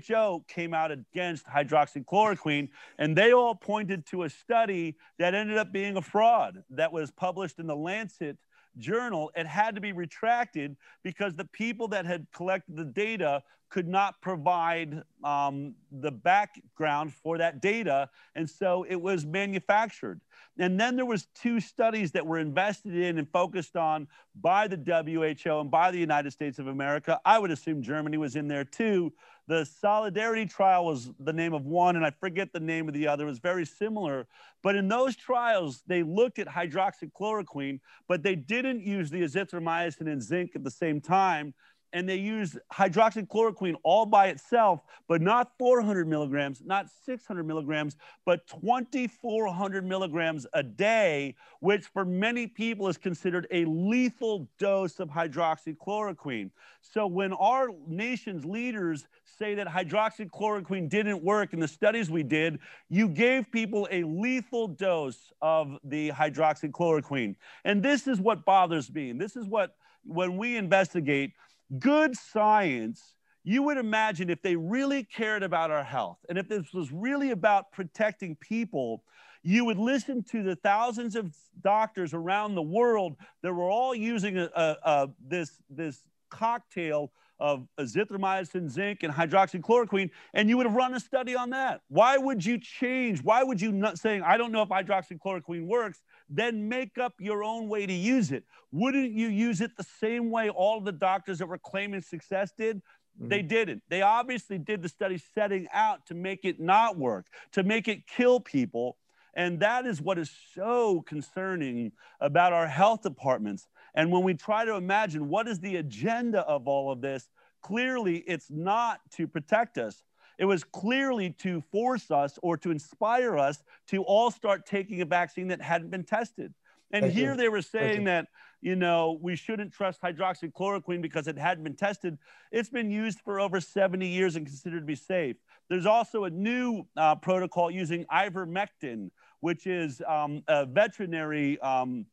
WHO 0.09 0.45
came 0.47 0.73
out 0.73 0.91
against 0.91 1.45
hydroxychloroquine, 1.47 2.69
and 2.97 3.15
they 3.15 3.33
all 3.33 3.55
pointed 3.55 4.05
to 4.07 4.23
a 4.23 4.29
study 4.29 4.95
that 5.19 5.33
ended 5.33 5.57
up 5.57 5.71
being 5.71 5.97
a 5.97 6.01
fraud 6.01 6.63
that 6.69 6.91
was 6.91 7.11
published 7.11 7.59
in 7.59 7.67
the 7.67 7.75
Lancet 7.75 8.37
journal. 8.79 9.31
It 9.35 9.47
had 9.47 9.75
to 9.75 9.81
be 9.81 9.91
retracted 9.91 10.75
because 11.03 11.35
the 11.35 11.45
people 11.45 11.87
that 11.89 12.05
had 12.05 12.27
collected 12.33 12.75
the 12.75 12.85
data 12.85 13.43
could 13.69 13.87
not 13.87 14.21
provide 14.21 15.01
um, 15.23 15.75
the 15.91 16.11
background 16.11 17.13
for 17.13 17.37
that 17.37 17.61
data 17.61 18.09
and 18.35 18.49
so 18.49 18.85
it 18.87 18.95
was 18.95 19.25
manufactured 19.25 20.21
and 20.57 20.79
then 20.79 20.95
there 20.95 21.05
was 21.05 21.27
two 21.35 21.59
studies 21.59 22.11
that 22.11 22.25
were 22.25 22.39
invested 22.39 22.95
in 22.95 23.17
and 23.17 23.29
focused 23.29 23.75
on 23.75 24.07
by 24.41 24.67
the 24.67 24.77
who 24.77 25.59
and 25.59 25.69
by 25.71 25.91
the 25.91 25.97
united 25.97 26.31
states 26.31 26.59
of 26.59 26.67
america 26.67 27.19
i 27.25 27.37
would 27.37 27.51
assume 27.51 27.81
germany 27.81 28.17
was 28.17 28.35
in 28.35 28.47
there 28.47 28.63
too 28.63 29.11
the 29.47 29.65
solidarity 29.65 30.45
trial 30.45 30.85
was 30.85 31.09
the 31.19 31.33
name 31.33 31.53
of 31.53 31.65
one 31.65 31.95
and 31.95 32.05
i 32.05 32.11
forget 32.11 32.51
the 32.51 32.59
name 32.59 32.87
of 32.87 32.93
the 32.93 33.07
other. 33.07 33.23
It 33.23 33.27
was 33.27 33.39
very 33.39 33.65
similar. 33.65 34.27
But 34.61 34.75
in 34.75 34.87
those 34.87 35.15
trials 35.15 35.83
they 35.87 36.03
looked 36.03 36.39
at 36.39 36.47
hydroxychloroquine 36.47 37.79
but 38.07 38.23
they 38.23 38.35
didn't 38.35 38.81
use 38.81 39.09
the 39.09 39.21
azithromycin 39.21 40.11
and 40.11 40.21
zinc 40.21 40.55
at 40.55 40.63
the 40.63 40.71
same 40.71 41.01
time 41.01 41.53
and 41.93 42.07
they 42.07 42.15
use 42.15 42.57
hydroxychloroquine 42.73 43.75
all 43.83 44.05
by 44.05 44.27
itself, 44.27 44.81
but 45.07 45.21
not 45.21 45.51
400 45.57 46.07
milligrams, 46.07 46.61
not 46.65 46.87
600 47.05 47.43
milligrams, 47.43 47.97
but 48.25 48.45
2,400 48.47 49.85
milligrams 49.85 50.45
a 50.53 50.63
day, 50.63 51.35
which 51.59 51.85
for 51.87 52.05
many 52.05 52.47
people 52.47 52.87
is 52.87 52.97
considered 52.97 53.47
a 53.51 53.65
lethal 53.65 54.47
dose 54.59 54.99
of 54.99 55.09
hydroxychloroquine. 55.09 56.51
So 56.81 57.07
when 57.07 57.33
our 57.33 57.69
nation's 57.87 58.45
leaders 58.45 59.07
say 59.37 59.55
that 59.55 59.67
hydroxychloroquine 59.67 60.89
didn't 60.89 61.23
work 61.23 61.53
in 61.53 61.59
the 61.59 61.67
studies 61.67 62.09
we 62.09 62.23
did, 62.23 62.59
you 62.89 63.07
gave 63.07 63.51
people 63.51 63.87
a 63.91 64.03
lethal 64.03 64.67
dose 64.67 65.31
of 65.41 65.77
the 65.83 66.09
hydroxychloroquine. 66.11 67.35
And 67.65 67.83
this 67.83 68.07
is 68.07 68.19
what 68.19 68.45
bothers 68.45 68.91
me. 68.91 69.09
And 69.09 69.21
this 69.21 69.35
is 69.35 69.45
what, 69.45 69.75
when 70.03 70.37
we 70.37 70.57
investigate, 70.57 71.33
good 71.79 72.15
science, 72.15 73.13
you 73.43 73.63
would 73.63 73.77
imagine 73.77 74.29
if 74.29 74.41
they 74.41 74.55
really 74.55 75.03
cared 75.03 75.43
about 75.43 75.71
our 75.71 75.83
health 75.83 76.17
and 76.27 76.37
if 76.37 76.49
this 76.49 76.73
was 76.73 76.91
really 76.91 77.31
about 77.31 77.71
protecting 77.71 78.35
people, 78.35 79.03
you 79.43 79.63
would 79.63 79.77
listen 79.77 80.23
to 80.23 80.43
the 80.43 80.55
thousands 80.57 81.15
of 81.15 81.33
doctors 81.61 82.13
around 82.13 82.55
the 82.55 82.61
world 82.61 83.15
that 83.43 83.53
were 83.53 83.69
all 83.69 83.95
using 83.95 84.37
a, 84.37 84.49
a, 84.55 84.77
a, 84.83 85.09
this, 85.25 85.61
this 85.69 86.01
cocktail 86.29 87.11
of 87.39 87.67
azithromycin, 87.79 88.67
zinc, 88.69 89.03
and 89.03 89.13
hydroxychloroquine, 89.13 90.09
and 90.33 90.49
you 90.49 90.57
would 90.57 90.65
have 90.65 90.75
run 90.75 90.93
a 90.95 90.99
study 90.99 91.35
on 91.35 91.51
that. 91.51 91.81
Why 91.87 92.17
would 92.17 92.43
you 92.43 92.59
change? 92.59 93.21
Why 93.23 93.43
would 93.43 93.61
you 93.61 93.71
not 93.71 93.99
saying, 93.99 94.23
I 94.23 94.37
don't 94.37 94.51
know 94.51 94.63
if 94.63 94.69
hydroxychloroquine 94.69 95.67
works, 95.67 96.01
then 96.29 96.67
make 96.67 96.97
up 96.97 97.13
your 97.19 97.43
own 97.43 97.67
way 97.69 97.85
to 97.85 97.93
use 97.93 98.31
it? 98.31 98.43
Wouldn't 98.71 99.13
you 99.13 99.27
use 99.27 99.61
it 99.61 99.75
the 99.77 99.85
same 99.99 100.29
way 100.29 100.49
all 100.49 100.81
the 100.81 100.91
doctors 100.91 101.39
that 101.39 101.47
were 101.47 101.57
claiming 101.57 102.01
success 102.01 102.51
did? 102.57 102.77
Mm-hmm. 102.77 103.29
They 103.29 103.41
didn't. 103.41 103.83
They 103.89 104.01
obviously 104.01 104.57
did 104.57 104.81
the 104.81 104.89
study 104.89 105.21
setting 105.33 105.67
out 105.73 106.05
to 106.07 106.15
make 106.15 106.45
it 106.45 106.59
not 106.59 106.97
work, 106.97 107.27
to 107.53 107.63
make 107.63 107.87
it 107.87 108.07
kill 108.07 108.39
people. 108.39 108.97
And 109.33 109.59
that 109.59 109.85
is 109.85 110.01
what 110.01 110.17
is 110.17 110.31
so 110.55 111.01
concerning 111.01 111.91
about 112.19 112.53
our 112.53 112.67
health 112.67 113.03
departments. 113.03 113.67
And 113.93 114.11
when 114.11 114.23
we 114.23 114.33
try 114.33 114.65
to 114.65 114.75
imagine 114.75 115.29
what 115.29 115.47
is 115.47 115.59
the 115.59 115.77
agenda 115.77 116.41
of 116.41 116.67
all 116.67 116.91
of 116.91 117.01
this, 117.01 117.29
clearly 117.61 118.17
it's 118.27 118.49
not 118.49 118.99
to 119.11 119.27
protect 119.27 119.77
us. 119.77 120.03
It 120.37 120.45
was 120.45 120.63
clearly 120.63 121.31
to 121.39 121.61
force 121.71 122.11
us 122.11 122.37
or 122.41 122.57
to 122.57 122.71
inspire 122.71 123.37
us 123.37 123.63
to 123.87 124.03
all 124.03 124.31
start 124.31 124.65
taking 124.65 125.01
a 125.01 125.05
vaccine 125.05 125.47
that 125.47 125.61
hadn't 125.61 125.89
been 125.89 126.03
tested. 126.03 126.53
And 126.91 127.03
Thank 127.03 127.15
here 127.15 127.31
you. 127.31 127.37
they 127.37 127.49
were 127.49 127.61
saying 127.61 128.05
that, 128.05 128.27
you 128.61 128.75
know, 128.75 129.19
we 129.21 129.35
shouldn't 129.35 129.73
trust 129.73 130.01
hydroxychloroquine 130.01 131.01
because 131.01 131.27
it 131.27 131.37
hadn't 131.37 131.63
been 131.63 131.75
tested. 131.75 132.17
It's 132.51 132.69
been 132.69 132.89
used 132.89 133.19
for 133.19 133.39
over 133.39 133.59
70 133.59 134.07
years 134.07 134.35
and 134.35 134.45
considered 134.45 134.81
to 134.81 134.85
be 134.85 134.95
safe. 134.95 135.35
There's 135.69 135.85
also 135.85 136.23
a 136.23 136.29
new 136.29 136.85
uh, 136.95 137.15
protocol 137.15 137.69
using 137.69 138.05
ivermectin, 138.05 139.09
which 139.41 139.67
is 139.67 140.01
um, 140.07 140.43
a 140.47 140.65
veterinary, 140.65 141.59
um, 141.59 142.05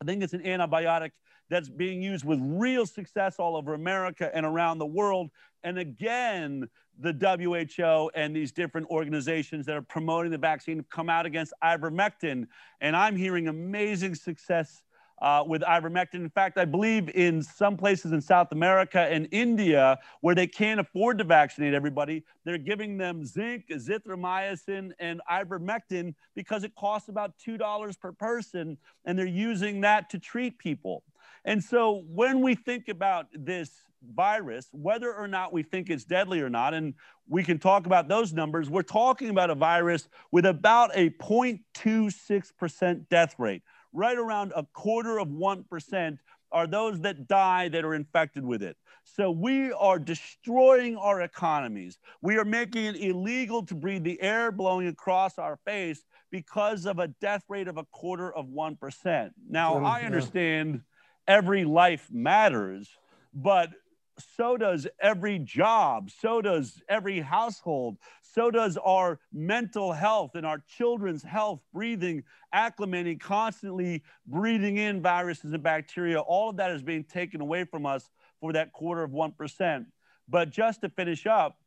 I 0.00 0.06
think 0.06 0.22
it's 0.22 0.32
an 0.32 0.42
antibiotic 0.42 1.10
that's 1.50 1.68
being 1.68 2.00
used 2.00 2.24
with 2.24 2.38
real 2.42 2.86
success 2.86 3.36
all 3.38 3.56
over 3.56 3.74
America 3.74 4.30
and 4.34 4.46
around 4.46 4.78
the 4.78 4.86
world. 4.86 5.30
And 5.62 5.78
again, 5.78 6.68
the 6.98 7.12
WHO 7.12 8.10
and 8.14 8.34
these 8.34 8.52
different 8.52 8.88
organizations 8.88 9.66
that 9.66 9.76
are 9.76 9.82
promoting 9.82 10.30
the 10.30 10.38
vaccine 10.38 10.84
come 10.90 11.08
out 11.08 11.26
against 11.26 11.52
ivermectin. 11.62 12.46
And 12.80 12.96
I'm 12.96 13.16
hearing 13.16 13.48
amazing 13.48 14.14
success 14.14 14.82
uh, 15.22 15.44
with 15.46 15.62
ivermectin. 15.62 16.14
In 16.14 16.30
fact, 16.30 16.58
I 16.58 16.64
believe 16.64 17.08
in 17.10 17.42
some 17.42 17.76
places 17.76 18.12
in 18.12 18.20
South 18.20 18.48
America 18.50 19.00
and 19.00 19.28
India 19.30 19.98
where 20.20 20.34
they 20.34 20.48
can't 20.48 20.80
afford 20.80 21.18
to 21.18 21.24
vaccinate 21.24 21.74
everybody, 21.74 22.24
they're 22.44 22.58
giving 22.58 22.98
them 22.98 23.24
zinc, 23.24 23.66
azithromycin, 23.70 24.90
and 24.98 25.20
ivermectin 25.30 26.14
because 26.34 26.64
it 26.64 26.74
costs 26.74 27.08
about 27.08 27.34
$2 27.38 28.00
per 28.00 28.12
person, 28.12 28.76
and 29.04 29.16
they're 29.16 29.26
using 29.26 29.80
that 29.82 30.10
to 30.10 30.18
treat 30.18 30.58
people. 30.58 31.04
And 31.44 31.62
so 31.62 32.04
when 32.08 32.40
we 32.40 32.56
think 32.56 32.88
about 32.88 33.26
this 33.32 33.70
virus, 34.14 34.68
whether 34.72 35.12
or 35.12 35.28
not 35.28 35.52
we 35.52 35.62
think 35.62 35.90
it's 35.90 36.04
deadly 36.04 36.40
or 36.40 36.50
not, 36.50 36.74
and 36.74 36.94
we 37.28 37.42
can 37.42 37.58
talk 37.58 37.86
about 37.86 38.08
those 38.08 38.32
numbers, 38.32 38.68
we're 38.68 38.82
talking 38.82 39.30
about 39.30 39.50
a 39.50 39.54
virus 39.54 40.08
with 40.30 40.46
about 40.46 40.90
a 40.94 41.10
0.26% 41.10 43.08
death 43.08 43.34
rate 43.38 43.62
right 43.92 44.18
around 44.18 44.52
a 44.56 44.64
quarter 44.72 45.18
of 45.18 45.28
1% 45.28 46.18
are 46.50 46.66
those 46.66 47.00
that 47.00 47.26
die 47.26 47.68
that 47.68 47.84
are 47.84 47.94
infected 47.94 48.44
with 48.44 48.62
it. 48.62 48.76
So 49.04 49.30
we 49.30 49.72
are 49.72 49.98
destroying 49.98 50.96
our 50.96 51.22
economies. 51.22 51.98
We 52.20 52.36
are 52.36 52.44
making 52.44 52.84
it 52.84 52.96
illegal 52.96 53.64
to 53.66 53.74
breathe 53.74 54.04
the 54.04 54.20
air 54.20 54.52
blowing 54.52 54.86
across 54.86 55.38
our 55.38 55.58
face 55.64 56.04
because 56.30 56.86
of 56.86 56.98
a 56.98 57.08
death 57.08 57.44
rate 57.48 57.68
of 57.68 57.78
a 57.78 57.84
quarter 57.84 58.32
of 58.32 58.46
1%. 58.46 59.30
Now, 59.48 59.84
I 59.84 60.02
understand 60.02 60.82
every 61.26 61.64
life 61.64 62.08
matters, 62.12 62.88
but 63.34 63.70
so 64.18 64.56
does 64.56 64.86
every 65.00 65.38
job, 65.38 66.10
so 66.10 66.42
does 66.42 66.82
every 66.88 67.20
household, 67.20 67.96
so 68.20 68.50
does 68.50 68.76
our 68.78 69.18
mental 69.32 69.92
health 69.92 70.32
and 70.34 70.46
our 70.46 70.62
children's 70.68 71.22
health, 71.22 71.60
breathing, 71.72 72.22
acclimating, 72.54 73.20
constantly 73.20 74.02
breathing 74.26 74.76
in 74.78 75.02
viruses 75.02 75.52
and 75.52 75.62
bacteria. 75.62 76.20
All 76.20 76.50
of 76.50 76.56
that 76.56 76.70
is 76.70 76.82
being 76.82 77.04
taken 77.04 77.40
away 77.40 77.64
from 77.64 77.86
us 77.86 78.10
for 78.40 78.52
that 78.52 78.72
quarter 78.72 79.02
of 79.02 79.10
1%. 79.10 79.86
But 80.28 80.50
just 80.50 80.82
to 80.82 80.88
finish 80.88 81.26
up, 81.26 81.58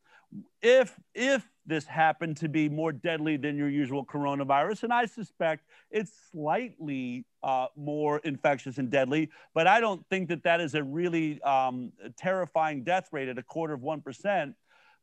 if 0.61 0.99
if 1.13 1.47
this 1.65 1.85
happened 1.85 2.37
to 2.37 2.49
be 2.49 2.69
more 2.69 2.91
deadly 2.91 3.37
than 3.37 3.57
your 3.57 3.69
usual 3.69 4.05
coronavirus, 4.05 4.83
and 4.83 4.93
I 4.93 5.05
suspect 5.05 5.63
it's 5.89 6.11
slightly 6.31 7.25
uh, 7.45 7.67
more 7.75 8.17
infectious 8.19 8.79
and 8.79 8.89
deadly, 8.89 9.29
but 9.53 9.67
I 9.67 9.79
don't 9.79 10.03
think 10.09 10.29
that 10.29 10.43
that 10.43 10.59
is 10.59 10.73
a 10.73 10.83
really 10.83 11.39
um, 11.43 11.91
terrifying 12.17 12.83
death 12.83 13.09
rate 13.11 13.29
at 13.29 13.37
a 13.37 13.43
quarter 13.43 13.73
of 13.75 13.83
one 13.83 14.01
percent. 14.01 14.55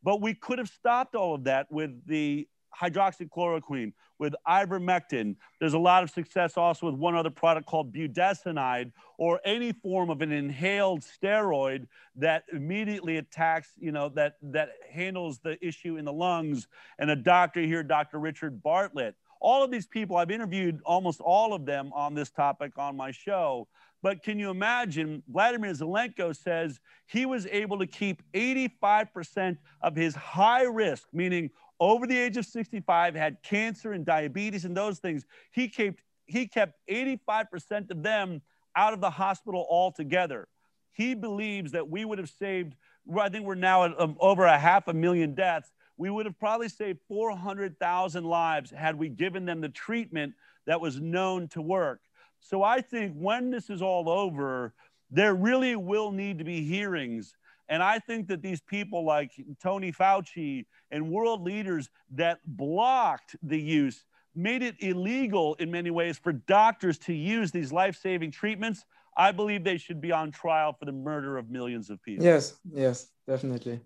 But 0.03 0.20
we 0.20 0.34
could 0.34 0.59
have 0.59 0.68
stopped 0.68 1.14
all 1.14 1.36
of 1.36 1.45
that 1.45 1.70
with 1.70 2.05
the 2.05 2.49
hydroxychloroquine, 2.76 3.93
with 4.18 4.34
ivermectin. 4.49 5.36
There's 5.61 5.74
a 5.74 5.78
lot 5.78 6.03
of 6.03 6.11
success 6.11 6.57
also 6.57 6.86
with 6.86 6.97
one 6.97 7.14
other 7.14 7.30
product 7.30 7.66
called 7.66 7.95
budesonide 7.95 8.90
or 9.18 9.40
any 9.45 9.72
form 9.72 10.11
of 10.11 10.20
an 10.20 10.32
inhaled 10.32 11.03
steroid 11.03 11.86
that 12.16 12.43
immediately 12.53 13.18
attacks, 13.18 13.68
you 13.78 13.93
know, 13.93 14.09
that, 14.11 14.36
that 14.43 14.70
handles 14.90 15.38
the 15.38 15.64
issue 15.64 15.97
in 15.97 16.05
the 16.05 16.12
lungs. 16.12 16.66
And 16.99 17.09
a 17.09 17.16
doctor 17.16 17.61
here, 17.61 17.84
Dr. 17.84 18.18
Richard 18.18 18.62
Bartlett, 18.62 19.14
all 19.43 19.64
of 19.64 19.70
these 19.70 19.86
people, 19.86 20.16
I've 20.16 20.30
interviewed 20.30 20.80
almost 20.84 21.20
all 21.20 21.53
of 21.53 21.66
them 21.66 21.93
on 21.95 22.14
this 22.14 22.30
topic 22.30 22.78
on 22.78 22.97
my 22.97 23.11
show. 23.11 23.66
But 24.01 24.22
can 24.22 24.38
you 24.38 24.51
imagine? 24.51 25.22
Vladimir 25.28 25.72
Zelenko 25.72 26.34
says 26.34 26.80
he 27.07 27.26
was 27.26 27.47
able 27.47 27.78
to 27.78 27.86
keep 27.86 28.22
85% 28.32 29.59
of 29.82 29.97
his 29.97 30.14
high 30.14 30.62
risk, 30.62 31.09
meaning 31.12 31.51
over 31.80 32.07
the 32.07 32.16
age 32.16 32.36
of 32.36 32.47
65, 32.47 33.14
had 33.16 33.43
cancer 33.43 33.93
and 33.93 34.05
diabetes 34.05 34.64
and 34.64 34.76
those 34.76 35.01
things. 35.01 35.26
He 35.51 35.68
kept, 35.68 36.01
he 36.26 36.47
kept 36.47 36.78
85% 36.88 37.90
of 37.90 38.03
them 38.03 38.43
out 38.76 38.93
of 38.93 39.01
the 39.01 39.11
hospital 39.11 39.66
altogether. 39.68 40.47
He 40.93 41.14
believes 41.14 41.72
that 41.72 41.88
we 41.88 42.05
would 42.05 42.18
have 42.18 42.30
saved, 42.30 42.74
I 43.18 43.28
think 43.28 43.45
we're 43.45 43.57
now 43.57 43.84
at 43.84 44.01
um, 44.01 44.16
over 44.20 44.45
a 44.45 44.59
half 44.59 44.86
a 44.86 44.95
million 44.95 45.34
deaths. 45.34 45.72
We 45.97 46.11
would 46.11 46.26
have 46.26 46.38
probably 46.38 46.68
saved 46.68 47.01
400,000 47.09 48.24
lives 48.24 48.70
had 48.70 48.99
we 48.99 49.09
given 49.09 49.45
them 49.45 49.61
the 49.61 49.68
treatment 49.68 50.34
that 50.66 50.80
was 50.80 51.01
known 51.01 51.49
to 51.49 51.62
work. 51.62 52.01
So 52.40 52.62
I 52.62 52.80
think 52.80 53.14
when 53.14 53.51
this 53.51 53.70
is 53.70 53.82
all 53.82 54.09
over, 54.09 54.74
there 55.11 55.34
really 55.34 55.76
will 55.76 56.11
need 56.11 56.38
to 56.38 56.45
be 56.45 56.62
hearings 56.64 57.34
and 57.72 57.82
I 57.82 57.99
think 57.99 58.28
that 58.28 58.43
these 58.43 58.61
people 58.61 59.03
like 59.03 59.32
Tony 59.62 59.93
Fauci 59.93 60.66
and 60.90 61.11
world 61.11 61.43
leaders 61.43 61.88
that 62.11 62.38
blocked 62.45 63.34
the 63.43 63.59
use 63.59 64.05
made 64.34 64.62
it 64.62 64.76
illegal 64.80 65.55
in 65.55 65.70
many 65.70 65.90
ways 65.90 66.18
for 66.18 66.32
doctors 66.32 66.99
to 66.99 67.14
use 67.14 67.51
these 67.51 67.72
life 67.72 67.97
saving 67.97 68.30
treatments. 68.30 68.84
I 69.16 69.32
believe 69.32 69.64
they 69.64 69.78
should 69.78 70.03
be 70.03 70.12
on 70.12 70.30
trial 70.30 70.74
for 70.78 70.84
the 70.84 70.93
murder 70.93 71.38
of 71.38 71.49
millions 71.49 71.88
of 71.88 72.03
people. 72.03 72.24
Yes, 72.24 72.59
yes, 72.72 73.09
definitely. 73.26 73.80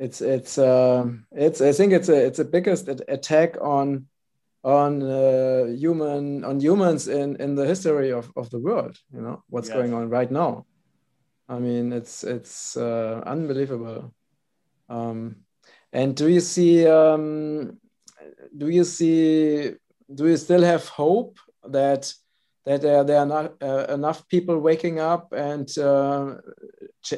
It's 0.00 0.22
it's 0.22 0.56
um, 0.56 1.26
it's 1.30 1.60
I 1.60 1.72
think 1.72 1.92
it's 1.92 2.08
a 2.08 2.26
it's 2.26 2.38
a 2.38 2.44
biggest 2.44 2.88
attack 2.88 3.58
on 3.60 4.06
on 4.64 5.02
uh, 5.02 5.66
human 5.76 6.42
on 6.42 6.58
humans 6.58 7.06
in 7.06 7.36
in 7.36 7.54
the 7.54 7.66
history 7.66 8.10
of 8.10 8.32
of 8.34 8.48
the 8.48 8.58
world. 8.58 8.96
You 9.12 9.20
know 9.20 9.44
what's 9.50 9.68
yes. 9.68 9.76
going 9.76 9.92
on 9.92 10.08
right 10.08 10.30
now. 10.30 10.64
I 11.50 11.58
mean, 11.58 11.92
it's 11.92 12.24
it's 12.24 12.78
uh, 12.78 13.22
unbelievable. 13.26 14.14
Um, 14.88 15.44
and 15.92 16.16
do 16.16 16.28
you 16.28 16.40
see? 16.40 16.86
Um, 16.86 17.78
do 18.56 18.70
you 18.70 18.84
see? 18.84 19.74
Do 20.14 20.28
you 20.28 20.38
still 20.38 20.62
have 20.62 20.88
hope 20.88 21.38
that 21.68 22.14
that 22.64 22.80
there, 22.80 23.04
there 23.04 23.18
are 23.18 23.26
not 23.26 23.62
uh, 23.62 23.84
enough 23.92 24.26
people 24.28 24.58
waking 24.60 24.98
up? 24.98 25.34
And 25.34 25.68
uh, 25.76 26.36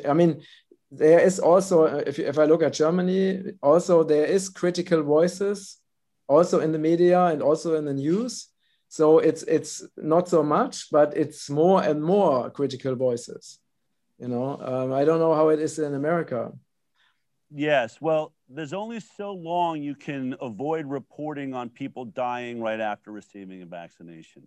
I 0.08 0.14
mean, 0.14 0.42
there 0.92 1.20
is 1.20 1.40
also, 1.40 1.84
if 1.84 2.18
if 2.18 2.38
I 2.38 2.44
look 2.44 2.62
at 2.62 2.74
Germany, 2.74 3.54
also 3.62 4.04
there 4.04 4.26
is 4.26 4.50
critical 4.50 5.02
voices, 5.02 5.78
also 6.28 6.60
in 6.60 6.70
the 6.72 6.78
media 6.78 7.24
and 7.26 7.42
also 7.42 7.76
in 7.76 7.86
the 7.86 7.94
news. 7.94 8.48
So 8.88 9.18
it's 9.18 9.42
it's 9.44 9.82
not 9.96 10.28
so 10.28 10.42
much, 10.42 10.90
but 10.90 11.16
it's 11.16 11.48
more 11.48 11.82
and 11.82 12.02
more 12.02 12.50
critical 12.50 12.94
voices. 12.94 13.58
You 14.18 14.28
know, 14.28 14.60
um, 14.60 14.92
I 14.92 15.04
don't 15.06 15.18
know 15.18 15.34
how 15.34 15.48
it 15.48 15.60
is 15.60 15.78
in 15.78 15.94
America. 15.94 16.52
Yes. 17.50 17.98
Well, 18.00 18.34
there's 18.48 18.74
only 18.74 19.00
so 19.00 19.32
long 19.32 19.82
you 19.82 19.94
can 19.94 20.36
avoid 20.42 20.86
reporting 20.86 21.54
on 21.54 21.70
people 21.70 22.04
dying 22.04 22.60
right 22.60 22.80
after 22.80 23.12
receiving 23.12 23.62
a 23.62 23.66
vaccination. 23.66 24.46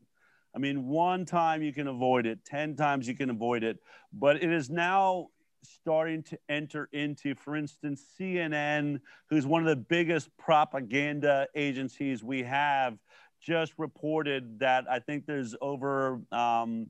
I 0.56 0.60
mean, 0.60 0.88
one 0.88 1.26
time 1.26 1.62
you 1.62 1.74
can 1.74 1.88
avoid 1.88 2.26
it, 2.26 2.46
10 2.46 2.76
times 2.76 3.08
you 3.08 3.16
can 3.16 3.30
avoid 3.30 3.64
it, 3.64 3.78
but 4.14 4.38
it 4.38 4.52
is 4.52 4.70
now 4.70 5.28
starting 5.70 6.24
to 6.24 6.38
enter 6.50 6.90
into, 6.92 7.36
for 7.36 7.56
instance, 7.56 8.04
CNN, 8.20 9.00
who's 9.30 9.46
one 9.46 9.62
of 9.62 9.68
the 9.68 9.76
biggest 9.76 10.30
propaganda 10.38 11.48
agencies 11.56 12.24
we 12.24 12.44
have, 12.44 12.98
just 13.42 13.74
reported 13.78 14.60
that 14.60 14.86
I 14.90 15.00
think 15.00 15.26
there's 15.26 15.56
over 15.62 16.22
um, 16.32 16.88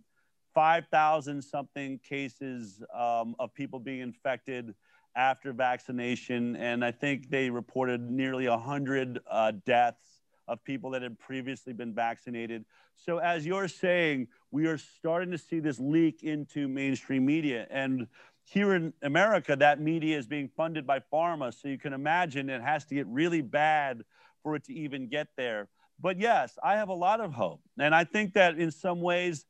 5,000 0.54 1.42
something 1.42 2.00
cases 2.00 2.82
um, 2.94 3.36
of 3.40 3.54
people 3.54 3.80
being 3.80 4.00
infected 4.00 4.74
after 5.16 5.54
vaccination. 5.54 6.56
And 6.56 6.84
I 6.84 6.92
think 6.92 7.30
they 7.30 7.50
reported 7.50 8.10
nearly 8.10 8.48
100 8.48 9.20
uh, 9.30 9.52
deaths 9.66 10.16
of 10.48 10.64
people 10.64 10.92
that 10.92 11.02
had 11.02 11.20
previously 11.20 11.74
been 11.74 11.94
vaccinated. 11.94 12.66
So, 12.96 13.18
as 13.18 13.46
you're 13.46 13.68
saying, 13.68 14.28
we 14.52 14.68
are 14.68 14.78
starting 14.78 15.32
to 15.32 15.38
see 15.38 15.60
this 15.60 15.80
leak 15.80 16.24
into 16.24 16.68
mainstream 16.68 17.26
media. 17.26 17.68
And 17.70 18.08
here 18.46 18.74
in 18.76 18.94
America, 19.02 19.56
that 19.56 19.82
media 19.82 20.18
is 20.18 20.28
being 20.28 20.50
funded 20.56 20.86
by 20.88 21.02
pharma. 21.12 21.54
So, 21.54 21.68
you 21.68 21.78
can 21.78 21.94
imagine 21.94 22.50
it 22.50 22.62
has 22.62 22.86
to 22.86 22.96
get 22.96 23.08
really 23.08 23.42
bad 23.42 24.04
for 24.44 24.56
it 24.56 24.64
to 24.66 24.74
even 24.74 25.08
get 25.08 25.28
there. 25.36 25.68
But 26.00 26.20
yes, 26.20 26.58
I 26.64 26.76
have 26.76 26.90
a 26.90 26.94
lot 26.94 27.22
of 27.22 27.34
hope. 27.34 27.62
And 27.80 27.96
I 27.96 28.04
think 28.04 28.34
that 28.34 28.60
in 28.60 28.72
some 28.72 29.02
ways, 29.02 29.46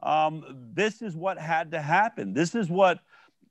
um, 0.00 0.44
this 0.74 1.02
is 1.02 1.16
what 1.16 1.38
had 1.38 1.72
to 1.72 1.80
happen. 1.80 2.34
This 2.34 2.54
is 2.54 2.68
what, 2.68 3.00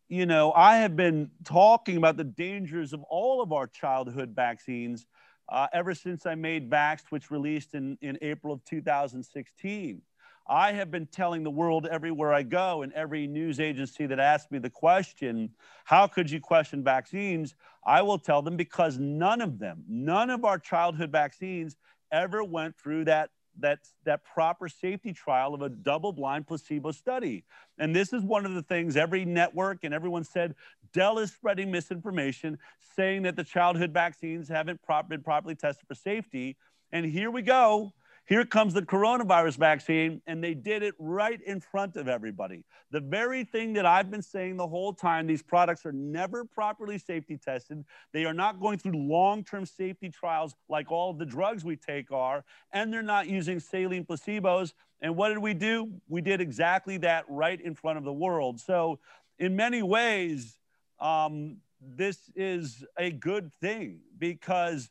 you 0.07 0.25
know, 0.25 0.53
I 0.53 0.77
have 0.77 0.95
been 0.95 1.31
talking 1.43 1.97
about 1.97 2.15
the 2.15 2.23
dangers 2.23 2.93
of 2.93 3.03
all 3.03 3.41
of 3.41 3.51
our 3.51 3.67
childhood 3.67 4.33
vaccines 4.35 5.05
uh, 5.49 5.67
ever 5.73 5.93
since 5.93 6.25
I 6.25 6.35
made 6.35 6.69
Vaxxed, 6.69 7.05
which 7.09 7.31
released 7.31 7.73
in, 7.73 7.97
in 8.01 8.17
April 8.21 8.53
of 8.53 8.63
2016. 8.65 10.01
I 10.49 10.71
have 10.73 10.91
been 10.91 11.07
telling 11.07 11.43
the 11.43 11.51
world 11.51 11.85
everywhere 11.85 12.33
I 12.33 12.43
go 12.43 12.81
and 12.81 12.93
every 12.93 13.27
news 13.27 13.59
agency 13.59 14.05
that 14.05 14.19
asks 14.19 14.51
me 14.51 14.59
the 14.59 14.69
question, 14.69 15.51
how 15.83 16.07
could 16.07 16.31
you 16.31 16.39
question 16.39 16.83
vaccines? 16.83 17.55
I 17.85 18.01
will 18.01 18.19
tell 18.19 18.41
them 18.41 18.57
because 18.57 18.97
none 18.97 19.41
of 19.41 19.59
them, 19.59 19.83
none 19.87 20.29
of 20.29 20.45
our 20.45 20.57
childhood 20.59 21.11
vaccines 21.11 21.75
ever 22.11 22.43
went 22.43 22.77
through 22.77 23.05
that 23.05 23.29
that, 23.59 23.79
that 24.05 24.23
proper 24.23 24.69
safety 24.69 25.13
trial 25.13 25.53
of 25.53 25.61
a 25.61 25.69
double 25.69 26.11
blind 26.11 26.47
placebo 26.47 26.91
study. 26.91 27.43
And 27.79 27.95
this 27.95 28.13
is 28.13 28.23
one 28.23 28.45
of 28.45 28.53
the 28.53 28.61
things 28.61 28.95
every 28.95 29.25
network 29.25 29.83
and 29.83 29.93
everyone 29.93 30.23
said 30.23 30.55
Del 30.93 31.19
is 31.19 31.31
spreading 31.31 31.71
misinformation, 31.71 32.57
saying 32.95 33.23
that 33.23 33.35
the 33.35 33.43
childhood 33.43 33.91
vaccines 33.91 34.47
haven't 34.47 34.79
been 35.09 35.21
properly 35.21 35.55
tested 35.55 35.87
for 35.87 35.95
safety. 35.95 36.55
And 36.91 37.05
here 37.05 37.31
we 37.31 37.41
go. 37.41 37.93
Here 38.27 38.43
comes 38.43 38.73
the 38.73 38.81
coronavirus 38.81 39.55
vaccine, 39.55 40.21
and 40.27 40.43
they 40.43 40.53
did 40.53 40.83
it 40.83 40.95
right 40.99 41.39
in 41.41 41.61
front 41.61 41.95
of 41.95 42.09
everybody. 42.09 42.65
The 42.91 42.99
very 42.99 43.45
thing 43.45 43.71
that 43.73 43.85
I've 43.85 44.11
been 44.11 44.21
saying 44.21 44.57
the 44.57 44.67
whole 44.67 44.91
time 44.91 45.27
these 45.27 45.41
products 45.41 45.85
are 45.85 45.93
never 45.93 46.43
properly 46.43 46.97
safety 46.97 47.37
tested. 47.37 47.85
They 48.11 48.25
are 48.25 48.33
not 48.33 48.59
going 48.59 48.79
through 48.79 48.97
long 48.97 49.45
term 49.45 49.65
safety 49.65 50.09
trials 50.09 50.55
like 50.67 50.91
all 50.91 51.09
of 51.09 51.19
the 51.19 51.25
drugs 51.25 51.63
we 51.63 51.77
take 51.77 52.11
are, 52.11 52.43
and 52.73 52.91
they're 52.91 53.01
not 53.01 53.27
using 53.27 53.61
saline 53.61 54.03
placebos. 54.03 54.73
And 54.99 55.15
what 55.15 55.29
did 55.29 55.37
we 55.37 55.53
do? 55.53 55.93
We 56.09 56.19
did 56.19 56.41
exactly 56.41 56.97
that 56.97 57.23
right 57.29 57.61
in 57.61 57.75
front 57.75 57.97
of 57.97 58.03
the 58.03 58.13
world. 58.13 58.59
So, 58.59 58.99
in 59.39 59.55
many 59.55 59.83
ways, 59.83 60.59
um, 60.99 61.57
this 61.79 62.29
is 62.35 62.83
a 62.97 63.09
good 63.09 63.53
thing 63.61 64.01
because 64.17 64.89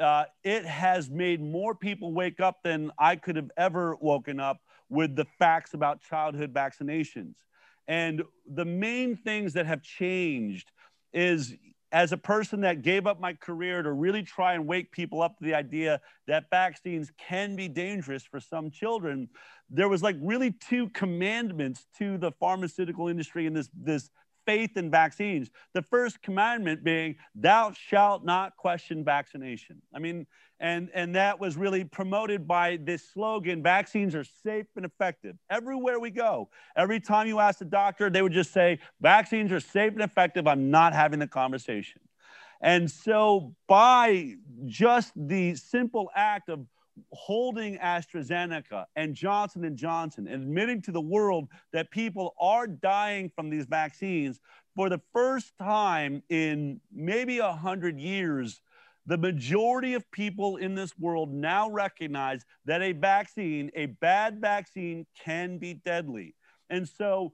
uh, 0.00 0.24
it 0.44 0.64
has 0.64 1.10
made 1.10 1.40
more 1.40 1.74
people 1.74 2.12
wake 2.12 2.40
up 2.40 2.62
than 2.62 2.90
I 2.98 3.16
could 3.16 3.36
have 3.36 3.50
ever 3.56 3.96
woken 4.00 4.40
up 4.40 4.58
with 4.88 5.16
the 5.16 5.26
facts 5.38 5.74
about 5.74 6.02
childhood 6.02 6.52
vaccinations. 6.52 7.34
And 7.88 8.22
the 8.46 8.64
main 8.64 9.16
things 9.16 9.52
that 9.54 9.66
have 9.66 9.82
changed 9.82 10.70
is 11.12 11.54
as 11.92 12.12
a 12.12 12.16
person 12.16 12.60
that 12.62 12.82
gave 12.82 13.06
up 13.06 13.20
my 13.20 13.32
career 13.32 13.82
to 13.82 13.92
really 13.92 14.22
try 14.22 14.54
and 14.54 14.66
wake 14.66 14.90
people 14.90 15.22
up 15.22 15.38
to 15.38 15.44
the 15.44 15.54
idea 15.54 16.00
that 16.26 16.50
vaccines 16.50 17.12
can 17.16 17.54
be 17.54 17.68
dangerous 17.68 18.24
for 18.24 18.40
some 18.40 18.70
children, 18.70 19.28
there 19.70 19.88
was 19.88 20.02
like 20.02 20.16
really 20.20 20.50
two 20.50 20.88
commandments 20.90 21.86
to 21.96 22.18
the 22.18 22.32
pharmaceutical 22.32 23.08
industry 23.08 23.46
in 23.46 23.54
this, 23.54 23.70
this 23.72 24.10
faith 24.46 24.76
in 24.76 24.90
vaccines. 24.90 25.50
The 25.74 25.82
first 25.82 26.22
commandment 26.22 26.84
being, 26.84 27.16
thou 27.34 27.72
shalt 27.72 28.24
not 28.24 28.56
question 28.56 29.04
vaccination. 29.04 29.82
I 29.94 29.98
mean, 29.98 30.26
and, 30.58 30.88
and 30.94 31.14
that 31.16 31.38
was 31.38 31.56
really 31.56 31.84
promoted 31.84 32.48
by 32.48 32.78
this 32.82 33.06
slogan 33.12 33.62
vaccines 33.62 34.14
are 34.14 34.24
safe 34.24 34.66
and 34.76 34.86
effective. 34.86 35.36
Everywhere 35.50 36.00
we 36.00 36.10
go, 36.10 36.48
every 36.76 37.00
time 37.00 37.26
you 37.26 37.40
ask 37.40 37.58
the 37.58 37.66
doctor, 37.66 38.08
they 38.08 38.22
would 38.22 38.32
just 38.32 38.52
say, 38.52 38.78
vaccines 39.00 39.52
are 39.52 39.60
safe 39.60 39.92
and 39.92 40.02
effective. 40.02 40.46
I'm 40.46 40.70
not 40.70 40.94
having 40.94 41.18
the 41.18 41.26
conversation. 41.26 42.00
And 42.62 42.90
so, 42.90 43.54
by 43.68 44.36
just 44.64 45.12
the 45.14 45.56
simple 45.56 46.10
act 46.14 46.48
of 46.48 46.60
holding 47.12 47.78
AstraZeneca 47.78 48.86
and 48.96 49.14
Johnson 49.14 49.64
and 49.64 49.76
Johnson, 49.76 50.28
admitting 50.28 50.82
to 50.82 50.92
the 50.92 51.00
world 51.00 51.48
that 51.72 51.90
people 51.90 52.34
are 52.40 52.66
dying 52.66 53.30
from 53.34 53.50
these 53.50 53.66
vaccines 53.66 54.40
for 54.74 54.88
the 54.88 55.00
first 55.12 55.56
time 55.58 56.22
in 56.28 56.80
maybe 56.92 57.38
a 57.38 57.52
hundred 57.52 57.98
years. 57.98 58.60
The 59.06 59.18
majority 59.18 59.94
of 59.94 60.10
people 60.10 60.56
in 60.56 60.74
this 60.74 60.98
world 60.98 61.32
now 61.32 61.70
recognize 61.70 62.44
that 62.64 62.82
a 62.82 62.92
vaccine, 62.92 63.70
a 63.74 63.86
bad 63.86 64.40
vaccine, 64.40 65.06
can 65.18 65.58
be 65.58 65.74
deadly. 65.74 66.34
And 66.70 66.88
so, 66.88 67.32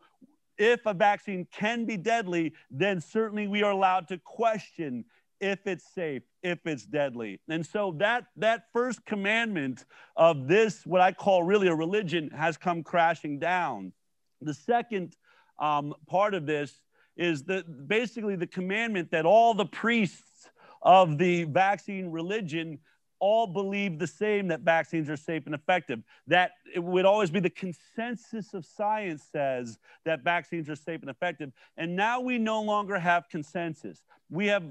if 0.58 0.84
a 0.84 0.92
vaccine 0.92 1.46
can 1.50 1.86
be 1.86 1.96
deadly, 1.96 2.52
then 2.70 3.00
certainly 3.00 3.48
we 3.48 3.62
are 3.62 3.72
allowed 3.72 4.06
to 4.08 4.18
question 4.18 5.06
if 5.42 5.66
it's 5.66 5.84
safe, 5.92 6.22
if 6.42 6.60
it's 6.66 6.86
deadly. 6.86 7.40
And 7.48 7.66
so 7.66 7.96
that 7.98 8.26
that 8.36 8.66
first 8.72 9.04
commandment 9.04 9.84
of 10.16 10.46
this, 10.46 10.86
what 10.86 11.00
I 11.00 11.12
call 11.12 11.42
really 11.42 11.66
a 11.66 11.74
religion, 11.74 12.30
has 12.30 12.56
come 12.56 12.82
crashing 12.84 13.40
down. 13.40 13.92
The 14.40 14.54
second 14.54 15.16
um, 15.58 15.94
part 16.06 16.34
of 16.34 16.46
this 16.46 16.80
is 17.16 17.42
that 17.44 17.88
basically 17.88 18.36
the 18.36 18.46
commandment 18.46 19.10
that 19.10 19.26
all 19.26 19.52
the 19.52 19.66
priests 19.66 20.48
of 20.80 21.18
the 21.18 21.44
vaccine 21.44 22.10
religion 22.10 22.78
all 23.22 23.46
believe 23.46 24.00
the 24.00 24.06
same 24.06 24.48
that 24.48 24.62
vaccines 24.62 25.08
are 25.08 25.16
safe 25.16 25.46
and 25.46 25.54
effective. 25.54 26.02
That 26.26 26.54
it 26.74 26.82
would 26.82 27.04
always 27.04 27.30
be 27.30 27.38
the 27.38 27.50
consensus 27.50 28.52
of 28.52 28.66
science 28.66 29.22
says 29.30 29.78
that 30.04 30.24
vaccines 30.24 30.68
are 30.68 30.74
safe 30.74 31.02
and 31.02 31.08
effective. 31.08 31.52
And 31.76 31.94
now 31.94 32.20
we 32.20 32.36
no 32.36 32.60
longer 32.60 32.98
have 32.98 33.28
consensus. 33.28 34.02
We 34.28 34.48
have 34.48 34.64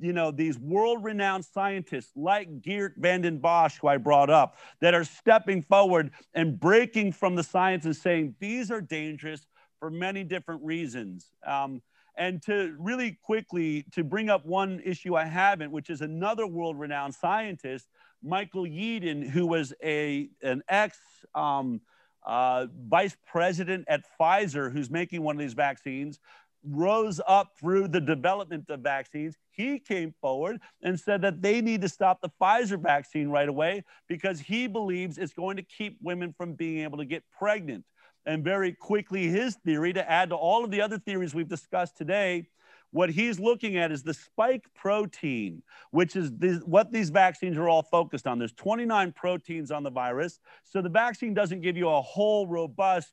you 0.00 0.12
know, 0.12 0.32
these 0.32 0.58
world-renowned 0.58 1.44
scientists 1.44 2.10
like 2.16 2.62
Geert 2.62 2.94
Vanden 2.96 3.38
Bossche, 3.40 3.78
who 3.78 3.86
I 3.86 3.96
brought 3.96 4.30
up, 4.30 4.56
that 4.80 4.92
are 4.94 5.04
stepping 5.04 5.62
forward 5.62 6.10
and 6.34 6.58
breaking 6.58 7.12
from 7.12 7.36
the 7.36 7.42
science 7.44 7.84
and 7.84 7.94
saying 7.94 8.34
these 8.40 8.72
are 8.72 8.80
dangerous 8.80 9.46
for 9.78 9.88
many 9.88 10.24
different 10.24 10.62
reasons. 10.64 11.30
Um, 11.46 11.80
and 12.16 12.42
to 12.42 12.74
really 12.78 13.18
quickly 13.22 13.84
to 13.92 14.04
bring 14.04 14.30
up 14.30 14.44
one 14.46 14.80
issue 14.84 15.14
I 15.16 15.24
haven't, 15.24 15.70
which 15.70 15.90
is 15.90 16.00
another 16.00 16.46
world-renowned 16.46 17.14
scientist, 17.14 17.88
Michael 18.22 18.64
Yeadon, 18.64 19.28
who 19.28 19.46
was 19.46 19.74
a 19.82 20.28
an 20.42 20.62
ex 20.68 20.98
um, 21.34 21.80
uh, 22.24 22.66
vice 22.88 23.16
president 23.26 23.84
at 23.88 24.02
Pfizer, 24.18 24.72
who's 24.72 24.90
making 24.90 25.22
one 25.22 25.36
of 25.36 25.40
these 25.40 25.54
vaccines, 25.54 26.18
rose 26.66 27.20
up 27.26 27.52
through 27.58 27.88
the 27.88 28.00
development 28.00 28.64
of 28.70 28.80
vaccines. 28.80 29.36
He 29.50 29.78
came 29.78 30.14
forward 30.20 30.60
and 30.82 30.98
said 30.98 31.20
that 31.22 31.42
they 31.42 31.60
need 31.60 31.82
to 31.82 31.88
stop 31.88 32.20
the 32.20 32.30
Pfizer 32.40 32.80
vaccine 32.80 33.28
right 33.28 33.48
away 33.48 33.84
because 34.08 34.40
he 34.40 34.66
believes 34.66 35.18
it's 35.18 35.34
going 35.34 35.56
to 35.56 35.62
keep 35.62 35.98
women 36.02 36.32
from 36.36 36.54
being 36.54 36.82
able 36.82 36.98
to 36.98 37.04
get 37.04 37.22
pregnant. 37.38 37.84
And 38.26 38.42
very 38.42 38.72
quickly, 38.72 39.28
his 39.28 39.56
theory, 39.56 39.92
to 39.92 40.10
add 40.10 40.30
to 40.30 40.34
all 40.34 40.64
of 40.64 40.70
the 40.70 40.80
other 40.80 40.98
theories 40.98 41.34
we've 41.34 41.48
discussed 41.48 41.96
today, 41.96 42.48
what 42.90 43.10
he's 43.10 43.40
looking 43.40 43.76
at 43.76 43.90
is 43.90 44.04
the 44.04 44.14
spike 44.14 44.66
protein, 44.72 45.62
which 45.90 46.14
is 46.14 46.30
this, 46.32 46.60
what 46.64 46.92
these 46.92 47.10
vaccines 47.10 47.58
are 47.58 47.68
all 47.68 47.82
focused 47.82 48.26
on. 48.26 48.38
There's 48.38 48.52
29 48.52 49.12
proteins 49.12 49.72
on 49.72 49.82
the 49.82 49.90
virus. 49.90 50.38
So 50.62 50.80
the 50.80 50.88
vaccine 50.88 51.34
doesn't 51.34 51.60
give 51.60 51.76
you 51.76 51.88
a 51.88 52.00
whole 52.00 52.46
robust, 52.46 53.12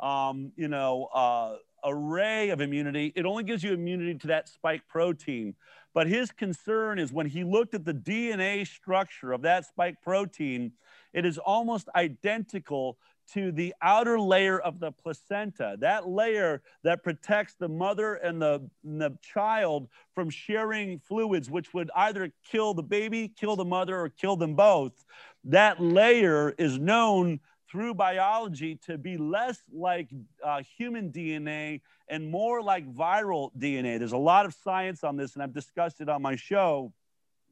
um, 0.00 0.50
you 0.56 0.66
know, 0.66 1.08
uh, 1.14 1.56
array 1.84 2.50
of 2.50 2.60
immunity. 2.60 3.12
It 3.14 3.24
only 3.24 3.44
gives 3.44 3.62
you 3.62 3.72
immunity 3.72 4.14
to 4.16 4.26
that 4.26 4.48
spike 4.48 4.82
protein. 4.88 5.54
But 5.94 6.08
his 6.08 6.32
concern 6.32 6.98
is 6.98 7.12
when 7.12 7.26
he 7.26 7.44
looked 7.44 7.74
at 7.74 7.84
the 7.84 7.94
DNA 7.94 8.66
structure 8.66 9.32
of 9.32 9.42
that 9.42 9.64
spike 9.64 10.02
protein, 10.02 10.72
it 11.12 11.24
is 11.24 11.38
almost 11.38 11.88
identical 11.94 12.98
to 13.34 13.52
the 13.52 13.74
outer 13.82 14.18
layer 14.18 14.58
of 14.58 14.80
the 14.80 14.92
placenta, 14.92 15.76
that 15.78 16.08
layer 16.08 16.62
that 16.82 17.02
protects 17.02 17.54
the 17.54 17.68
mother 17.68 18.14
and 18.14 18.40
the, 18.40 18.62
and 18.84 19.00
the 19.00 19.16
child 19.22 19.88
from 20.14 20.30
sharing 20.30 20.98
fluids, 20.98 21.50
which 21.50 21.72
would 21.72 21.90
either 21.94 22.32
kill 22.50 22.74
the 22.74 22.82
baby, 22.82 23.28
kill 23.28 23.56
the 23.56 23.64
mother, 23.64 24.00
or 24.00 24.08
kill 24.08 24.36
them 24.36 24.54
both. 24.54 25.04
That 25.44 25.80
layer 25.80 26.54
is 26.58 26.78
known 26.78 27.40
through 27.70 27.94
biology 27.94 28.76
to 28.86 28.98
be 28.98 29.16
less 29.16 29.62
like 29.72 30.08
uh, 30.44 30.62
human 30.76 31.12
DNA 31.12 31.80
and 32.08 32.28
more 32.28 32.60
like 32.60 32.92
viral 32.92 33.50
DNA. 33.56 33.98
There's 33.98 34.12
a 34.12 34.16
lot 34.16 34.44
of 34.44 34.54
science 34.54 35.04
on 35.04 35.16
this, 35.16 35.34
and 35.34 35.42
I've 35.42 35.52
discussed 35.52 36.00
it 36.00 36.08
on 36.08 36.20
my 36.20 36.34
show. 36.34 36.92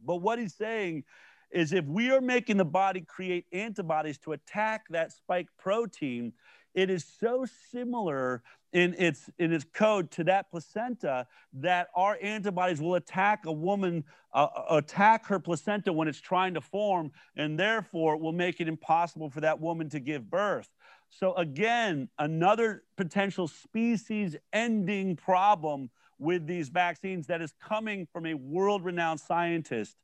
But 0.04 0.16
what 0.16 0.38
he's 0.38 0.54
saying 0.54 1.04
is 1.50 1.72
if 1.72 1.84
we 1.86 2.10
are 2.10 2.20
making 2.20 2.56
the 2.56 2.64
body 2.64 3.00
create 3.00 3.46
antibodies 3.52 4.18
to 4.18 4.32
attack 4.32 4.84
that 4.90 5.12
spike 5.12 5.48
protein, 5.58 6.32
it 6.74 6.90
is 6.90 7.04
so 7.18 7.46
similar 7.70 8.42
in 8.72 8.94
its 8.98 9.30
in 9.38 9.52
its 9.52 9.64
code 9.72 10.10
to 10.10 10.24
that 10.24 10.50
placenta 10.50 11.26
that 11.54 11.88
our 11.96 12.18
antibodies 12.20 12.80
will 12.80 12.96
attack 12.96 13.46
a 13.46 13.52
woman 13.52 14.04
uh, 14.34 14.46
uh, 14.54 14.76
attack 14.76 15.26
her 15.26 15.38
placenta 15.38 15.92
when 15.92 16.06
it's 16.06 16.20
trying 16.20 16.52
to 16.52 16.60
form 16.60 17.10
and 17.36 17.58
therefore 17.58 18.16
will 18.18 18.32
make 18.32 18.60
it 18.60 18.68
impossible 18.68 19.30
for 19.30 19.40
that 19.40 19.58
woman 19.58 19.88
to 19.88 19.98
give 19.98 20.28
birth. 20.28 20.68
So 21.08 21.32
again 21.34 22.10
another 22.18 22.84
potential 22.98 23.48
species 23.48 24.36
ending 24.52 25.16
problem 25.16 25.88
with 26.18 26.46
these 26.46 26.68
vaccines 26.68 27.26
that 27.28 27.40
is 27.40 27.54
coming 27.62 28.06
from 28.12 28.26
a 28.26 28.34
world 28.34 28.84
renowned 28.84 29.20
scientist 29.20 29.96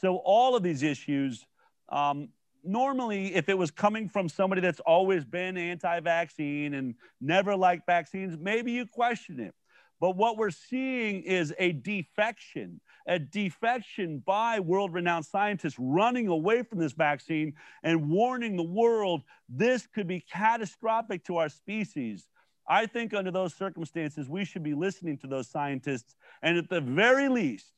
so 0.00 0.16
all 0.16 0.56
of 0.56 0.62
these 0.62 0.82
issues 0.82 1.46
um, 1.88 2.28
normally, 2.64 3.34
if 3.34 3.48
it 3.48 3.56
was 3.56 3.70
coming 3.70 4.08
from 4.08 4.28
somebody 4.28 4.60
that's 4.60 4.80
always 4.80 5.24
been 5.24 5.56
anti 5.56 6.00
vaccine 6.00 6.74
and 6.74 6.94
never 7.20 7.54
liked 7.56 7.86
vaccines, 7.86 8.36
maybe 8.38 8.72
you 8.72 8.86
question 8.86 9.40
it. 9.40 9.54
But 10.00 10.16
what 10.16 10.36
we're 10.36 10.50
seeing 10.50 11.22
is 11.22 11.54
a 11.58 11.72
defection, 11.72 12.80
a 13.06 13.18
defection 13.18 14.22
by 14.26 14.60
world 14.60 14.92
renowned 14.92 15.24
scientists 15.24 15.76
running 15.78 16.28
away 16.28 16.62
from 16.62 16.78
this 16.78 16.92
vaccine 16.92 17.54
and 17.82 18.10
warning 18.10 18.56
the 18.56 18.64
world 18.64 19.22
this 19.48 19.86
could 19.86 20.08
be 20.08 20.20
catastrophic 20.20 21.24
to 21.24 21.36
our 21.36 21.48
species. 21.48 22.28
I 22.68 22.86
think 22.86 23.14
under 23.14 23.30
those 23.30 23.54
circumstances, 23.54 24.28
we 24.28 24.44
should 24.44 24.62
be 24.62 24.74
listening 24.74 25.18
to 25.18 25.26
those 25.26 25.48
scientists 25.48 26.16
and 26.42 26.58
at 26.58 26.68
the 26.68 26.80
very 26.80 27.28
least, 27.28 27.72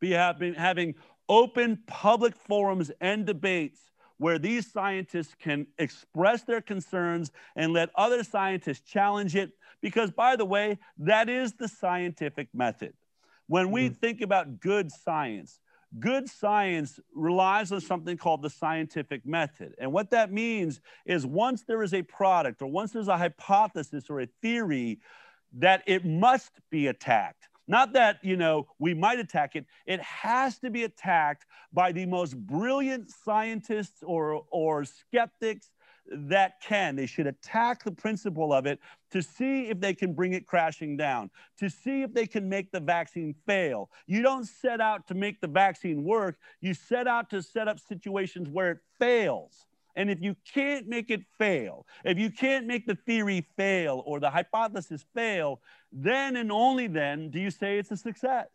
be 0.00 0.10
having, 0.10 0.54
having 0.54 0.94
open 1.30 1.78
public 1.86 2.34
forums 2.34 2.90
and 3.00 3.24
debates 3.24 3.80
where 4.18 4.38
these 4.38 4.70
scientists 4.70 5.34
can 5.40 5.66
express 5.78 6.42
their 6.42 6.60
concerns 6.60 7.30
and 7.56 7.72
let 7.72 7.88
other 7.94 8.22
scientists 8.22 8.80
challenge 8.80 9.34
it. 9.34 9.52
Because, 9.80 10.10
by 10.10 10.36
the 10.36 10.44
way, 10.44 10.78
that 10.98 11.30
is 11.30 11.54
the 11.54 11.68
scientific 11.68 12.48
method. 12.52 12.92
When 13.46 13.70
we 13.70 13.86
mm-hmm. 13.86 13.94
think 13.94 14.20
about 14.20 14.60
good 14.60 14.92
science, 14.92 15.58
good 15.98 16.28
science 16.28 17.00
relies 17.14 17.72
on 17.72 17.80
something 17.80 18.18
called 18.18 18.42
the 18.42 18.50
scientific 18.50 19.24
method. 19.24 19.74
And 19.78 19.90
what 19.90 20.10
that 20.10 20.30
means 20.30 20.80
is 21.06 21.24
once 21.24 21.64
there 21.64 21.82
is 21.82 21.94
a 21.94 22.02
product 22.02 22.60
or 22.60 22.66
once 22.66 22.92
there's 22.92 23.08
a 23.08 23.16
hypothesis 23.16 24.10
or 24.10 24.20
a 24.20 24.28
theory, 24.42 25.00
that 25.54 25.82
it 25.86 26.04
must 26.04 26.52
be 26.70 26.88
attacked. 26.88 27.48
Not 27.70 27.92
that, 27.92 28.18
you 28.22 28.36
know, 28.36 28.66
we 28.80 28.94
might 28.94 29.20
attack 29.20 29.54
it. 29.54 29.64
It 29.86 30.00
has 30.00 30.58
to 30.58 30.70
be 30.70 30.82
attacked 30.82 31.46
by 31.72 31.92
the 31.92 32.04
most 32.04 32.36
brilliant 32.36 33.12
scientists 33.12 34.02
or, 34.02 34.44
or 34.50 34.84
skeptics 34.84 35.70
that 36.10 36.60
can. 36.60 36.96
They 36.96 37.06
should 37.06 37.28
attack 37.28 37.84
the 37.84 37.92
principle 37.92 38.52
of 38.52 38.66
it 38.66 38.80
to 39.12 39.22
see 39.22 39.68
if 39.68 39.78
they 39.78 39.94
can 39.94 40.14
bring 40.14 40.32
it 40.32 40.48
crashing 40.48 40.96
down, 40.96 41.30
to 41.60 41.70
see 41.70 42.02
if 42.02 42.12
they 42.12 42.26
can 42.26 42.48
make 42.48 42.72
the 42.72 42.80
vaccine 42.80 43.36
fail. 43.46 43.88
You 44.08 44.20
don't 44.20 44.46
set 44.46 44.80
out 44.80 45.06
to 45.06 45.14
make 45.14 45.40
the 45.40 45.46
vaccine 45.46 46.02
work, 46.02 46.38
you 46.60 46.74
set 46.74 47.06
out 47.06 47.30
to 47.30 47.40
set 47.40 47.68
up 47.68 47.78
situations 47.78 48.48
where 48.48 48.72
it 48.72 48.78
fails. 48.98 49.66
And 49.96 50.10
if 50.10 50.20
you 50.20 50.36
can't 50.54 50.88
make 50.88 51.10
it 51.10 51.22
fail, 51.38 51.86
if 52.04 52.18
you 52.18 52.30
can't 52.30 52.66
make 52.66 52.86
the 52.86 52.94
theory 52.94 53.46
fail 53.56 54.02
or 54.06 54.20
the 54.20 54.30
hypothesis 54.30 55.04
fail, 55.14 55.60
then 55.92 56.36
and 56.36 56.52
only 56.52 56.86
then 56.86 57.30
do 57.30 57.40
you 57.40 57.50
say 57.50 57.78
it's 57.78 57.90
a 57.90 57.96
success. 57.96 58.48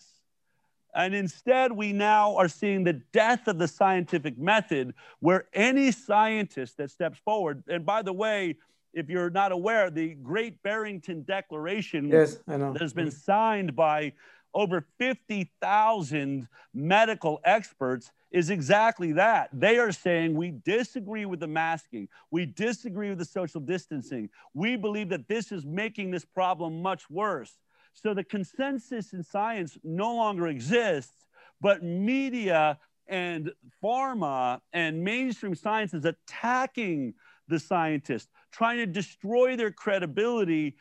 And 0.96 1.14
instead, 1.14 1.74
we 1.74 1.92
now 1.92 2.38
are 2.38 2.48
seeing 2.48 2.86
the 2.86 2.94
death 2.94 3.50
of 3.50 3.60
the 3.60 3.68
scientific 3.68 4.38
method 4.38 4.94
where 5.20 5.46
any 5.54 5.92
scientist 5.92 6.78
that 6.78 6.90
steps 6.90 7.20
forward, 7.20 7.64
and 7.68 7.86
by 7.86 8.02
the 8.02 8.14
way, 8.14 8.56
if 8.94 9.10
you're 9.10 9.30
not 9.30 9.52
aware, 9.52 9.90
the 9.90 10.14
Great 10.14 10.64
Barrington 10.64 11.24
Declaration 11.24 12.08
yes, 12.08 12.38
I 12.48 12.56
know. 12.56 12.72
that 12.72 12.82
has 12.82 12.94
been 12.94 13.08
mm-hmm. 13.08 13.18
signed 13.18 13.76
by 13.76 14.14
over 14.56 14.88
50,000 14.98 16.48
medical 16.74 17.42
experts 17.44 18.12
is 18.32 18.50
exactly 18.50 19.12
that. 19.12 19.50
They 19.54 19.78
are 19.78 19.92
saying 19.92 20.34
we 20.34 20.52
disagree 20.64 21.26
with 21.26 21.42
the 21.42 21.48
masking, 21.48 22.08
we 22.32 22.46
disagree 22.46 23.10
with 23.10 23.20
the 23.20 23.26
social 23.26 23.60
distancing. 23.60 24.30
We 24.54 24.78
believe 24.78 25.10
that 25.10 25.28
this 25.28 25.52
is 25.52 25.66
making 25.66 26.12
this 26.12 26.26
problem 26.26 26.82
much 26.82 27.10
worse. 27.10 27.60
So 27.94 28.14
the 28.14 28.24
consensus 28.24 29.14
in 29.14 29.24
science 29.24 29.78
no 29.84 30.16
longer 30.16 30.48
exists, 30.48 31.28
but 31.62 31.84
media 31.84 32.80
and 33.08 33.52
pharma 33.84 34.62
and 34.74 35.04
mainstream 35.04 35.56
science 35.56 35.94
is 35.94 36.06
attacking 36.06 37.14
the 37.48 37.60
scientists, 37.60 38.30
trying 38.52 38.78
to 38.78 38.86
destroy 38.86 39.56
their 39.56 39.72
credibility 39.72 40.76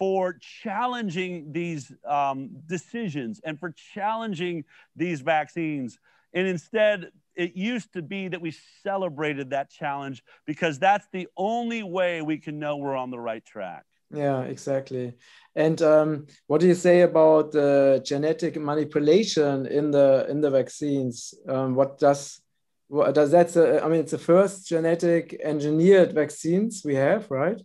for 0.00 0.38
challenging 0.62 1.52
these 1.52 1.92
um, 2.08 2.48
decisions 2.66 3.38
and 3.44 3.60
for 3.60 3.74
challenging 3.94 4.64
these 4.96 5.20
vaccines. 5.20 5.98
And 6.32 6.48
instead, 6.48 7.10
it 7.36 7.54
used 7.54 7.92
to 7.92 8.00
be 8.00 8.28
that 8.28 8.40
we 8.40 8.54
celebrated 8.82 9.50
that 9.50 9.68
challenge 9.68 10.24
because 10.46 10.78
that's 10.78 11.06
the 11.12 11.28
only 11.36 11.82
way 11.82 12.22
we 12.22 12.38
can 12.38 12.58
know 12.58 12.78
we're 12.78 12.96
on 12.96 13.10
the 13.10 13.20
right 13.20 13.44
track. 13.44 13.84
Yeah, 14.10 14.40
exactly. 14.44 15.18
And 15.54 15.80
um, 15.82 16.26
what 16.46 16.62
do 16.62 16.66
you 16.66 16.74
say 16.74 17.02
about 17.02 17.52
the 17.52 18.02
genetic 18.02 18.58
manipulation 18.58 19.66
in 19.66 19.90
the 19.90 20.26
in 20.30 20.40
the 20.40 20.50
vaccines? 20.50 21.34
Um, 21.46 21.74
what 21.74 21.98
does 21.98 22.40
what 22.88 23.14
does 23.14 23.32
that? 23.32 23.54
I 23.84 23.86
mean, 23.88 24.00
it's 24.00 24.12
the 24.12 24.18
first 24.18 24.66
genetic 24.66 25.38
engineered 25.44 26.14
vaccines 26.14 26.82
we 26.84 26.94
have, 26.94 27.30
right? 27.30 27.60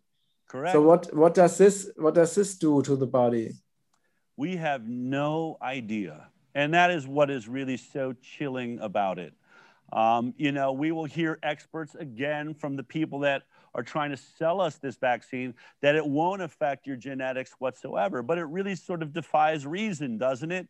Correct. 0.48 0.74
So 0.74 0.82
what 0.82 1.14
what 1.16 1.34
does 1.34 1.58
this 1.58 1.90
what 1.98 2.14
does 2.14 2.36
this 2.36 2.56
do 2.56 2.82
to 2.84 2.96
the 2.96 3.08
body? 3.08 3.52
We 4.38 4.58
have 4.58 4.88
no 4.88 5.58
idea, 5.62 6.30
and 6.54 6.74
that 6.74 6.92
is 6.92 7.08
what 7.08 7.30
is 7.30 7.48
really 7.48 7.78
so 7.78 8.14
chilling 8.22 8.80
about 8.80 9.18
it. 9.18 9.34
Um, 9.94 10.34
you 10.38 10.52
know, 10.52 10.74
we 10.74 10.92
will 10.92 11.06
hear 11.06 11.40
experts 11.44 11.96
again 11.96 12.54
from 12.54 12.76
the 12.76 12.84
people 12.84 13.20
that 13.20 13.44
are 13.74 13.84
trying 13.84 14.10
to 14.12 14.18
sell 14.18 14.62
us 14.62 14.78
this 14.78 14.96
vaccine 14.96 15.54
that 15.82 15.96
it 15.96 16.06
won't 16.06 16.42
affect 16.42 16.88
your 16.88 16.96
genetics 16.96 17.52
whatsoever. 17.60 18.24
But 18.24 18.38
it 18.38 18.46
really 18.46 18.76
sort 18.76 19.04
of 19.04 19.14
defies 19.14 19.66
reason, 19.66 20.18
doesn't 20.18 20.52
it? 20.52 20.68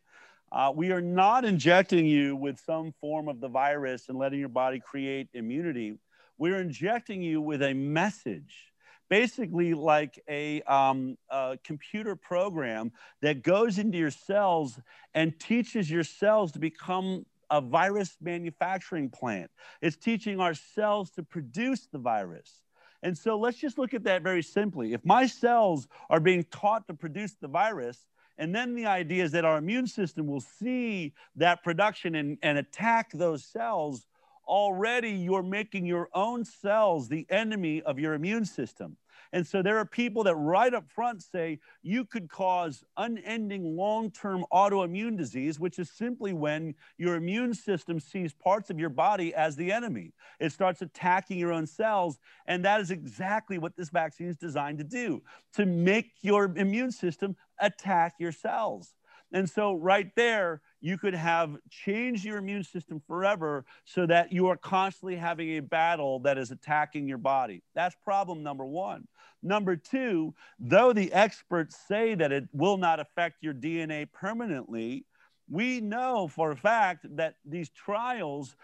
Uh, 0.52 0.72
we 0.74 0.90
are 0.92 1.00
not 1.00 1.44
injecting 1.44 2.06
you 2.06 2.36
with 2.36 2.60
some 2.64 2.92
form 3.00 3.28
of 3.28 3.40
the 3.40 3.48
virus 3.48 4.08
and 4.08 4.18
letting 4.18 4.38
your 4.38 4.48
body 4.48 4.80
create 4.80 5.28
immunity. 5.34 5.98
We're 6.38 6.60
injecting 6.60 7.22
you 7.22 7.40
with 7.40 7.62
a 7.62 7.74
message, 7.74 8.72
basically 9.08 9.74
like 9.74 10.22
a, 10.28 10.62
um, 10.62 11.16
a 11.30 11.58
computer 11.64 12.16
program 12.16 12.92
that 13.22 13.42
goes 13.42 13.78
into 13.78 13.98
your 13.98 14.10
cells 14.10 14.78
and 15.14 15.38
teaches 15.38 15.90
your 15.90 16.04
cells 16.04 16.52
to 16.52 16.58
become 16.58 17.24
a 17.50 17.60
virus 17.60 18.16
manufacturing 18.20 19.08
plant. 19.08 19.50
It's 19.80 19.96
teaching 19.96 20.40
our 20.40 20.54
cells 20.54 21.10
to 21.12 21.22
produce 21.22 21.86
the 21.86 21.98
virus. 21.98 22.62
And 23.02 23.16
so 23.16 23.38
let's 23.38 23.58
just 23.58 23.78
look 23.78 23.94
at 23.94 24.04
that 24.04 24.22
very 24.22 24.42
simply. 24.42 24.92
If 24.92 25.04
my 25.04 25.26
cells 25.26 25.86
are 26.10 26.20
being 26.20 26.44
taught 26.44 26.88
to 26.88 26.94
produce 26.94 27.34
the 27.40 27.48
virus, 27.48 28.06
and 28.38 28.54
then 28.54 28.74
the 28.74 28.86
idea 28.86 29.24
is 29.24 29.32
that 29.32 29.44
our 29.44 29.58
immune 29.58 29.86
system 29.86 30.26
will 30.26 30.40
see 30.40 31.14
that 31.36 31.62
production 31.62 32.16
and, 32.16 32.38
and 32.42 32.58
attack 32.58 33.10
those 33.12 33.44
cells, 33.44 34.06
already 34.46 35.10
you're 35.10 35.42
making 35.42 35.86
your 35.86 36.08
own 36.14 36.44
cells 36.44 37.08
the 37.08 37.26
enemy 37.30 37.82
of 37.82 37.98
your 37.98 38.14
immune 38.14 38.44
system. 38.44 38.96
And 39.32 39.46
so 39.46 39.62
there 39.62 39.78
are 39.78 39.84
people 39.84 40.24
that 40.24 40.36
right 40.36 40.72
up 40.72 40.88
front 40.88 41.22
say 41.22 41.58
you 41.82 42.04
could 42.04 42.28
cause 42.28 42.84
unending 42.96 43.76
long 43.76 44.10
term 44.10 44.44
autoimmune 44.52 45.16
disease, 45.16 45.58
which 45.58 45.78
is 45.78 45.90
simply 45.90 46.32
when 46.32 46.74
your 46.96 47.16
immune 47.16 47.54
system 47.54 48.00
sees 48.00 48.32
parts 48.32 48.70
of 48.70 48.78
your 48.78 48.88
body 48.88 49.34
as 49.34 49.56
the 49.56 49.72
enemy. 49.72 50.12
It 50.40 50.52
starts 50.52 50.82
attacking 50.82 51.38
your 51.38 51.52
own 51.52 51.66
cells. 51.66 52.18
And 52.46 52.64
that 52.64 52.80
is 52.80 52.90
exactly 52.90 53.58
what 53.58 53.76
this 53.76 53.90
vaccine 53.90 54.28
is 54.28 54.36
designed 54.36 54.78
to 54.78 54.84
do 54.84 55.22
to 55.54 55.66
make 55.66 56.12
your 56.22 56.44
immune 56.56 56.92
system 56.92 57.36
attack 57.60 58.14
your 58.18 58.32
cells. 58.32 58.94
And 59.32 59.48
so, 59.48 59.74
right 59.74 60.10
there, 60.14 60.60
you 60.80 60.98
could 60.98 61.14
have 61.14 61.56
changed 61.68 62.24
your 62.24 62.38
immune 62.38 62.62
system 62.62 63.02
forever 63.06 63.64
so 63.84 64.06
that 64.06 64.32
you 64.32 64.46
are 64.48 64.56
constantly 64.56 65.16
having 65.16 65.56
a 65.56 65.62
battle 65.62 66.20
that 66.20 66.38
is 66.38 66.52
attacking 66.52 67.08
your 67.08 67.18
body. 67.18 67.62
That's 67.74 67.96
problem 68.04 68.42
number 68.42 68.64
one. 68.64 69.08
Number 69.42 69.76
two, 69.76 70.34
though 70.58 70.92
the 70.92 71.12
experts 71.12 71.76
say 71.88 72.14
that 72.14 72.32
it 72.32 72.48
will 72.52 72.76
not 72.76 73.00
affect 73.00 73.42
your 73.42 73.54
DNA 73.54 74.10
permanently, 74.10 75.04
we 75.48 75.80
know 75.80 76.28
for 76.28 76.52
a 76.52 76.56
fact 76.56 77.06
that 77.16 77.36
these 77.44 77.68
trials 77.70 78.56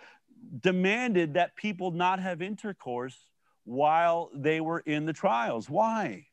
demanded 0.60 1.34
that 1.34 1.56
people 1.56 1.90
not 1.90 2.18
have 2.20 2.42
intercourse 2.42 3.16
while 3.64 4.30
they 4.34 4.60
were 4.60 4.80
in 4.80 5.06
the 5.06 5.12
trials. 5.12 5.70
Why? 5.70 6.26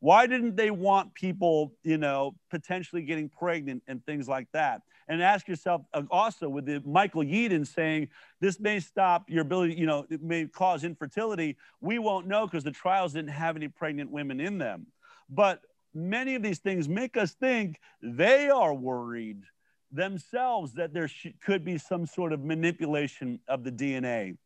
Why 0.00 0.26
didn't 0.26 0.56
they 0.56 0.70
want 0.70 1.14
people, 1.14 1.74
you 1.82 1.98
know, 1.98 2.34
potentially 2.50 3.02
getting 3.02 3.28
pregnant 3.28 3.82
and 3.86 4.04
things 4.04 4.26
like 4.28 4.48
that? 4.52 4.82
And 5.08 5.22
ask 5.22 5.46
yourself 5.46 5.82
uh, 5.92 6.02
also 6.10 6.48
with 6.48 6.66
the 6.66 6.82
Michael 6.86 7.22
Yeadon 7.22 7.66
saying 7.66 8.08
this 8.40 8.58
may 8.58 8.80
stop 8.80 9.28
your 9.28 9.42
ability, 9.42 9.74
you 9.74 9.86
know, 9.86 10.06
it 10.10 10.22
may 10.22 10.46
cause 10.46 10.84
infertility. 10.84 11.56
We 11.80 11.98
won't 11.98 12.26
know 12.26 12.46
because 12.46 12.64
the 12.64 12.70
trials 12.70 13.12
didn't 13.12 13.30
have 13.30 13.56
any 13.56 13.68
pregnant 13.68 14.10
women 14.10 14.40
in 14.40 14.56
them. 14.56 14.86
But 15.28 15.60
many 15.94 16.34
of 16.34 16.42
these 16.42 16.58
things 16.58 16.88
make 16.88 17.16
us 17.16 17.32
think 17.32 17.78
they 18.02 18.48
are 18.48 18.72
worried 18.72 19.42
themselves 19.92 20.74
that 20.74 20.94
there 20.94 21.08
sh- 21.08 21.28
could 21.44 21.64
be 21.64 21.76
some 21.76 22.06
sort 22.06 22.32
of 22.32 22.44
manipulation 22.44 23.40
of 23.48 23.64
the 23.64 23.72
DNA. 23.72 24.36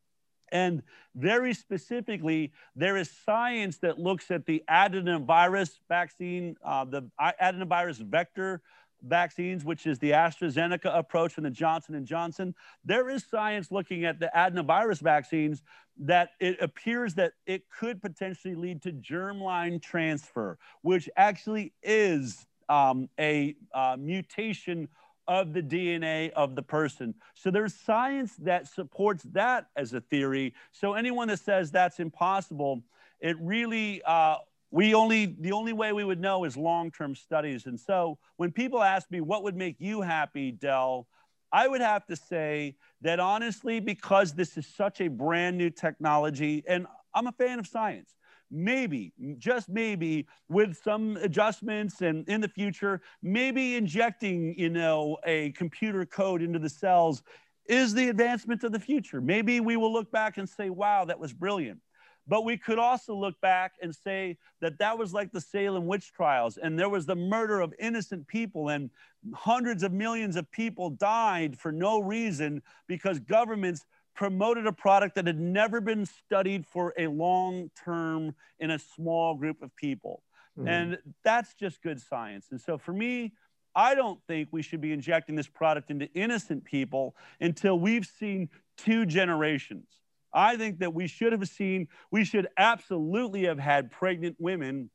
And 0.55 0.85
very 1.17 1.53
specifically, 1.53 2.53
there 2.77 2.97
is 2.97 3.11
science 3.11 3.79
that 3.79 3.99
looks 3.99 4.31
at 4.31 4.47
the 4.47 4.63
adenovirus 4.71 5.81
vaccine, 5.89 6.57
uh, 6.65 6.85
the 6.85 7.11
adenovirus 7.21 7.99
vector 7.99 8.63
vaccines, 9.03 9.65
which 9.65 9.85
is 9.85 9.99
the 9.99 10.13
AstraZeneca 10.13 10.97
approach 10.97 11.37
and 11.39 11.45
the 11.45 11.51
Johnson 11.51 11.97
and 11.97 12.07
Johnson. 12.07 12.55
There 12.85 13.11
is 13.11 13.25
science 13.29 13.73
looking 13.73 14.05
at 14.05 14.21
the 14.21 14.31
adenovirus 14.35 15.01
vaccines 15.01 15.61
that 15.99 16.31
it 16.39 16.57
appears 16.63 17.15
that 17.15 17.33
it 17.47 17.65
could 17.69 18.01
potentially 18.01 18.55
lead 18.55 18.81
to 18.83 18.93
germline 18.93 19.83
transfer, 19.83 20.57
which 20.83 21.11
actually 21.17 21.73
is 21.83 22.47
um, 22.69 23.09
a 23.19 23.57
uh, 23.75 23.97
mutation 23.99 24.89
of 25.27 25.53
the 25.53 25.63
DNA 25.63 26.31
of 26.31 26.55
the 26.55 26.63
person. 26.63 27.15
So 27.35 27.51
there's 27.51 27.75
science 27.75 28.35
that 28.37 28.67
supports 28.69 29.23
that 29.33 29.67
as 29.77 29.95
a 29.95 30.01
theory. 30.01 30.55
So 30.73 30.95
anyone 30.95 31.29
that 31.29 31.41
says 31.41 31.71
that's 31.71 32.01
impossible, 32.01 32.83
it 33.21 33.37
really 33.41 34.03
uh, 34.05 34.37
we 34.71 34.95
only 34.95 35.37
the 35.39 35.53
only 35.53 35.73
way 35.73 35.93
we 35.93 36.05
would 36.05 36.21
know 36.21 36.45
is 36.45 36.57
long-term 36.57 37.15
studies. 37.15 37.67
And 37.67 37.79
so 37.79 38.19
when 38.37 38.51
people 38.53 38.83
ask 38.83 39.11
me 39.11 39.21
what 39.21 39.43
would 39.45 39.57
make 39.57 39.77
you 39.79 40.03
happy, 40.03 40.51
Del? 40.51 41.07
I 41.53 41.69
would 41.69 41.81
have 41.81 42.05
to 42.07 42.17
say 42.17 42.75
that 43.03 43.21
honestly, 43.21 43.79
because 43.79 44.33
this 44.33 44.57
is 44.57 44.67
such 44.67 45.01
a 45.01 45.07
brand 45.07 45.57
new 45.57 45.71
technology, 45.71 46.65
and 46.67 46.87
I'm 47.15 47.29
a 47.29 47.33
fan 47.33 47.61
of 47.61 47.67
science 47.69 48.15
maybe, 48.55 49.13
just 49.39 49.69
maybe, 49.69 50.27
with 50.49 50.77
some 50.83 51.17
adjustments 51.19 52.01
and 52.01 52.29
in 52.29 52.41
the 52.41 52.49
future, 52.49 53.01
maybe 53.23 53.77
injecting, 53.77 54.55
you 54.57 54.71
know, 54.71 55.19
a 55.25 55.51
computer 55.53 56.07
code 56.07 56.41
into 56.41 56.59
the 56.59 56.69
cells 56.69 57.23
is 57.67 57.95
the 57.95 58.09
advancement 58.09 58.63
of 58.65 58.73
the 58.73 58.81
future. 58.81 59.21
Maybe 59.21 59.61
we 59.61 59.77
will 59.77 59.93
look 59.93 60.11
back 60.11 60.39
and 60.39 60.49
say, 60.49 60.71
wow, 60.71 61.05
that 61.07 61.19
was 61.19 61.33
brilliant. 61.33 61.81
But 62.27 62.45
we 62.45 62.57
could 62.57 62.79
also 62.79 63.15
look 63.15 63.39
back 63.43 63.73
and 63.83 63.95
say 63.95 64.39
that 64.63 64.79
that 64.79 64.97
was 64.97 65.13
like 65.13 65.31
the 65.33 65.41
Salem 65.41 65.87
witch 65.87 66.13
trials, 66.13 66.57
and 66.57 66.79
there 66.79 66.89
was 66.89 67.05
the 67.05 67.15
murder 67.17 67.61
of 67.61 67.75
innocent 67.79 68.27
people, 68.27 68.71
and 68.71 68.89
hundreds 69.35 69.83
of 69.83 69.93
millions 69.93 70.37
of 70.37 70.51
people 70.51 70.91
died 70.91 71.59
for 71.59 71.71
no 71.71 72.01
reason 72.01 72.63
because 72.87 73.19
governments 73.19 73.85
promoted 74.15 74.67
a 74.67 74.73
product 74.73 75.17
that 75.17 75.27
had 75.27 75.41
never 75.41 75.81
been 75.81 76.07
studied 76.07 76.67
for 76.67 76.95
a 76.97 77.07
long 77.09 77.71
term 77.85 78.35
in 78.59 78.71
a 78.71 78.79
small 78.79 79.35
group 79.35 79.63
of 79.63 79.75
people. 79.77 80.23
Mm-hmm. 80.59 80.69
And 80.69 80.99
that's 81.25 81.55
just 81.55 81.83
good 81.83 82.01
science. 82.01 82.47
And 82.51 82.61
so 82.61 82.79
for 82.79 82.93
me, 82.93 83.33
I 83.75 83.95
don't 83.95 84.21
think 84.29 84.49
we 84.53 84.63
should 84.63 84.81
be 84.81 84.93
injecting 84.93 85.35
this 85.35 85.49
product 85.49 85.91
into 85.91 86.07
innocent 86.15 86.65
people 86.65 87.17
until 87.41 87.79
we've 87.79 88.07
seen 88.07 88.49
two 88.77 89.05
generations. 89.05 89.89
I 90.33 90.57
think 90.57 90.81
that 90.81 90.95
we 90.95 91.07
should 91.07 91.33
have 91.33 91.49
seen, 91.49 91.89
we 92.11 92.25
should 92.25 92.49
absolutely 92.57 93.45
have 93.45 93.59
had 93.59 93.91
pregnant 93.91 94.37
women 94.39 94.91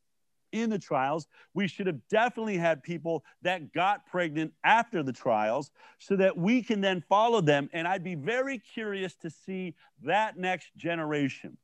in 0.52 0.70
the 0.70 0.80
trials. 0.80 1.28
We 1.54 1.68
should 1.68 1.88
have 1.88 2.00
definitely 2.10 2.58
had 2.58 2.84
people 2.84 3.24
that 3.42 3.74
got 3.74 4.06
pregnant 4.06 4.54
after 4.64 5.04
the 5.04 5.14
trials 5.14 5.72
so 6.00 6.16
that 6.16 6.38
we 6.38 6.62
can 6.62 6.82
then 6.82 7.04
follow 7.08 7.42
them. 7.42 7.70
And 7.74 7.88
I'd 7.88 8.04
be 8.04 8.16
very 8.16 8.60
curious 8.60 9.16
to 9.18 9.30
see 9.30 9.76
that 10.04 10.38
next 10.38 10.76
generation. 10.78 11.58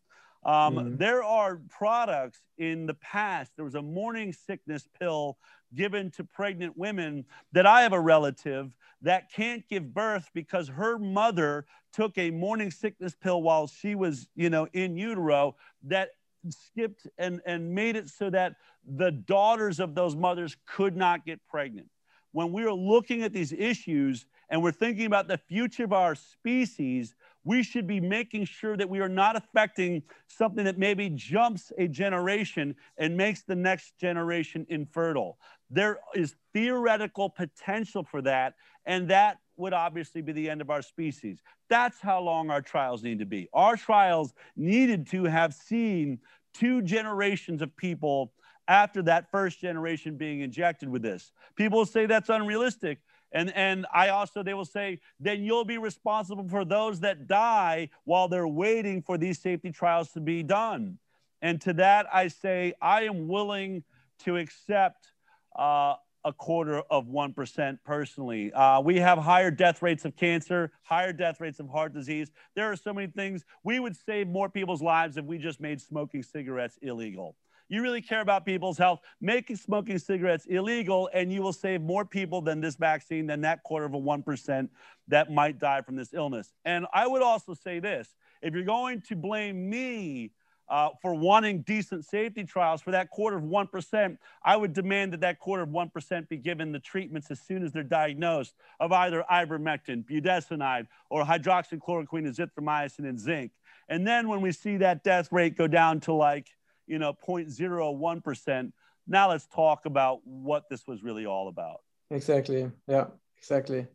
Um, 0.43 0.75
mm-hmm. 0.75 0.97
There 0.97 1.23
are 1.23 1.59
products 1.69 2.39
in 2.57 2.85
the 2.85 2.93
past. 2.95 3.51
There 3.55 3.65
was 3.65 3.75
a 3.75 3.81
morning 3.81 4.31
sickness 4.31 4.87
pill 4.99 5.37
given 5.73 6.11
to 6.11 6.23
pregnant 6.23 6.77
women 6.77 7.25
that 7.51 7.65
I 7.65 7.81
have 7.81 7.93
a 7.93 7.99
relative 7.99 8.71
that 9.01 9.31
can't 9.31 9.67
give 9.67 9.93
birth 9.93 10.29
because 10.33 10.67
her 10.67 10.99
mother 10.99 11.65
took 11.91 12.17
a 12.17 12.29
morning 12.31 12.71
sickness 12.71 13.15
pill 13.15 13.41
while 13.41 13.67
she 13.67 13.95
was, 13.95 14.27
you 14.35 14.49
know, 14.49 14.67
in 14.73 14.97
utero 14.97 15.55
that 15.83 16.09
skipped 16.53 17.07
and, 17.17 17.41
and 17.45 17.73
made 17.73 17.95
it 17.95 18.09
so 18.09 18.29
that 18.29 18.55
the 18.85 19.11
daughters 19.11 19.79
of 19.79 19.95
those 19.95 20.15
mothers 20.15 20.55
could 20.65 20.95
not 20.95 21.25
get 21.25 21.39
pregnant. 21.47 21.87
When 22.31 22.51
we 22.51 22.63
are 22.63 22.73
looking 22.73 23.23
at 23.23 23.33
these 23.33 23.53
issues 23.53 24.25
and 24.49 24.61
we're 24.61 24.71
thinking 24.71 25.05
about 25.05 25.27
the 25.27 25.37
future 25.37 25.85
of 25.85 25.93
our 25.93 26.15
species, 26.15 27.15
we 27.45 27.63
should 27.63 27.87
be 27.87 27.99
making 27.99 28.45
sure 28.45 28.75
that 28.75 28.89
we 28.89 28.99
are 28.99 29.09
not 29.09 29.35
affecting 29.35 30.03
something 30.27 30.65
that 30.65 30.77
maybe 30.77 31.09
jumps 31.09 31.71
a 31.77 31.87
generation 31.87 32.75
and 32.97 33.15
makes 33.15 33.43
the 33.43 33.55
next 33.55 33.97
generation 33.97 34.65
infertile. 34.69 35.37
There 35.69 35.99
is 36.13 36.35
theoretical 36.53 37.29
potential 37.29 38.03
for 38.03 38.21
that, 38.23 38.55
and 38.85 39.09
that 39.09 39.37
would 39.57 39.73
obviously 39.73 40.21
be 40.21 40.31
the 40.31 40.49
end 40.49 40.61
of 40.61 40.69
our 40.69 40.81
species. 40.81 41.41
That's 41.69 41.99
how 41.99 42.21
long 42.21 42.49
our 42.49 42.61
trials 42.61 43.03
need 43.03 43.19
to 43.19 43.25
be. 43.25 43.49
Our 43.53 43.77
trials 43.77 44.33
needed 44.55 45.07
to 45.07 45.25
have 45.25 45.53
seen 45.53 46.19
two 46.53 46.81
generations 46.81 47.61
of 47.61 47.75
people 47.75 48.33
after 48.67 49.01
that 49.03 49.29
first 49.31 49.59
generation 49.59 50.17
being 50.17 50.41
injected 50.41 50.89
with 50.89 51.01
this. 51.01 51.31
People 51.55 51.85
say 51.85 52.05
that's 52.05 52.29
unrealistic. 52.29 52.99
And, 53.31 53.51
and 53.55 53.85
I 53.93 54.09
also, 54.09 54.43
they 54.43 54.53
will 54.53 54.65
say, 54.65 54.99
then 55.19 55.43
you'll 55.43 55.65
be 55.65 55.77
responsible 55.77 56.47
for 56.47 56.63
those 56.63 57.01
that 57.01 57.27
die 57.27 57.89
while 58.05 58.27
they're 58.27 58.47
waiting 58.47 59.01
for 59.01 59.17
these 59.17 59.39
safety 59.39 59.71
trials 59.71 60.11
to 60.13 60.21
be 60.21 60.41
done. 60.41 60.97
And 61.41 61.59
to 61.61 61.73
that, 61.73 62.07
I 62.13 62.29
say, 62.29 62.73
I 62.81 63.03
am 63.03 63.27
willing 63.27 63.83
to 64.19 64.37
accept 64.37 65.11
uh, 65.55 65.95
a 66.25 66.33
quarter 66.33 66.81
of 66.89 67.05
1% 67.05 67.77
personally. 67.85 68.51
Uh, 68.51 68.81
we 68.81 68.97
have 68.97 69.17
higher 69.17 69.51
death 69.51 69.81
rates 69.81 70.03
of 70.03 70.15
cancer, 70.17 70.71
higher 70.81 71.13
death 71.13 71.39
rates 71.39 71.59
of 71.59 71.69
heart 71.69 71.93
disease. 71.93 72.31
There 72.55 72.69
are 72.69 72.75
so 72.75 72.93
many 72.93 73.07
things. 73.07 73.45
We 73.63 73.79
would 73.79 73.95
save 73.95 74.27
more 74.27 74.49
people's 74.49 74.81
lives 74.81 75.17
if 75.17 75.25
we 75.25 75.37
just 75.37 75.61
made 75.61 75.79
smoking 75.79 76.23
cigarettes 76.23 76.77
illegal. 76.81 77.35
You 77.67 77.81
really 77.81 78.01
care 78.01 78.21
about 78.21 78.45
people's 78.45 78.77
health, 78.77 78.99
making 79.21 79.55
smoking 79.55 79.97
cigarettes 79.97 80.45
illegal, 80.45 81.09
and 81.13 81.31
you 81.31 81.41
will 81.41 81.53
save 81.53 81.81
more 81.81 82.05
people 82.05 82.41
than 82.41 82.61
this 82.61 82.75
vaccine, 82.75 83.25
than 83.25 83.41
that 83.41 83.63
quarter 83.63 83.85
of 83.85 83.93
a 83.93 83.99
1% 83.99 84.69
that 85.07 85.31
might 85.31 85.59
die 85.59 85.81
from 85.81 85.95
this 85.95 86.13
illness. 86.13 86.53
And 86.63 86.85
I 86.93 87.07
would 87.07 87.21
also 87.21 87.53
say 87.53 87.79
this 87.79 88.15
if 88.41 88.53
you're 88.53 88.63
going 88.63 89.01
to 89.09 89.15
blame 89.15 89.69
me 89.69 90.31
uh, 90.67 90.89
for 91.01 91.13
wanting 91.13 91.61
decent 91.61 92.05
safety 92.05 92.43
trials 92.43 92.81
for 92.81 92.91
that 92.91 93.09
quarter 93.09 93.37
of 93.37 93.43
1%, 93.43 94.17
I 94.43 94.57
would 94.57 94.73
demand 94.73 95.13
that 95.13 95.21
that 95.21 95.39
quarter 95.39 95.63
of 95.63 95.69
1% 95.69 96.27
be 96.27 96.37
given 96.37 96.71
the 96.71 96.79
treatments 96.79 97.29
as 97.29 97.39
soon 97.39 97.63
as 97.63 97.71
they're 97.71 97.83
diagnosed 97.83 98.55
of 98.79 98.91
either 98.91 99.23
ivermectin, 99.31 100.05
budesonide, 100.05 100.87
or 101.09 101.23
hydroxychloroquine, 101.23 102.27
azithromycin, 102.27 103.07
and 103.07 103.19
zinc. 103.19 103.51
And 103.89 104.07
then 104.07 104.27
when 104.27 104.41
we 104.41 104.51
see 104.51 104.77
that 104.77 105.03
death 105.03 105.31
rate 105.31 105.55
go 105.55 105.67
down 105.67 105.99
to 106.01 106.13
like, 106.13 106.47
you 106.87 106.97
know, 106.97 107.13
0.01%, 107.27 108.71
now 109.07 109.29
let's 109.29 109.45
talk 109.47 109.85
about 109.85 110.25
what 110.25 110.67
this 110.69 110.87
was 110.87 111.03
really 111.03 111.27
all 111.27 111.47
about. 111.47 111.81
Exactly. 112.09 112.71
Yeah, 112.87 113.05
exactly. 113.37 113.85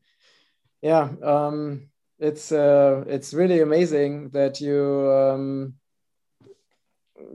Yeah. 0.82 1.08
Um, 1.22 1.88
it's, 2.20 2.52
uh, 2.52 3.04
it's 3.08 3.34
really 3.34 3.60
amazing 3.60 4.28
that 4.30 4.60
you, 4.60 5.10
um, 5.10 5.74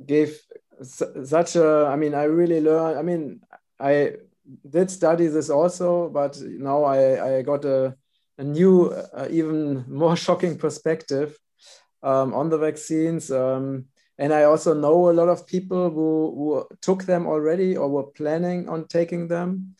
gave 0.06 0.40
such 0.82 1.56
a 1.56 1.88
i 1.88 1.96
mean 1.96 2.14
i 2.14 2.24
really 2.24 2.62
learned 2.62 2.98
i 2.98 3.02
mean 3.02 3.40
i 3.80 4.14
did 4.70 4.92
study 4.92 5.28
this 5.28 5.50
also 5.50 6.10
but 6.10 6.40
now 6.42 6.84
i 6.84 7.38
i 7.38 7.42
got 7.42 7.66
a, 7.66 7.96
a 8.38 8.44
new 8.44 8.88
uh, 8.88 9.28
even 9.30 9.86
more 9.88 10.16
shocking 10.16 10.58
perspective 10.58 11.38
um, 12.04 12.34
on 12.34 12.50
the 12.50 12.58
vaccines 12.58 13.32
um, 13.32 13.86
and 14.18 14.34
i 14.34 14.44
also 14.44 14.74
know 14.74 15.10
a 15.10 15.14
lot 15.14 15.30
of 15.30 15.48
people 15.48 15.90
who, 15.90 16.34
who 16.36 16.68
took 16.82 17.04
them 17.04 17.26
already 17.26 17.76
or 17.76 17.90
were 17.90 18.12
planning 18.12 18.70
on 18.70 18.88
taking 18.88 19.28
them 19.28 19.76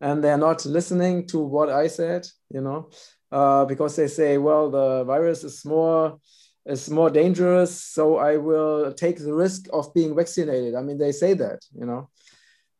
and 0.00 0.22
they're 0.24 0.38
not 0.38 0.64
listening 0.66 1.26
to 1.26 1.38
what 1.38 1.70
i 1.70 1.86
said 1.86 2.26
you 2.50 2.60
know 2.60 2.90
uh, 3.32 3.64
because 3.64 3.94
they 3.96 4.08
say 4.08 4.38
well 4.38 4.70
the 4.70 5.04
virus 5.04 5.44
is 5.44 5.64
more 5.64 6.18
is 6.66 6.90
more 6.90 7.10
dangerous 7.10 7.82
so 7.82 8.16
i 8.16 8.36
will 8.36 8.92
take 8.92 9.18
the 9.18 9.32
risk 9.32 9.66
of 9.72 9.92
being 9.94 10.14
vaccinated. 10.14 10.74
I 10.74 10.82
mean 10.82 10.98
they 10.98 11.12
say 11.12 11.34
that 11.34 11.64
you 11.74 11.86
know. 11.86 12.08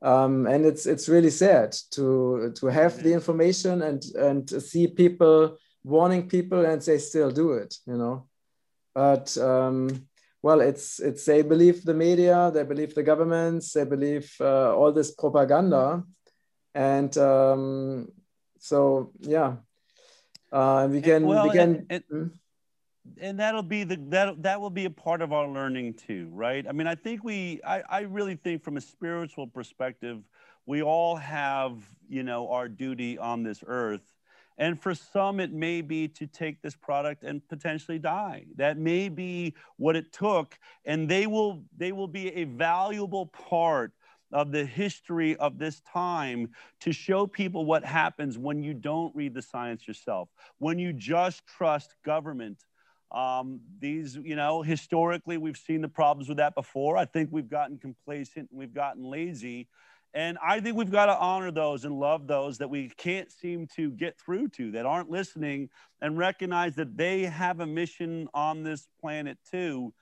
Um, 0.02 0.46
and 0.46 0.64
it's 0.64 0.86
it's 0.86 1.10
really 1.10 1.30
sad 1.30 1.76
to 1.92 2.52
to 2.56 2.66
have 2.66 3.02
the 3.02 3.12
information 3.12 3.82
and 3.82 4.02
and 4.16 4.48
see 4.48 4.86
people 4.86 5.58
warning 5.84 6.28
people 6.28 6.64
and 6.64 6.80
they 6.80 6.98
still 6.98 7.30
do 7.30 7.52
it 7.52 7.74
you 7.86 7.96
know. 7.96 8.26
But 8.94 9.36
um, 9.38 10.08
well 10.42 10.60
it's 10.60 11.00
it's 11.00 11.24
they 11.24 11.42
believe 11.42 11.84
the 11.84 11.94
media 11.94 12.50
they 12.52 12.64
believe 12.64 12.94
the 12.94 13.02
governments 13.02 13.72
they 13.72 13.84
believe 13.84 14.34
uh, 14.40 14.74
all 14.74 14.92
this 14.92 15.10
propaganda. 15.10 16.02
And 16.74 17.16
um, 17.18 18.08
so 18.58 19.12
yeah. 19.20 19.56
Uh, 20.52 20.88
we 20.90 21.00
can 21.00 21.26
well, 21.26 21.46
we 21.46 21.50
can 21.50 21.60
and, 21.60 21.86
and, 21.90 22.04
hmm? 22.10 22.26
And 23.20 23.38
that'll 23.38 23.62
be 23.62 23.84
the 23.84 23.96
that 24.08 24.42
that 24.42 24.60
will 24.60 24.70
be 24.70 24.84
a 24.84 24.90
part 24.90 25.22
of 25.22 25.32
our 25.32 25.48
learning 25.48 25.94
too 25.94 26.28
right? 26.32 26.66
I 26.68 26.72
mean 26.72 26.86
i 26.86 26.94
think 26.94 27.24
we 27.24 27.60
i, 27.66 27.82
I 27.88 28.00
really 28.00 28.36
think 28.36 28.62
from 28.62 28.76
a 28.76 28.80
spiritual 28.80 29.46
perspective 29.46 30.22
we 30.66 30.82
all 30.82 31.16
have 31.16 31.78
you 32.08 32.22
know 32.22 32.48
our 32.50 32.68
duty 32.68 33.18
on 33.18 33.42
this 33.42 33.64
earth. 33.66 34.14
And 34.58 34.80
for 34.80 34.94
some 34.94 35.40
it 35.40 35.52
may 35.52 35.80
be 35.80 36.06
to 36.08 36.26
take 36.26 36.60
this 36.60 36.76
product 36.76 37.24
and 37.24 37.46
potentially 37.48 37.98
die. 37.98 38.44
That 38.56 38.76
may 38.76 39.08
be 39.08 39.54
what 39.78 39.96
it 39.96 40.12
took 40.12 40.58
and 40.84 41.08
they 41.08 41.26
will 41.26 41.64
they 41.76 41.92
will 41.92 42.08
be 42.08 42.34
a 42.34 42.44
valuable 42.44 43.26
part 43.26 43.92
of 44.32 44.52
the 44.52 44.64
history 44.64 45.34
of 45.36 45.58
this 45.58 45.80
time 45.80 46.50
to 46.80 46.92
show 46.92 47.26
people 47.26 47.64
what 47.64 47.84
happens 47.84 48.38
when 48.38 48.62
you 48.62 48.74
don't 48.74 49.14
read 49.16 49.34
the 49.34 49.42
science 49.42 49.88
yourself, 49.88 50.28
when 50.58 50.78
you 50.78 50.92
just 50.92 51.44
trust 51.46 51.96
government 52.04 52.64
um, 53.12 53.60
these, 53.80 54.16
you 54.16 54.36
know, 54.36 54.62
historically, 54.62 55.36
we've 55.36 55.56
seen 55.56 55.80
the 55.80 55.88
problems 55.88 56.28
with 56.28 56.38
that 56.38 56.54
before. 56.54 56.96
I 56.96 57.04
think 57.04 57.30
we've 57.32 57.48
gotten 57.48 57.78
complacent 57.78 58.50
and 58.50 58.58
we've 58.58 58.74
gotten 58.74 59.04
lazy. 59.04 59.68
And 60.12 60.38
I 60.44 60.60
think 60.60 60.76
we've 60.76 60.90
got 60.90 61.06
to 61.06 61.16
honor 61.16 61.52
those 61.52 61.84
and 61.84 61.98
love 61.98 62.26
those 62.26 62.58
that 62.58 62.68
we 62.68 62.88
can't 62.88 63.30
seem 63.30 63.68
to 63.76 63.90
get 63.92 64.18
through 64.18 64.48
to, 64.48 64.72
that 64.72 64.84
aren't 64.84 65.08
listening, 65.08 65.70
and 66.00 66.18
recognize 66.18 66.74
that 66.76 66.96
they 66.96 67.22
have 67.22 67.60
a 67.60 67.66
mission 67.66 68.28
on 68.34 68.64
this 68.64 68.88
planet 69.00 69.38
too. 69.48 69.92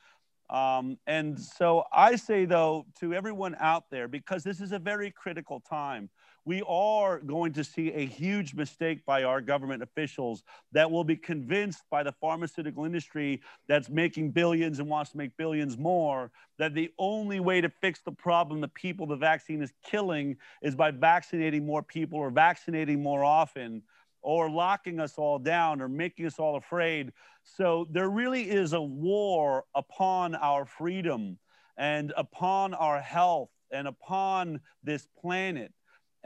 Um, 0.48 0.96
and 1.06 1.38
so 1.38 1.84
I 1.92 2.16
say, 2.16 2.46
though, 2.46 2.86
to 3.00 3.12
everyone 3.12 3.54
out 3.60 3.90
there, 3.90 4.08
because 4.08 4.42
this 4.42 4.62
is 4.62 4.72
a 4.72 4.78
very 4.78 5.10
critical 5.10 5.60
time, 5.60 6.08
we 6.48 6.62
are 6.66 7.18
going 7.18 7.52
to 7.52 7.62
see 7.62 7.92
a 7.92 8.06
huge 8.06 8.54
mistake 8.54 9.04
by 9.04 9.22
our 9.22 9.42
government 9.42 9.82
officials 9.82 10.42
that 10.72 10.90
will 10.90 11.04
be 11.04 11.14
convinced 11.14 11.82
by 11.90 12.02
the 12.02 12.10
pharmaceutical 12.22 12.86
industry 12.86 13.42
that's 13.68 13.90
making 13.90 14.30
billions 14.30 14.78
and 14.78 14.88
wants 14.88 15.10
to 15.10 15.18
make 15.18 15.36
billions 15.36 15.76
more 15.76 16.30
that 16.58 16.72
the 16.72 16.90
only 16.98 17.38
way 17.38 17.60
to 17.60 17.68
fix 17.68 18.00
the 18.00 18.12
problem, 18.12 18.62
the 18.62 18.68
people 18.68 19.06
the 19.06 19.14
vaccine 19.14 19.60
is 19.60 19.74
killing, 19.84 20.38
is 20.62 20.74
by 20.74 20.90
vaccinating 20.90 21.66
more 21.66 21.82
people 21.82 22.18
or 22.18 22.30
vaccinating 22.30 23.02
more 23.02 23.22
often 23.22 23.82
or 24.22 24.48
locking 24.48 25.00
us 25.00 25.18
all 25.18 25.38
down 25.38 25.82
or 25.82 25.88
making 25.88 26.24
us 26.24 26.38
all 26.38 26.56
afraid. 26.56 27.12
So 27.44 27.86
there 27.90 28.08
really 28.08 28.48
is 28.48 28.72
a 28.72 28.80
war 28.80 29.64
upon 29.74 30.34
our 30.34 30.64
freedom 30.64 31.36
and 31.76 32.10
upon 32.16 32.72
our 32.72 33.02
health 33.02 33.50
and 33.70 33.86
upon 33.86 34.62
this 34.82 35.06
planet. 35.20 35.74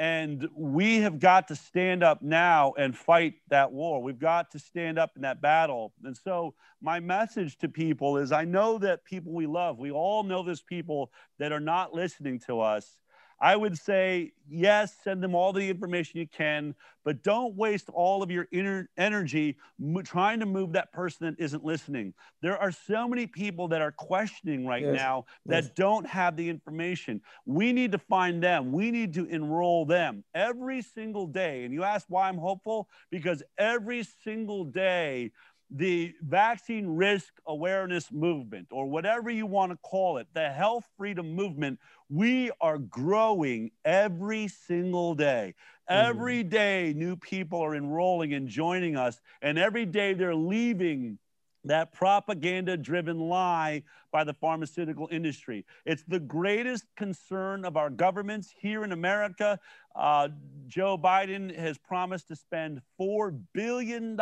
And 0.03 0.48
we 0.57 0.96
have 1.03 1.20
got 1.20 1.46
to 1.46 1.55
stand 1.55 2.03
up 2.03 2.22
now 2.22 2.72
and 2.76 2.96
fight 2.96 3.34
that 3.50 3.70
war. 3.70 4.03
We've 4.03 4.18
got 4.18 4.50
to 4.50 4.59
stand 4.59 4.98
up 4.98 5.12
in 5.14 5.22
that 5.22 5.40
battle. 5.40 5.92
And 6.03 6.16
so, 6.16 6.57
my 6.80 6.98
message 6.98 7.57
to 7.59 7.68
people 7.68 8.16
is 8.18 8.32
I 8.32 8.44
know 8.44 8.78
that 8.78 9.05
people 9.05 9.32
we 9.32 9.46
love, 9.46 9.78
we 9.78 9.92
all 9.92 10.24
know 10.24 10.42
there's 10.42 10.61
people 10.61 11.12
that 11.38 11.53
are 11.53 11.61
not 11.61 11.94
listening 11.94 12.40
to 12.48 12.61
us. 12.61 12.96
I 13.43 13.57
would 13.57 13.76
say, 13.76 14.32
yes, 14.49 14.95
send 15.03 15.20
them 15.20 15.34
all 15.34 15.53
the 15.53 15.68
information 15.68 16.20
you 16.20 16.28
can, 16.28 16.76
but 17.05 17.24
don't 17.24 17.57
waste 17.57 17.88
all 17.90 18.22
of 18.22 18.30
your 18.30 18.47
inner 18.53 18.88
energy 18.97 19.57
trying 20.05 20.38
to 20.38 20.47
move 20.47 20.72
that 20.74 20.93
person 20.93 21.26
that 21.26 21.43
isn't 21.43 21.64
listening. 21.64 22.14
There 22.40 22.57
are 22.57 22.70
so 22.70 23.09
many 23.09 23.26
people 23.26 23.66
that 23.68 23.82
are 23.82 23.90
questioning 23.90 24.64
right 24.64 24.84
yes. 24.84 24.95
now 24.95 25.24
that 25.47 25.64
yes. 25.64 25.72
don't 25.74 26.07
have 26.07 26.36
the 26.36 26.49
information. 26.49 27.20
We 27.45 27.72
need 27.72 27.90
to 27.90 27.99
find 27.99 28.40
them, 28.40 28.70
we 28.70 28.93
need 28.93 29.12
to 29.14 29.26
enroll 29.26 29.86
them 29.86 30.22
every 30.36 30.80
single 30.80 31.26
day. 31.26 31.64
And 31.64 31.74
you 31.74 31.82
ask 31.82 32.07
why 32.09 32.28
I'm 32.28 32.38
hopeful? 32.38 32.88
Because 33.11 33.43
every 33.59 34.05
single 34.22 34.64
day, 34.64 35.32
the 35.75 36.12
vaccine 36.20 36.87
risk 36.87 37.33
awareness 37.47 38.12
movement, 38.12 38.68
or 38.70 38.87
whatever 38.87 39.31
you 39.31 39.47
want 39.47 39.73
to 39.73 39.79
call 39.79 40.18
it, 40.18 40.27
the 40.35 40.51
health 40.51 40.87
freedom 40.99 41.35
movement, 41.35 41.79
we 42.11 42.51
are 42.61 42.79
growing 42.79 43.70
every 43.85 44.49
single 44.49 45.14
day. 45.14 45.55
Mm-hmm. 45.91 46.11
Every 46.11 46.43
day, 46.43 46.93
new 46.95 47.16
people 47.16 47.61
are 47.61 47.75
enrolling 47.75 48.35
and 48.35 48.49
joining 48.49 48.97
us, 48.97 49.20
and 49.41 49.59
every 49.59 49.87
day 49.87 50.12
they're 50.12 50.35
leaving 50.35 51.18
that 51.64 51.93
propaganda 51.93 52.77
driven 52.77 53.18
lie 53.18 53.83
by 54.11 54.25
the 54.25 54.35
pharmaceutical 54.35 55.09
industry. 55.11 55.64
It's 55.87 56.03
the 56.03 56.20
greatest 56.20 56.85
concern 56.97 57.64
of 57.64 57.77
our 57.77 57.89
governments 57.89 58.53
here 58.59 58.85
in 58.85 58.93
America. 58.93 59.59
Uh, 59.95 60.29
Joe 60.66 60.99
Biden 60.99 61.57
has 61.57 61.79
promised 61.79 62.29
to 62.29 62.37
spend 62.37 62.83
$4 63.01 63.41
billion 63.55 64.16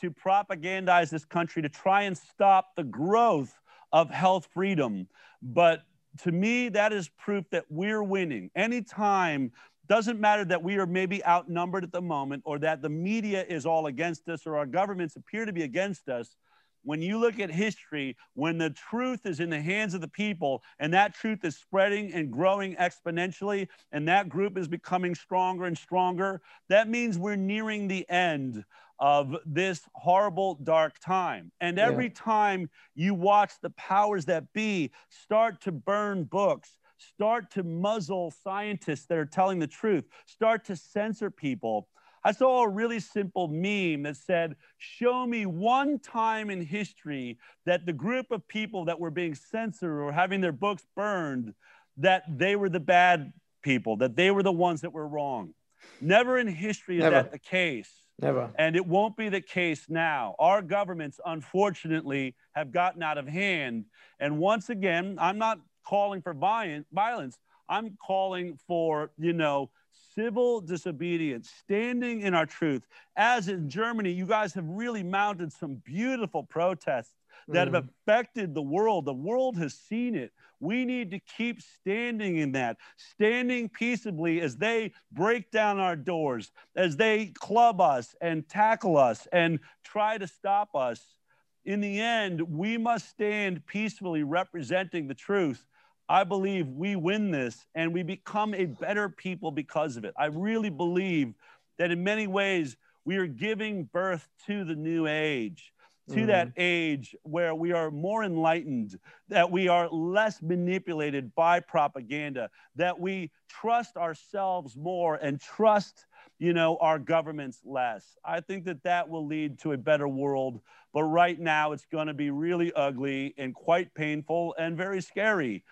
to 0.00 0.10
propagandize 0.10 1.10
this 1.10 1.24
country 1.24 1.62
to 1.62 1.68
try 1.68 2.02
and 2.02 2.16
stop 2.16 2.74
the 2.76 2.84
growth 2.84 3.54
of 3.92 4.10
health 4.10 4.48
freedom. 4.52 5.06
But 5.42 5.82
to 6.22 6.32
me, 6.32 6.68
that 6.70 6.92
is 6.92 7.08
proof 7.08 7.44
that 7.50 7.64
we're 7.68 8.02
winning. 8.02 8.50
Anytime, 8.54 9.52
doesn't 9.88 10.20
matter 10.20 10.44
that 10.44 10.62
we 10.62 10.78
are 10.78 10.86
maybe 10.86 11.24
outnumbered 11.26 11.82
at 11.82 11.90
the 11.90 12.00
moment 12.00 12.42
or 12.46 12.60
that 12.60 12.80
the 12.80 12.88
media 12.88 13.44
is 13.48 13.66
all 13.66 13.86
against 13.86 14.28
us 14.28 14.46
or 14.46 14.56
our 14.56 14.66
governments 14.66 15.16
appear 15.16 15.44
to 15.44 15.52
be 15.52 15.62
against 15.62 16.08
us. 16.08 16.36
When 16.82 17.02
you 17.02 17.18
look 17.18 17.38
at 17.38 17.50
history, 17.50 18.16
when 18.34 18.58
the 18.58 18.70
truth 18.70 19.26
is 19.26 19.40
in 19.40 19.50
the 19.50 19.60
hands 19.60 19.94
of 19.94 20.00
the 20.00 20.08
people 20.08 20.62
and 20.78 20.92
that 20.94 21.14
truth 21.14 21.44
is 21.44 21.56
spreading 21.56 22.12
and 22.12 22.30
growing 22.30 22.74
exponentially, 22.76 23.68
and 23.92 24.08
that 24.08 24.28
group 24.28 24.56
is 24.56 24.68
becoming 24.68 25.14
stronger 25.14 25.66
and 25.66 25.76
stronger, 25.76 26.40
that 26.68 26.88
means 26.88 27.18
we're 27.18 27.36
nearing 27.36 27.86
the 27.86 28.08
end 28.08 28.64
of 28.98 29.34
this 29.46 29.82
horrible 29.94 30.58
dark 30.62 30.98
time. 31.00 31.50
And 31.60 31.78
every 31.78 32.06
yeah. 32.06 32.12
time 32.14 32.70
you 32.94 33.14
watch 33.14 33.52
the 33.62 33.70
powers 33.70 34.26
that 34.26 34.52
be 34.52 34.90
start 35.08 35.60
to 35.62 35.72
burn 35.72 36.24
books, 36.24 36.76
start 36.98 37.50
to 37.52 37.62
muzzle 37.62 38.32
scientists 38.42 39.06
that 39.06 39.16
are 39.18 39.26
telling 39.26 39.58
the 39.58 39.66
truth, 39.66 40.04
start 40.26 40.64
to 40.66 40.76
censor 40.76 41.30
people. 41.30 41.88
I 42.22 42.32
saw 42.32 42.62
a 42.62 42.68
really 42.68 43.00
simple 43.00 43.48
meme 43.48 44.02
that 44.02 44.16
said, 44.16 44.56
Show 44.78 45.26
me 45.26 45.46
one 45.46 45.98
time 45.98 46.50
in 46.50 46.60
history 46.60 47.38
that 47.66 47.86
the 47.86 47.92
group 47.92 48.30
of 48.30 48.46
people 48.46 48.84
that 48.86 49.00
were 49.00 49.10
being 49.10 49.34
censored 49.34 50.00
or 50.00 50.12
having 50.12 50.40
their 50.40 50.52
books 50.52 50.86
burned, 50.94 51.54
that 51.96 52.24
they 52.28 52.56
were 52.56 52.68
the 52.68 52.80
bad 52.80 53.32
people, 53.62 53.96
that 53.98 54.16
they 54.16 54.30
were 54.30 54.42
the 54.42 54.52
ones 54.52 54.82
that 54.82 54.92
were 54.92 55.08
wrong. 55.08 55.54
Never 56.00 56.38
in 56.38 56.46
history 56.46 56.96
is 56.96 57.04
Never. 57.04 57.16
that 57.16 57.32
the 57.32 57.38
case. 57.38 57.90
Never. 58.20 58.50
And 58.58 58.76
it 58.76 58.86
won't 58.86 59.16
be 59.16 59.30
the 59.30 59.40
case 59.40 59.86
now. 59.88 60.34
Our 60.38 60.60
governments, 60.60 61.18
unfortunately, 61.24 62.34
have 62.54 62.70
gotten 62.70 63.02
out 63.02 63.16
of 63.16 63.26
hand. 63.26 63.86
And 64.18 64.38
once 64.38 64.68
again, 64.68 65.16
I'm 65.18 65.38
not 65.38 65.58
calling 65.86 66.20
for 66.20 66.34
violence. 66.34 67.38
I'm 67.68 67.96
calling 68.04 68.58
for, 68.66 69.10
you 69.18 69.32
know, 69.32 69.70
civil 70.14 70.60
disobedience, 70.60 71.50
standing 71.60 72.22
in 72.22 72.34
our 72.34 72.46
truth. 72.46 72.86
As 73.16 73.48
in 73.48 73.68
Germany, 73.68 74.10
you 74.10 74.26
guys 74.26 74.54
have 74.54 74.66
really 74.66 75.02
mounted 75.02 75.52
some 75.52 75.76
beautiful 75.84 76.42
protests 76.42 77.14
that 77.48 77.68
mm. 77.68 77.74
have 77.74 77.88
affected 77.88 78.54
the 78.54 78.62
world. 78.62 79.04
The 79.04 79.14
world 79.14 79.56
has 79.58 79.74
seen 79.74 80.14
it. 80.14 80.32
We 80.60 80.84
need 80.84 81.10
to 81.12 81.18
keep 81.18 81.62
standing 81.62 82.36
in 82.36 82.52
that, 82.52 82.76
standing 82.96 83.68
peaceably 83.68 84.40
as 84.42 84.56
they 84.56 84.92
break 85.10 85.50
down 85.50 85.78
our 85.78 85.96
doors, 85.96 86.52
as 86.76 86.96
they 86.96 87.26
club 87.28 87.80
us 87.80 88.14
and 88.20 88.46
tackle 88.48 88.96
us 88.96 89.26
and 89.32 89.58
try 89.84 90.18
to 90.18 90.26
stop 90.26 90.74
us. 90.74 91.16
In 91.64 91.80
the 91.80 92.00
end, 92.00 92.40
we 92.42 92.76
must 92.76 93.08
stand 93.08 93.64
peacefully 93.66 94.22
representing 94.22 95.08
the 95.08 95.14
truth. 95.14 95.66
I 96.10 96.24
believe 96.24 96.66
we 96.66 96.96
win 96.96 97.30
this 97.30 97.64
and 97.76 97.94
we 97.94 98.02
become 98.02 98.52
a 98.52 98.66
better 98.66 99.08
people 99.08 99.52
because 99.52 99.96
of 99.96 100.04
it. 100.04 100.12
I 100.18 100.26
really 100.26 100.68
believe 100.68 101.34
that 101.78 101.92
in 101.92 102.02
many 102.02 102.26
ways 102.26 102.76
we 103.04 103.16
are 103.18 103.28
giving 103.28 103.84
birth 103.84 104.28
to 104.46 104.64
the 104.64 104.74
new 104.74 105.06
age 105.06 105.72
to 106.08 106.16
mm-hmm. 106.16 106.26
that 106.26 106.48
age 106.56 107.14
where 107.22 107.54
we 107.54 107.70
are 107.70 107.92
more 107.92 108.24
enlightened, 108.24 108.98
that 109.28 109.52
we 109.52 109.68
are 109.68 109.88
less 109.88 110.42
manipulated 110.42 111.32
by 111.36 111.60
propaganda, 111.60 112.50
that 112.74 112.98
we 112.98 113.30
trust 113.48 113.96
ourselves 113.96 114.76
more 114.76 115.14
and 115.14 115.40
trust, 115.40 116.06
you 116.40 116.52
know, 116.52 116.76
our 116.78 116.98
governments 116.98 117.60
less. 117.64 118.18
I 118.24 118.40
think 118.40 118.64
that 118.64 118.82
that 118.82 119.08
will 119.08 119.28
lead 119.28 119.60
to 119.60 119.72
a 119.72 119.78
better 119.78 120.08
world. 120.08 120.60
But 120.92 121.04
right 121.04 121.38
now, 121.38 121.70
it's 121.70 121.86
going 121.86 122.08
to 122.08 122.14
be 122.14 122.30
really 122.30 122.72
ugly 122.72 123.32
and 123.38 123.54
quite 123.54 123.94
painful 123.94 124.56
and 124.58 124.76
very 124.76 125.00
scary. 125.00 125.62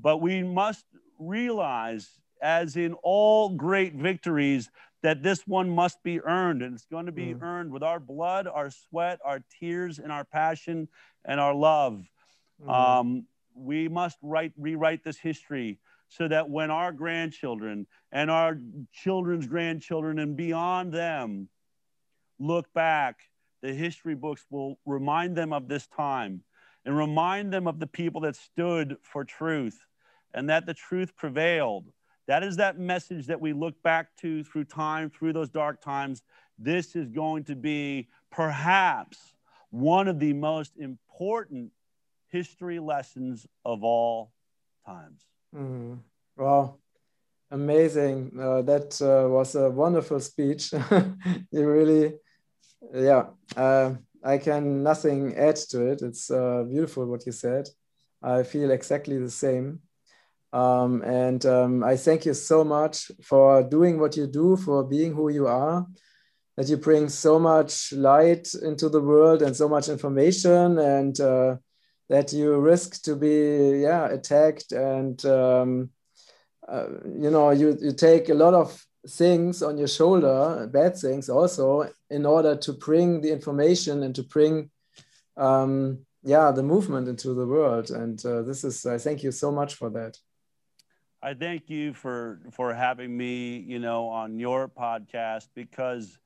But 0.00 0.18
we 0.18 0.42
must 0.42 0.84
realize, 1.18 2.08
as 2.42 2.76
in 2.76 2.94
all 3.02 3.50
great 3.50 3.94
victories, 3.94 4.70
that 5.02 5.22
this 5.22 5.46
one 5.46 5.68
must 5.68 6.02
be 6.02 6.20
earned 6.22 6.62
and 6.62 6.74
it's 6.74 6.86
going 6.86 7.06
to 7.06 7.12
be 7.12 7.34
mm. 7.34 7.42
earned 7.42 7.70
with 7.70 7.82
our 7.82 8.00
blood, 8.00 8.46
our 8.46 8.70
sweat, 8.70 9.20
our 9.22 9.44
tears, 9.60 9.98
and 9.98 10.10
our 10.10 10.24
passion 10.24 10.88
and 11.26 11.38
our 11.38 11.54
love. 11.54 12.04
Mm. 12.64 12.70
Um, 12.72 13.26
we 13.54 13.86
must 13.88 14.18
write, 14.22 14.52
rewrite 14.56 15.04
this 15.04 15.18
history 15.18 15.78
so 16.08 16.28
that 16.28 16.48
when 16.48 16.70
our 16.70 16.92
grandchildren 16.92 17.86
and 18.12 18.30
our 18.30 18.58
children's 18.92 19.46
grandchildren 19.46 20.18
and 20.18 20.36
beyond 20.36 20.92
them 20.92 21.48
look 22.38 22.72
back, 22.72 23.20
the 23.62 23.72
history 23.72 24.14
books 24.14 24.44
will 24.50 24.78
remind 24.86 25.36
them 25.36 25.52
of 25.52 25.68
this 25.68 25.86
time 25.86 26.42
and 26.84 26.96
remind 26.96 27.52
them 27.52 27.66
of 27.66 27.78
the 27.78 27.86
people 27.86 28.20
that 28.22 28.36
stood 28.36 28.96
for 29.02 29.24
truth 29.24 29.86
and 30.32 30.48
that 30.50 30.66
the 30.66 30.74
truth 30.74 31.16
prevailed 31.16 31.90
that 32.26 32.42
is 32.42 32.56
that 32.56 32.78
message 32.78 33.26
that 33.26 33.40
we 33.40 33.52
look 33.52 33.82
back 33.82 34.16
to 34.20 34.42
through 34.44 34.64
time, 34.64 35.10
through 35.10 35.34
those 35.34 35.50
dark 35.50 35.82
times. 35.82 36.22
This 36.58 36.96
is 36.96 37.10
going 37.10 37.44
to 37.44 37.56
be 37.56 38.08
perhaps 38.30 39.18
one 39.70 40.08
of 40.08 40.18
the 40.18 40.32
most 40.32 40.76
important 40.78 41.70
history 42.28 42.78
lessons 42.78 43.46
of 43.64 43.84
all 43.84 44.32
times. 44.86 45.22
Mm. 45.54 45.98
Wow, 46.36 46.76
amazing. 47.50 48.32
Uh, 48.40 48.62
that 48.62 49.00
uh, 49.02 49.28
was 49.28 49.54
a 49.54 49.70
wonderful 49.70 50.20
speech. 50.20 50.72
you 51.50 51.68
really, 51.68 52.14
yeah, 52.94 53.26
uh, 53.56 53.94
I 54.24 54.38
can 54.38 54.82
nothing 54.82 55.36
add 55.36 55.56
to 55.70 55.86
it. 55.86 56.00
It's 56.02 56.30
uh, 56.30 56.64
beautiful 56.66 57.06
what 57.06 57.26
you 57.26 57.32
said. 57.32 57.68
I 58.22 58.42
feel 58.42 58.70
exactly 58.70 59.18
the 59.18 59.30
same. 59.30 59.80
Um, 60.52 61.02
and 61.02 61.44
um, 61.44 61.84
I 61.84 61.96
thank 61.96 62.24
you 62.24 62.32
so 62.32 62.64
much 62.64 63.10
for 63.22 63.62
doing 63.62 63.98
what 63.98 64.16
you 64.16 64.26
do, 64.26 64.56
for 64.56 64.84
being 64.84 65.12
who 65.12 65.28
you 65.28 65.46
are, 65.46 65.86
that 66.56 66.68
you 66.68 66.76
bring 66.78 67.08
so 67.08 67.38
much 67.38 67.92
light 67.92 68.54
into 68.62 68.88
the 68.88 69.00
world 69.00 69.42
and 69.42 69.54
so 69.54 69.68
much 69.68 69.88
information, 69.88 70.78
and 70.78 71.20
uh, 71.20 71.56
that 72.08 72.32
you 72.32 72.56
risk 72.56 73.02
to 73.02 73.16
be 73.16 73.80
yeah 73.82 74.06
attacked 74.06 74.72
and 74.72 75.24
um, 75.26 75.90
uh, 76.68 76.86
you 77.18 77.30
know 77.30 77.50
you 77.50 77.76
you 77.80 77.92
take 77.92 78.28
a 78.28 78.34
lot 78.34 78.54
of 78.54 78.86
things 79.08 79.62
on 79.62 79.76
your 79.76 79.88
shoulder, 79.88 80.68
bad 80.72 80.96
things 80.96 81.28
also, 81.28 81.90
in 82.14 82.24
order 82.24 82.54
to 82.54 82.72
bring 82.72 83.20
the 83.20 83.32
information 83.32 84.04
and 84.04 84.14
to 84.14 84.22
bring 84.22 84.70
um, 85.36 85.98
yeah 86.22 86.52
the 86.52 86.62
movement 86.62 87.08
into 87.08 87.34
the 87.34 87.46
world. 87.46 87.90
And 87.90 88.24
uh, 88.24 88.42
this 88.42 88.62
is 88.62 88.86
I 88.86 88.98
thank 88.98 89.22
you 89.24 89.32
so 89.32 89.50
much 89.50 89.74
for 89.74 89.90
that. 89.90 90.16
I 91.20 91.34
thank 91.34 91.68
you 91.68 91.92
for 91.92 92.40
for 92.52 92.72
having 92.72 93.16
me, 93.16 93.58
you 93.58 93.80
know, 93.80 94.08
on 94.08 94.38
your 94.38 94.68
podcast 94.68 95.48
because 95.54 96.18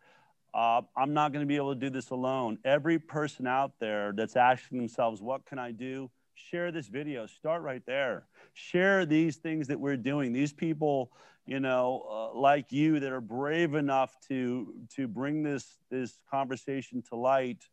uh, 0.52 0.82
I'm 0.96 1.14
not 1.14 1.32
going 1.32 1.44
to 1.44 1.46
be 1.46 1.56
able 1.56 1.74
to 1.74 1.80
do 1.80 1.90
this 1.90 2.10
alone. 2.10 2.58
Every 2.64 2.98
person 2.98 3.46
out 3.46 3.72
there 3.80 4.12
that's 4.14 4.36
asking 4.36 4.78
themselves, 4.78 5.22
what 5.22 5.46
can 5.46 5.58
I 5.58 5.72
do? 5.72 6.10
Share 6.34 6.70
this 6.70 6.88
video. 6.88 7.26
Start 7.26 7.62
right 7.62 7.82
there. 7.86 8.26
Share 8.58 9.06
these 9.06 9.36
things 9.36 9.68
that 9.68 9.78
we're 9.78 9.96
doing. 9.96 10.32
These 10.32 10.52
people, 10.52 11.12
you 11.46 11.60
know, 11.60 12.04
uh, 12.10 12.38
like 12.38 12.72
you 12.72 12.98
that 12.98 13.12
are 13.12 13.20
brave 13.20 13.74
enough 13.74 14.16
to 14.28 14.74
to 14.96 15.06
bring 15.06 15.44
this 15.44 15.78
this 15.90 16.18
conversation 16.28 17.02
to 17.10 17.16
light. 17.16 17.64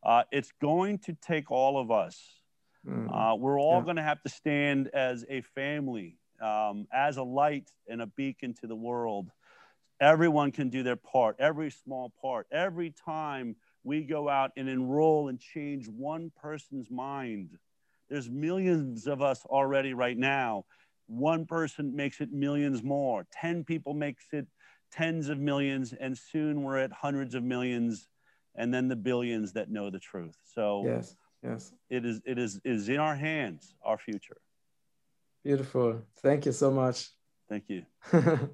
Uh, 0.00 0.22
it's 0.30 0.52
going 0.60 0.98
to 1.00 1.12
take 1.14 1.50
all 1.50 1.76
of 1.76 1.90
us. 1.90 2.16
Mm. 2.86 3.08
Uh, 3.12 3.34
we're 3.34 3.60
all 3.60 3.80
yeah. 3.80 3.84
going 3.84 3.96
to 3.96 4.02
have 4.02 4.22
to 4.22 4.28
stand 4.28 4.88
as 4.94 5.24
a 5.28 5.40
family, 5.40 6.18
um, 6.40 6.86
as 6.92 7.16
a 7.16 7.22
light 7.24 7.68
and 7.88 8.00
a 8.00 8.06
beacon 8.06 8.54
to 8.60 8.68
the 8.68 8.76
world. 8.76 9.32
Everyone 10.00 10.52
can 10.52 10.68
do 10.68 10.84
their 10.84 10.94
part, 10.94 11.34
every 11.40 11.72
small 11.72 12.12
part. 12.22 12.46
Every 12.52 12.94
time 13.04 13.56
we 13.82 14.04
go 14.04 14.28
out 14.28 14.52
and 14.56 14.68
enroll 14.68 15.26
and 15.26 15.40
change 15.40 15.88
one 15.88 16.30
person's 16.40 16.88
mind, 16.88 17.58
there's 18.08 18.30
millions 18.30 19.06
of 19.06 19.22
us 19.22 19.44
already 19.44 19.94
right 19.94 20.16
now. 20.16 20.64
One 21.06 21.46
person 21.46 21.94
makes 21.94 22.20
it 22.20 22.32
millions 22.32 22.82
more. 22.82 23.26
10 23.32 23.64
people 23.64 23.94
makes 23.94 24.26
it 24.32 24.46
tens 24.90 25.28
of 25.28 25.38
millions, 25.38 25.92
and 25.92 26.16
soon 26.16 26.62
we're 26.62 26.78
at 26.78 26.92
hundreds 26.92 27.34
of 27.34 27.42
millions, 27.42 28.08
and 28.54 28.72
then 28.72 28.88
the 28.88 28.96
billions 28.96 29.52
that 29.52 29.70
know 29.70 29.90
the 29.90 29.98
truth. 29.98 30.36
So 30.44 30.82
yes, 30.84 31.16
yes, 31.42 31.72
it 31.90 32.04
is 32.04 32.20
it 32.24 32.38
is 32.38 32.60
it 32.64 32.72
is 32.72 32.88
in 32.88 32.98
our 32.98 33.16
hands, 33.16 33.74
our 33.82 33.98
future. 33.98 34.38
Beautiful. 35.44 36.02
Thank 36.18 36.46
you 36.46 36.52
so 36.52 36.70
much. 36.70 37.10
Thank 37.48 37.64
you. 37.68 37.84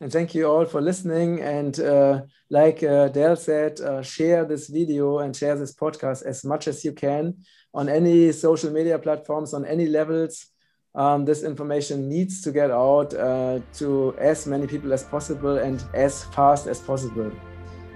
And 0.00 0.10
thank 0.10 0.34
you 0.34 0.46
all 0.46 0.64
for 0.64 0.80
listening. 0.80 1.40
And 1.40 1.78
uh, 1.78 2.22
like 2.50 2.82
uh, 2.82 3.08
Del 3.08 3.36
said, 3.36 3.80
uh, 3.80 4.02
share 4.02 4.44
this 4.44 4.68
video 4.68 5.18
and 5.20 5.34
share 5.34 5.56
this 5.56 5.74
podcast 5.74 6.24
as 6.24 6.44
much 6.44 6.66
as 6.66 6.84
you 6.84 6.92
can 6.92 7.34
on 7.72 7.88
any 7.88 8.32
social 8.32 8.70
media 8.70 8.98
platforms, 8.98 9.54
on 9.54 9.64
any 9.64 9.86
levels. 9.86 10.46
Um, 10.94 11.24
this 11.24 11.42
information 11.42 12.08
needs 12.08 12.42
to 12.42 12.52
get 12.52 12.70
out 12.70 13.14
uh, 13.14 13.60
to 13.74 14.14
as 14.18 14.46
many 14.46 14.66
people 14.66 14.92
as 14.92 15.04
possible 15.04 15.58
and 15.58 15.82
as 15.94 16.24
fast 16.24 16.66
as 16.66 16.80
possible. 16.80 17.30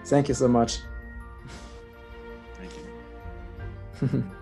Thank 0.06 0.28
you 0.28 0.34
so 0.34 0.48
much. 0.48 0.78
Thank 2.54 2.72
you. 4.12 4.24